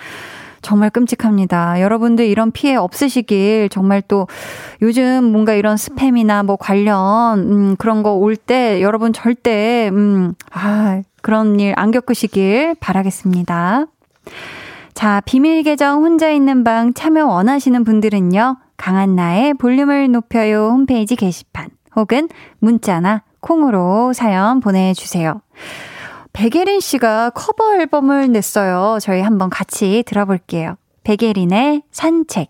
정말 0.61 0.89
끔찍합니다. 0.89 1.81
여러분들 1.81 2.25
이런 2.25 2.51
피해 2.51 2.75
없으시길 2.75 3.69
정말 3.69 4.01
또 4.07 4.27
요즘 4.81 5.23
뭔가 5.31 5.53
이런 5.53 5.75
스팸이나 5.75 6.45
뭐 6.45 6.55
관련 6.55 7.39
음 7.39 7.75
그런 7.77 8.03
거 8.03 8.15
올 8.17 8.35
때 8.35 8.81
여러분 8.81 9.13
절대 9.13 9.89
음 9.91 10.33
아 10.51 11.01
그런 11.21 11.59
일 11.59 11.73
안 11.77 11.91
겪으시길 11.91 12.75
바라겠습니다. 12.79 13.85
자, 14.93 15.21
비밀 15.25 15.63
계정 15.63 16.03
혼자 16.03 16.29
있는 16.29 16.63
방 16.63 16.93
참여 16.93 17.25
원하시는 17.25 17.83
분들은요. 17.83 18.57
강한나의 18.77 19.53
볼륨을 19.55 20.11
높여요 20.11 20.69
홈페이지 20.71 21.15
게시판 21.15 21.69
혹은 21.95 22.27
문자나 22.59 23.23
콩으로 23.39 24.13
사연 24.13 24.59
보내주세요. 24.59 25.41
백예린 26.33 26.79
씨가 26.79 27.31
커버 27.31 27.75
앨범을 27.75 28.31
냈어요. 28.31 28.97
저희 29.01 29.21
한번 29.21 29.49
같이 29.49 30.03
들어볼게요. 30.05 30.75
백예린의 31.03 31.83
산책. 31.91 32.49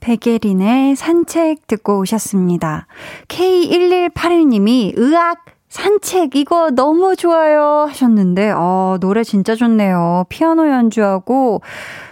백예린의 0.00 0.96
산책 0.96 1.66
듣고 1.66 1.98
오셨습니다. 2.00 2.86
K1181님이 3.28 4.94
의악 4.96 5.44
산책 5.68 6.34
이거 6.34 6.70
너무 6.70 7.14
좋아요 7.14 7.86
하셨는데 7.88 8.52
어 8.56 8.96
노래 9.00 9.22
진짜 9.22 9.54
좋네요. 9.54 10.24
피아노 10.28 10.68
연주하고 10.68 11.62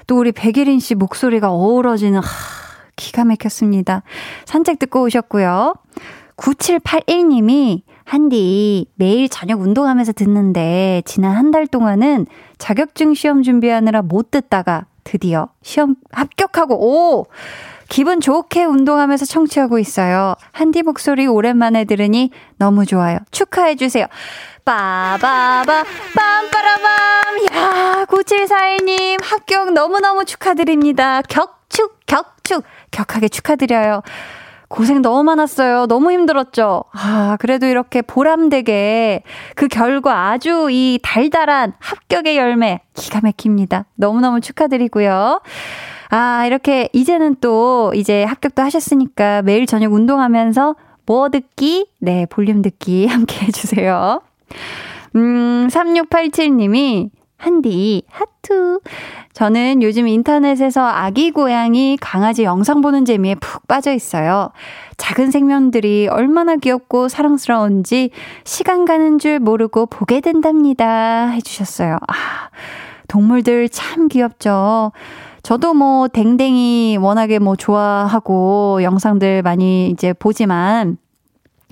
또 0.07 0.19
우리 0.19 0.33
백예린 0.33 0.79
씨 0.79 0.95
목소리가 0.95 1.51
어우러지는 1.51 2.21
하, 2.21 2.29
기가 2.95 3.25
막혔습니다. 3.25 4.03
산책 4.45 4.79
듣고 4.79 5.03
오셨고요. 5.03 5.75
9781님이 6.37 7.83
한디 8.13 8.87
매일 8.95 9.29
저녁 9.29 9.61
운동하면서 9.61 10.13
듣는데 10.15 11.03
지난 11.05 11.37
한 11.37 11.51
달 11.51 11.67
동안은 11.67 12.27
자격증 12.57 13.13
시험 13.13 13.43
준비하느라 13.43 14.01
못 14.01 14.31
듣다가 14.31 14.87
드디어 15.05 15.49
시험 15.63 15.95
합격하고 16.13 16.75
오 16.75 17.27
기분 17.91 18.21
좋게 18.21 18.65
운동하면서 18.65 19.27
청취하고 19.27 19.79
있어요. 19.79 20.35
한디 20.53 20.83
목소리 20.83 21.27
오랜만에 21.27 21.85
들으니 21.85 22.31
너무 22.59 22.87
좋아요. 22.87 23.19
축하해 23.31 23.77
주세요. 23.77 24.07
빠바바, 24.65 25.65
빰빠라밤. 25.65 27.55
야, 27.55 28.05
9741님, 28.09 29.19
합격 29.23 29.73
너무너무 29.73 30.27
축하드립니다. 30.27 31.23
격축, 31.23 32.05
격축, 32.07 32.63
격하게 32.91 33.29
축하드려요. 33.29 34.03
고생 34.69 35.01
너무 35.01 35.25
많았어요. 35.25 35.87
너무 35.87 36.13
힘들었죠? 36.13 36.85
아, 36.93 37.37
그래도 37.41 37.67
이렇게 37.67 38.03
보람되게 38.03 39.23
그 39.55 39.67
결과 39.69 40.29
아주 40.29 40.69
이 40.71 40.99
달달한 41.03 41.73
합격의 41.79 42.37
열매 42.37 42.81
기가 42.95 43.21
막힙니다. 43.23 43.87
너무너무 43.95 44.41
축하드리고요. 44.41 45.41
아, 46.11 46.47
이렇게 46.47 46.89
이제는 46.93 47.37
또 47.41 47.93
이제 47.95 48.25
합격도 48.25 48.63
하셨으니까 48.63 49.43
매일 49.43 49.67
저녁 49.67 49.93
운동하면서 49.93 50.77
뭐 51.07 51.31
듣기? 51.31 51.89
네, 52.01 52.27
볼륨 52.27 52.61
듣기 52.61 53.07
함께 53.07 53.45
해주세요. 53.47 54.21
음, 55.17 55.69
3687님이 55.71 57.11
한디, 57.39 58.03
하트. 58.11 58.81
저는 59.33 59.83
요즘 59.83 60.09
인터넷에서 60.09 60.85
아기 60.85 61.31
고양이 61.31 61.97
강아지 62.01 62.43
영상 62.43 62.81
보는 62.81 63.05
재미에 63.05 63.37
푹 63.37 63.67
빠져 63.69 63.93
있어요. 63.93 64.51
작은 64.97 65.31
생명들이 65.31 66.09
얼마나 66.09 66.57
귀엽고 66.57 67.09
사랑스러운지 67.09 68.11
시간 68.45 68.85
가는 68.85 69.21
줄 69.21 69.39
모르고 69.39 69.87
보게 69.87 70.21
된답니다. 70.21 71.29
해주셨어요. 71.29 71.97
아, 72.09 72.51
동물들 73.07 73.69
참 73.69 74.09
귀엽죠. 74.09 74.91
저도 75.45 75.75
뭐 75.75 76.09
댕댕이 76.09 76.99
워낙에 77.01 77.39
뭐 77.39 77.55
좋아하고 77.55 78.83
영상들 78.83 79.43
많이 79.43 79.91
이제 79.91 80.13
보지만 80.13 80.99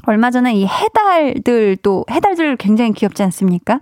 얼마 0.07 0.31
전에 0.31 0.55
이 0.55 0.67
해달들 0.67 1.77
또 1.83 2.05
해달들 2.11 2.57
굉장히 2.57 2.93
귀엽지 2.93 3.23
않습니까? 3.25 3.81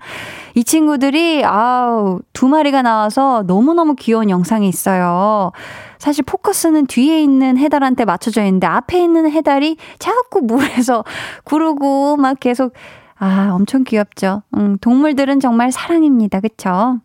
이 0.54 0.64
친구들이 0.64 1.44
아우 1.44 2.20
두 2.32 2.48
마리가 2.48 2.82
나와서 2.82 3.44
너무너무 3.46 3.94
귀여운 3.94 4.30
영상이 4.30 4.68
있어요. 4.68 5.52
사실 5.98 6.24
포커스는 6.24 6.86
뒤에 6.86 7.22
있는 7.22 7.56
해달한테 7.56 8.04
맞춰져 8.04 8.42
있는데 8.44 8.66
앞에 8.66 9.02
있는 9.02 9.30
해달이 9.30 9.76
자꾸 9.98 10.40
물에서 10.40 11.04
구르고 11.44 12.16
막 12.16 12.40
계속 12.40 12.72
아 13.16 13.50
엄청 13.52 13.84
귀엽죠. 13.84 14.42
음, 14.56 14.78
동물들은 14.80 15.40
정말 15.40 15.72
사랑입니다. 15.72 16.40
그쵸? 16.40 16.98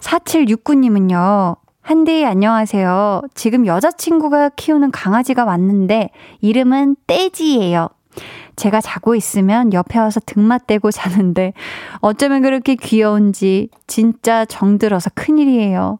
4769님은요. 0.00 1.56
한디 1.80 2.24
안녕하세요. 2.24 3.22
지금 3.34 3.66
여자친구가 3.66 4.50
키우는 4.50 4.90
강아지가 4.90 5.44
왔는데 5.44 6.10
이름은 6.40 6.96
떼지예요. 7.06 7.88
제가 8.56 8.80
자고 8.80 9.14
있으면 9.14 9.72
옆에 9.72 9.98
와서 9.98 10.18
등맞대고 10.24 10.90
자는데 10.90 11.52
어쩌면 12.00 12.42
그렇게 12.42 12.74
귀여운지 12.74 13.68
진짜 13.86 14.44
정들어서 14.44 15.10
큰일이에요. 15.14 15.98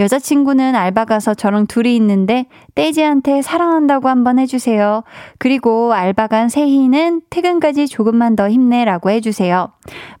여자친구는 0.00 0.74
알바 0.74 1.04
가서 1.04 1.34
저랑 1.34 1.66
둘이 1.66 1.94
있는데 1.96 2.46
떼지한테 2.74 3.42
사랑한다고 3.42 4.08
한번 4.08 4.38
해주세요. 4.38 5.02
그리고 5.38 5.92
알바 5.92 6.28
간 6.28 6.48
세희는 6.48 7.22
퇴근까지 7.30 7.86
조금만 7.86 8.36
더 8.36 8.48
힘내라고 8.48 9.10
해주세요. 9.10 9.68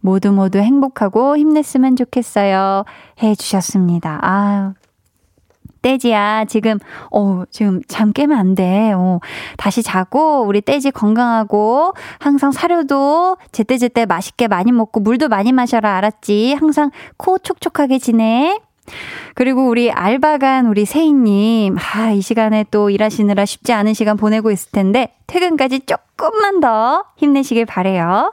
모두 0.00 0.32
모두 0.32 0.58
행복하고 0.58 1.36
힘냈으면 1.36 1.96
좋겠어요. 1.96 2.84
해주셨습니다. 3.22 4.18
아유. 4.22 4.77
떼지야, 5.82 6.44
지금, 6.46 6.78
어, 7.10 7.44
지금 7.50 7.80
잠 7.88 8.12
깨면 8.12 8.38
안 8.38 8.54
돼. 8.54 8.92
어, 8.92 9.20
다시 9.56 9.82
자고, 9.82 10.42
우리 10.42 10.60
떼지 10.60 10.90
건강하고, 10.90 11.94
항상 12.18 12.52
사료도 12.52 13.36
제때제때 13.52 14.06
맛있게 14.06 14.48
많이 14.48 14.72
먹고, 14.72 15.00
물도 15.00 15.28
많이 15.28 15.52
마셔라, 15.52 15.96
알았지? 15.96 16.54
항상 16.54 16.90
코 17.16 17.38
촉촉하게 17.38 17.98
지내. 17.98 18.58
그리고 19.34 19.68
우리 19.68 19.90
알바간 19.90 20.66
우리 20.66 20.84
세희님, 20.84 21.76
아, 21.78 22.10
이 22.10 22.20
시간에 22.20 22.64
또 22.70 22.90
일하시느라 22.90 23.44
쉽지 23.44 23.72
않은 23.72 23.94
시간 23.94 24.16
보내고 24.16 24.50
있을 24.50 24.72
텐데, 24.72 25.12
퇴근까지 25.26 25.80
조금만 25.80 26.60
더 26.60 27.04
힘내시길 27.16 27.66
바래요. 27.66 28.32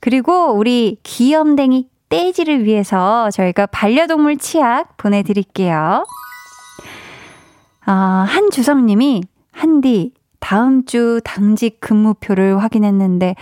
그리고 0.00 0.52
우리 0.52 0.98
귀염댕이 1.04 1.88
떼지를 2.08 2.64
위해서 2.64 3.30
저희가 3.30 3.66
반려동물 3.66 4.36
치약 4.36 4.96
보내드릴게요. 4.98 6.04
아, 7.84 8.24
한주성님이, 8.28 9.22
한디, 9.50 10.12
다음 10.40 10.84
주 10.84 11.20
당직 11.24 11.80
근무표를 11.80 12.62
확인했는데, 12.62 13.34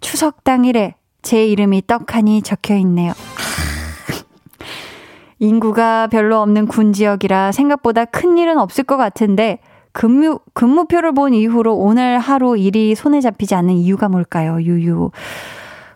추석 0.00 0.44
당일에 0.44 0.94
제 1.22 1.46
이름이 1.46 1.82
떡하니 1.86 2.42
적혀 2.42 2.76
있네요. 2.76 3.12
인구가 5.38 6.06
별로 6.06 6.40
없는 6.40 6.66
군 6.66 6.92
지역이라 6.92 7.52
생각보다 7.52 8.04
큰 8.04 8.38
일은 8.38 8.58
없을 8.58 8.84
것 8.84 8.96
같은데, 8.96 9.58
근무, 9.92 10.40
근무표를 10.52 11.12
본 11.12 11.32
이후로 11.32 11.74
오늘 11.74 12.18
하루 12.18 12.58
일이 12.58 12.94
손에 12.94 13.22
잡히지 13.22 13.54
않는 13.54 13.74
이유가 13.74 14.10
뭘까요? 14.10 14.60
유유. 14.60 15.10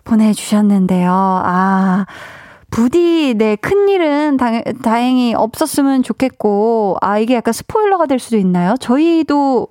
보내주셨는데요. 0.04 1.10
아, 1.12 2.06
부디 2.70 3.34
네 3.36 3.56
큰일은 3.56 4.36
다, 4.36 4.62
다행히 4.82 5.34
없었으면 5.34 6.02
좋겠고 6.02 6.96
아 7.00 7.18
이게 7.18 7.34
약간 7.34 7.52
스포일러가 7.52 8.06
될 8.06 8.18
수도 8.18 8.36
있나요? 8.36 8.74
저희도 8.80 9.68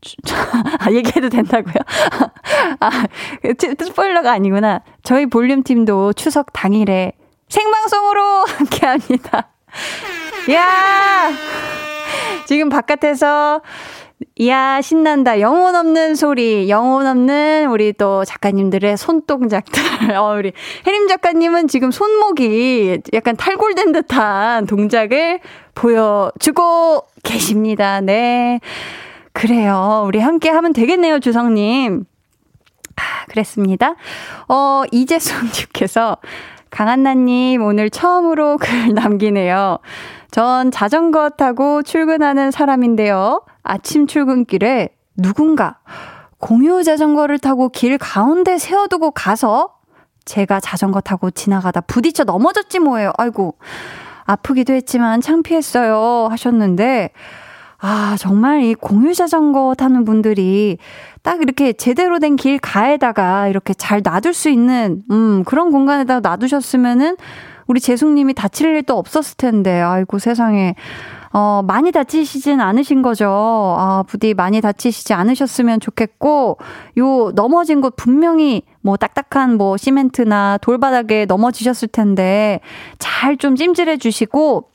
아, 0.78 0.90
얘기해도 0.92 1.28
된다고요? 1.28 1.74
아, 2.80 2.90
스포일러가 3.84 4.32
아니구나. 4.32 4.82
저희 5.02 5.26
볼륨 5.26 5.62
팀도 5.62 6.12
추석 6.12 6.52
당일에 6.52 7.12
생방송으로 7.48 8.44
함께 8.46 8.86
합니다. 8.86 9.50
야! 10.52 11.30
지금 12.46 12.68
바깥에서 12.68 13.60
이야, 14.36 14.80
신난다. 14.80 15.40
영혼 15.40 15.76
없는 15.76 16.16
소리, 16.16 16.68
영혼 16.68 17.06
없는 17.06 17.68
우리 17.70 17.92
또 17.92 18.24
작가님들의 18.24 18.96
손동작들. 18.96 19.82
어, 20.16 20.34
우리 20.36 20.52
혜림 20.86 21.08
작가님은 21.08 21.68
지금 21.68 21.90
손목이 21.90 23.00
약간 23.12 23.36
탈골된 23.36 23.92
듯한 23.92 24.66
동작을 24.66 25.40
보여주고 25.74 27.02
계십니다. 27.22 28.00
네. 28.00 28.60
그래요. 29.32 30.02
우리 30.06 30.18
함께 30.18 30.50
하면 30.50 30.72
되겠네요, 30.72 31.20
주성님. 31.20 32.04
아, 32.96 33.24
그랬습니다. 33.28 33.94
어, 34.48 34.82
이재성님께서 34.90 36.16
강한나님 36.70 37.62
오늘 37.62 37.88
처음으로 37.88 38.58
글 38.58 38.94
남기네요. 38.94 39.78
전 40.30 40.70
자전거 40.70 41.30
타고 41.30 41.82
출근하는 41.82 42.50
사람인데요. 42.50 43.42
아침 43.62 44.06
출근길에 44.06 44.90
누군가 45.16 45.78
공유 46.38 46.84
자전거를 46.84 47.38
타고 47.38 47.68
길 47.70 47.98
가운데 47.98 48.58
세워두고 48.58 49.10
가서 49.12 49.74
제가 50.24 50.60
자전거 50.60 51.00
타고 51.00 51.30
지나가다 51.30 51.80
부딪혀 51.82 52.24
넘어졌지 52.24 52.78
뭐예요. 52.80 53.12
아이고. 53.16 53.54
아프기도 54.26 54.74
했지만 54.74 55.22
창피했어요. 55.22 56.28
하셨는데, 56.30 57.10
아, 57.78 58.14
정말 58.18 58.62
이 58.62 58.74
공유 58.74 59.14
자전거 59.14 59.74
타는 59.74 60.04
분들이 60.04 60.76
딱 61.22 61.40
이렇게 61.40 61.72
제대로 61.72 62.18
된 62.18 62.36
길 62.36 62.58
가에다가 62.58 63.48
이렇게 63.48 63.72
잘 63.72 64.02
놔둘 64.04 64.34
수 64.34 64.50
있는, 64.50 65.02
음, 65.10 65.44
그런 65.44 65.72
공간에다 65.72 66.20
놔두셨으면은 66.20 67.16
우리 67.68 67.80
재숙님이 67.80 68.34
다칠 68.34 68.74
일도 68.74 68.96
없었을 68.98 69.36
텐데, 69.36 69.80
아이고 69.80 70.18
세상에. 70.18 70.74
어, 71.30 71.62
많이 71.62 71.92
다치시진 71.92 72.58
않으신 72.58 73.02
거죠. 73.02 73.28
아, 73.78 74.02
부디 74.08 74.32
많이 74.32 74.62
다치시지 74.62 75.12
않으셨으면 75.12 75.78
좋겠고, 75.78 76.56
요 76.98 77.30
넘어진 77.34 77.82
곳 77.82 77.94
분명히 77.96 78.62
뭐 78.80 78.96
딱딱한 78.96 79.58
뭐 79.58 79.76
시멘트나 79.76 80.58
돌바닥에 80.62 81.26
넘어지셨을 81.26 81.88
텐데, 81.88 82.60
잘 82.98 83.36
좀 83.36 83.56
찜질해 83.56 83.98
주시고, 83.98 84.70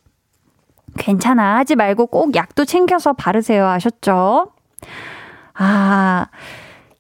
괜찮아 1.00 1.58
하지 1.58 1.76
말고 1.76 2.06
꼭 2.06 2.36
약도 2.36 2.66
챙겨서 2.66 3.14
바르세요. 3.14 3.68
아셨죠? 3.68 4.52
아, 5.56 6.28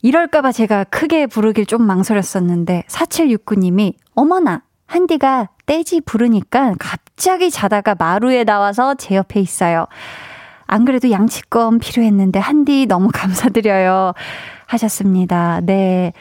이럴까봐 0.01 0.51
제가 0.51 0.83
크게 0.85 1.27
부르길 1.27 1.67
좀 1.67 1.83
망설였었는데, 1.83 2.85
4769님이, 2.89 3.93
어머나, 4.15 4.63
한디가 4.93 5.49
떼지 5.65 6.01
부르니까 6.01 6.75
갑자기 6.77 7.49
자다가 7.49 7.95
마루에 7.97 8.43
나와서 8.43 8.93
제 8.93 9.15
옆에 9.15 9.39
있어요. 9.39 9.87
안 10.67 10.85
그래도 10.85 11.09
양치권 11.09 11.79
필요했는데 11.79 12.37
한디 12.37 12.85
너무 12.85 13.09
감사드려요. 13.13 14.13
하셨습니다. 14.67 15.61
네. 15.63 16.13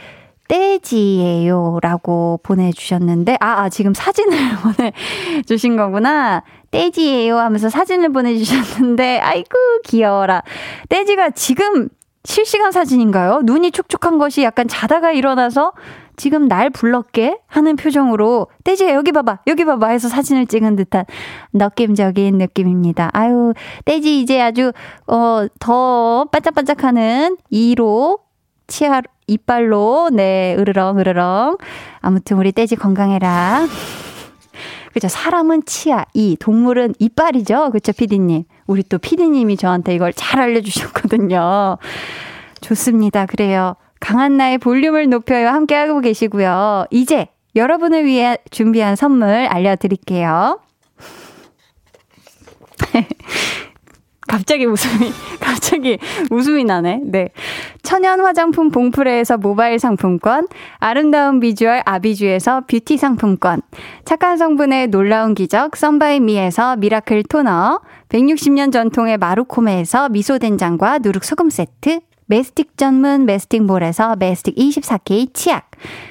떼지예요. 0.48 1.78
라고 1.82 2.40
보내주셨는데, 2.42 3.38
아, 3.40 3.62
아, 3.62 3.68
지금 3.68 3.94
사진을 3.94 4.38
보내주신 4.76 5.76
거구나. 5.76 6.42
떼지예요 6.70 7.38
하면서 7.38 7.70
사진을 7.70 8.12
보내주셨는데, 8.12 9.20
아이고, 9.20 9.48
귀여워라. 9.84 10.42
떼지가 10.90 11.30
지금 11.30 11.88
실시간 12.24 12.70
사진인가요? 12.72 13.40
눈이 13.44 13.70
촉촉한 13.70 14.18
것이 14.18 14.42
약간 14.42 14.68
자다가 14.68 15.12
일어나서 15.12 15.72
지금 16.16 16.46
날 16.48 16.70
불렀게 16.70 17.38
하는 17.46 17.76
표정으로 17.76 18.48
떼지야 18.64 18.94
여기 18.94 19.12
봐봐 19.12 19.40
여기 19.46 19.64
봐봐 19.64 19.88
해서 19.88 20.08
사진을 20.08 20.46
찍은 20.46 20.76
듯한 20.76 21.04
느낌적인 21.52 22.36
느낌입니다. 22.38 23.10
아유 23.12 23.54
떼지 23.84 24.20
이제 24.20 24.40
아주 24.40 24.72
어 25.06 25.46
더 25.58 26.26
반짝반짝하는 26.32 27.36
이로 27.50 28.18
치아 28.66 29.02
이빨로 29.26 30.10
네 30.12 30.56
으르렁 30.58 30.98
으르렁 30.98 31.58
아무튼 32.00 32.36
우리 32.38 32.52
떼지 32.52 32.76
건강해라. 32.76 33.66
그죠 34.92 35.08
사람은 35.08 35.62
치아 35.64 36.04
이 36.12 36.36
동물은 36.38 36.94
이빨이죠 36.98 37.70
그쵸 37.70 37.92
피디님 37.92 38.44
우리 38.66 38.82
또 38.82 38.98
피디님이 38.98 39.56
저한테 39.56 39.94
이걸 39.94 40.12
잘 40.12 40.40
알려주셨거든요. 40.40 41.78
좋습니다. 42.60 43.26
그래요. 43.26 43.74
강한 44.02 44.36
나의 44.36 44.58
볼륨을 44.58 45.08
높여요. 45.08 45.48
함께하고 45.48 46.00
계시고요. 46.00 46.86
이제 46.90 47.28
여러분을 47.54 48.04
위해 48.04 48.36
준비한 48.50 48.96
선물 48.96 49.28
알려드릴게요. 49.28 50.60
갑자기 54.26 54.64
웃음이, 54.64 55.12
갑자기 55.40 55.98
웃음이 56.30 56.64
나네. 56.64 57.02
네. 57.04 57.28
천연 57.82 58.20
화장품 58.20 58.70
봉프레에서 58.70 59.36
모바일 59.36 59.78
상품권, 59.78 60.48
아름다운 60.78 61.38
비주얼 61.38 61.82
아비주에서 61.84 62.62
뷰티 62.66 62.96
상품권, 62.96 63.60
착한 64.04 64.36
성분의 64.36 64.88
놀라운 64.88 65.34
기적 65.34 65.76
썬바이미에서 65.76 66.76
미라클 66.76 67.22
토너, 67.24 67.80
160년 68.08 68.72
전통의 68.72 69.18
마루코메에서 69.18 70.08
미소된장과 70.08 70.98
누룩소금 71.00 71.50
세트, 71.50 72.00
메스틱 72.32 72.78
전문 72.78 73.26
메스틱몰에서 73.26 74.16
메스틱 74.16 74.56
24K 74.56 75.34
치약, 75.34 75.70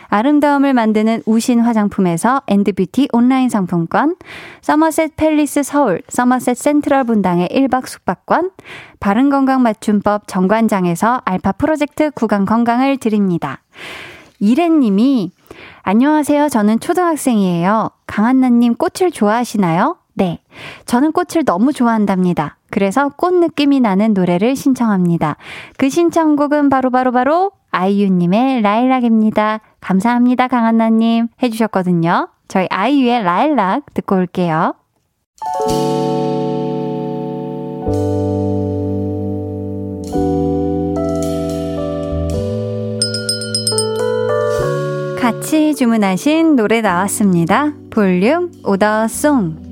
아름다움을 0.09 0.72
만드는 0.72 1.24
우신 1.26 1.61
화장품에서 1.61 2.43
엔드뷰티 2.45 3.07
온라인 3.11 3.49
상품권, 3.49 4.15
서머셋 4.61 5.15
팰리스 5.15 5.63
서울, 5.63 6.03
서머셋 6.09 6.55
센트럴 6.55 7.05
분당의 7.05 7.47
1박 7.47 7.88
숙박권, 7.88 8.51
바른건강 8.99 9.63
맞춤법 9.63 10.28
정관장에서 10.28 11.24
알파 11.26 11.53
프로젝트 11.53 12.11
구강 12.11 12.45
건강을 12.45 12.97
드립니다. 12.97 13.63
이래님이 14.39 15.32
안녕하세요. 15.82 16.49
저는 16.49 16.82
초등학생이에요. 16.82 17.89
강한나님 18.05 18.76
꽃을 18.76 19.09
좋아하시나요? 19.09 19.97
네. 20.13 20.43
저는 20.86 21.13
꽃을 21.13 21.45
너무 21.45 21.74
좋아한답니다. 21.74 22.57
그래서 22.72 23.09
꽃 23.09 23.34
느낌이 23.34 23.80
나는 23.80 24.13
노래를 24.13 24.55
신청합니다. 24.55 25.38
그 25.78 25.89
신청곡은 25.89 26.69
바로바로바로 26.69 27.11
바로 27.11 27.49
바로 27.49 27.51
아이유님의 27.72 28.61
라일락입니다. 28.61 29.61
감사합니다, 29.80 30.47
강한나님. 30.47 31.28
해주셨거든요. 31.41 32.30
저희 32.47 32.67
아이유의 32.69 33.24
라일락 33.24 33.93
듣고 33.93 34.15
올게요. 34.15 34.74
같이 45.19 45.76
주문하신 45.76 46.55
노래 46.55 46.82
나왔습니다. 46.82 47.74
볼륨 47.89 48.51
오더송. 48.65 49.70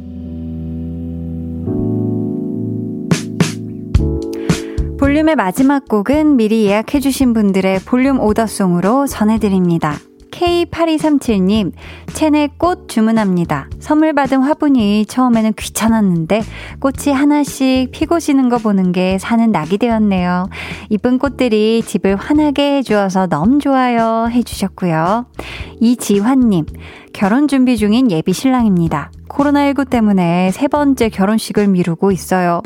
볼륨의 5.10 5.36
마지막 5.36 5.88
곡은 5.88 6.38
미리 6.38 6.66
예약해주신 6.68 7.34
분들의 7.34 7.80
볼륨 7.80 8.20
오더송으로 8.20 9.08
전해드립니다. 9.08 9.98
K8237님, 10.30 11.72
체내 12.14 12.48
꽃 12.60 12.88
주문합니다. 12.88 13.70
선물 13.80 14.14
받은 14.14 14.44
화분이 14.44 15.08
처음에는 15.08 15.54
귀찮았는데 15.58 16.44
꽃이 16.80 17.12
하나씩 17.12 17.90
피고 17.92 18.20
지는 18.20 18.50
거 18.50 18.60
보는 18.60 18.92
게 18.92 19.18
사는 19.18 19.52
낙이 19.52 19.80
되었네요. 19.80 20.48
이쁜 20.90 21.18
꽃들이 21.18 21.82
집을 21.84 22.16
환하게 22.16 22.78
해주어서 22.78 23.26
너무 23.26 23.58
좋아요. 23.58 24.28
해주셨고요. 24.30 25.26
이지환님, 25.80 26.68
결혼 27.14 27.48
준비 27.48 27.78
중인 27.78 28.12
예비 28.12 28.34
신랑입니다. 28.34 29.12
코로나19 29.30 29.90
때문에 29.90 30.52
세 30.52 30.68
번째 30.68 31.10
결혼식을 31.10 31.68
미루고 31.68 32.12
있어요. 32.12 32.62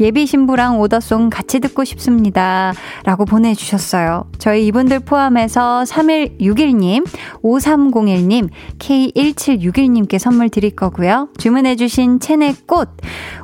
예비 0.00 0.26
신부랑 0.26 0.80
오더송 0.80 1.30
같이 1.30 1.60
듣고 1.60 1.84
싶습니다. 1.84 2.72
라고 3.04 3.24
보내주셨어요. 3.24 4.24
저희 4.38 4.66
이분들 4.66 5.00
포함해서 5.00 5.84
3161님, 5.86 7.06
5301님, 7.42 8.48
K1761님께 8.78 10.18
선물 10.18 10.48
드릴 10.48 10.74
거고요. 10.74 11.28
주문해주신 11.38 12.20
체내 12.20 12.54
꽃, 12.66 12.88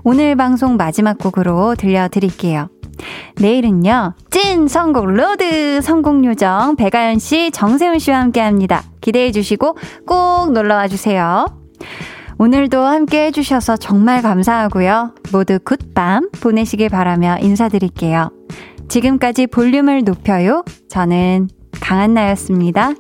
오늘 0.05 0.36
방송 0.36 0.76
마지막 0.76 1.18
곡으로 1.18 1.74
들려드릴게요. 1.74 2.68
내일은요, 3.36 4.14
찐 4.30 4.68
선곡 4.68 5.07
로드 5.07 5.80
성공 5.82 6.24
요정 6.24 6.76
배가연 6.76 7.18
씨, 7.18 7.51
정세훈 7.51 7.98
씨와 7.98 8.20
함께 8.20 8.40
합니다. 8.40 8.82
기대해 9.01 9.32
주시고 9.32 9.76
꼭 10.07 10.53
놀러와 10.53 10.88
주세요. 10.88 11.46
오늘도 12.38 12.80
함께 12.80 13.26
해주셔서 13.26 13.76
정말 13.76 14.22
감사하고요. 14.22 15.14
모두 15.32 15.59
굿밤 15.62 16.30
보내시길 16.40 16.88
바라며 16.88 17.36
인사드릴게요. 17.40 18.30
지금까지 18.88 19.46
볼륨을 19.46 20.05
높여요. 20.05 20.64
저는 20.88 21.48
강한나였습니다. 21.80 22.92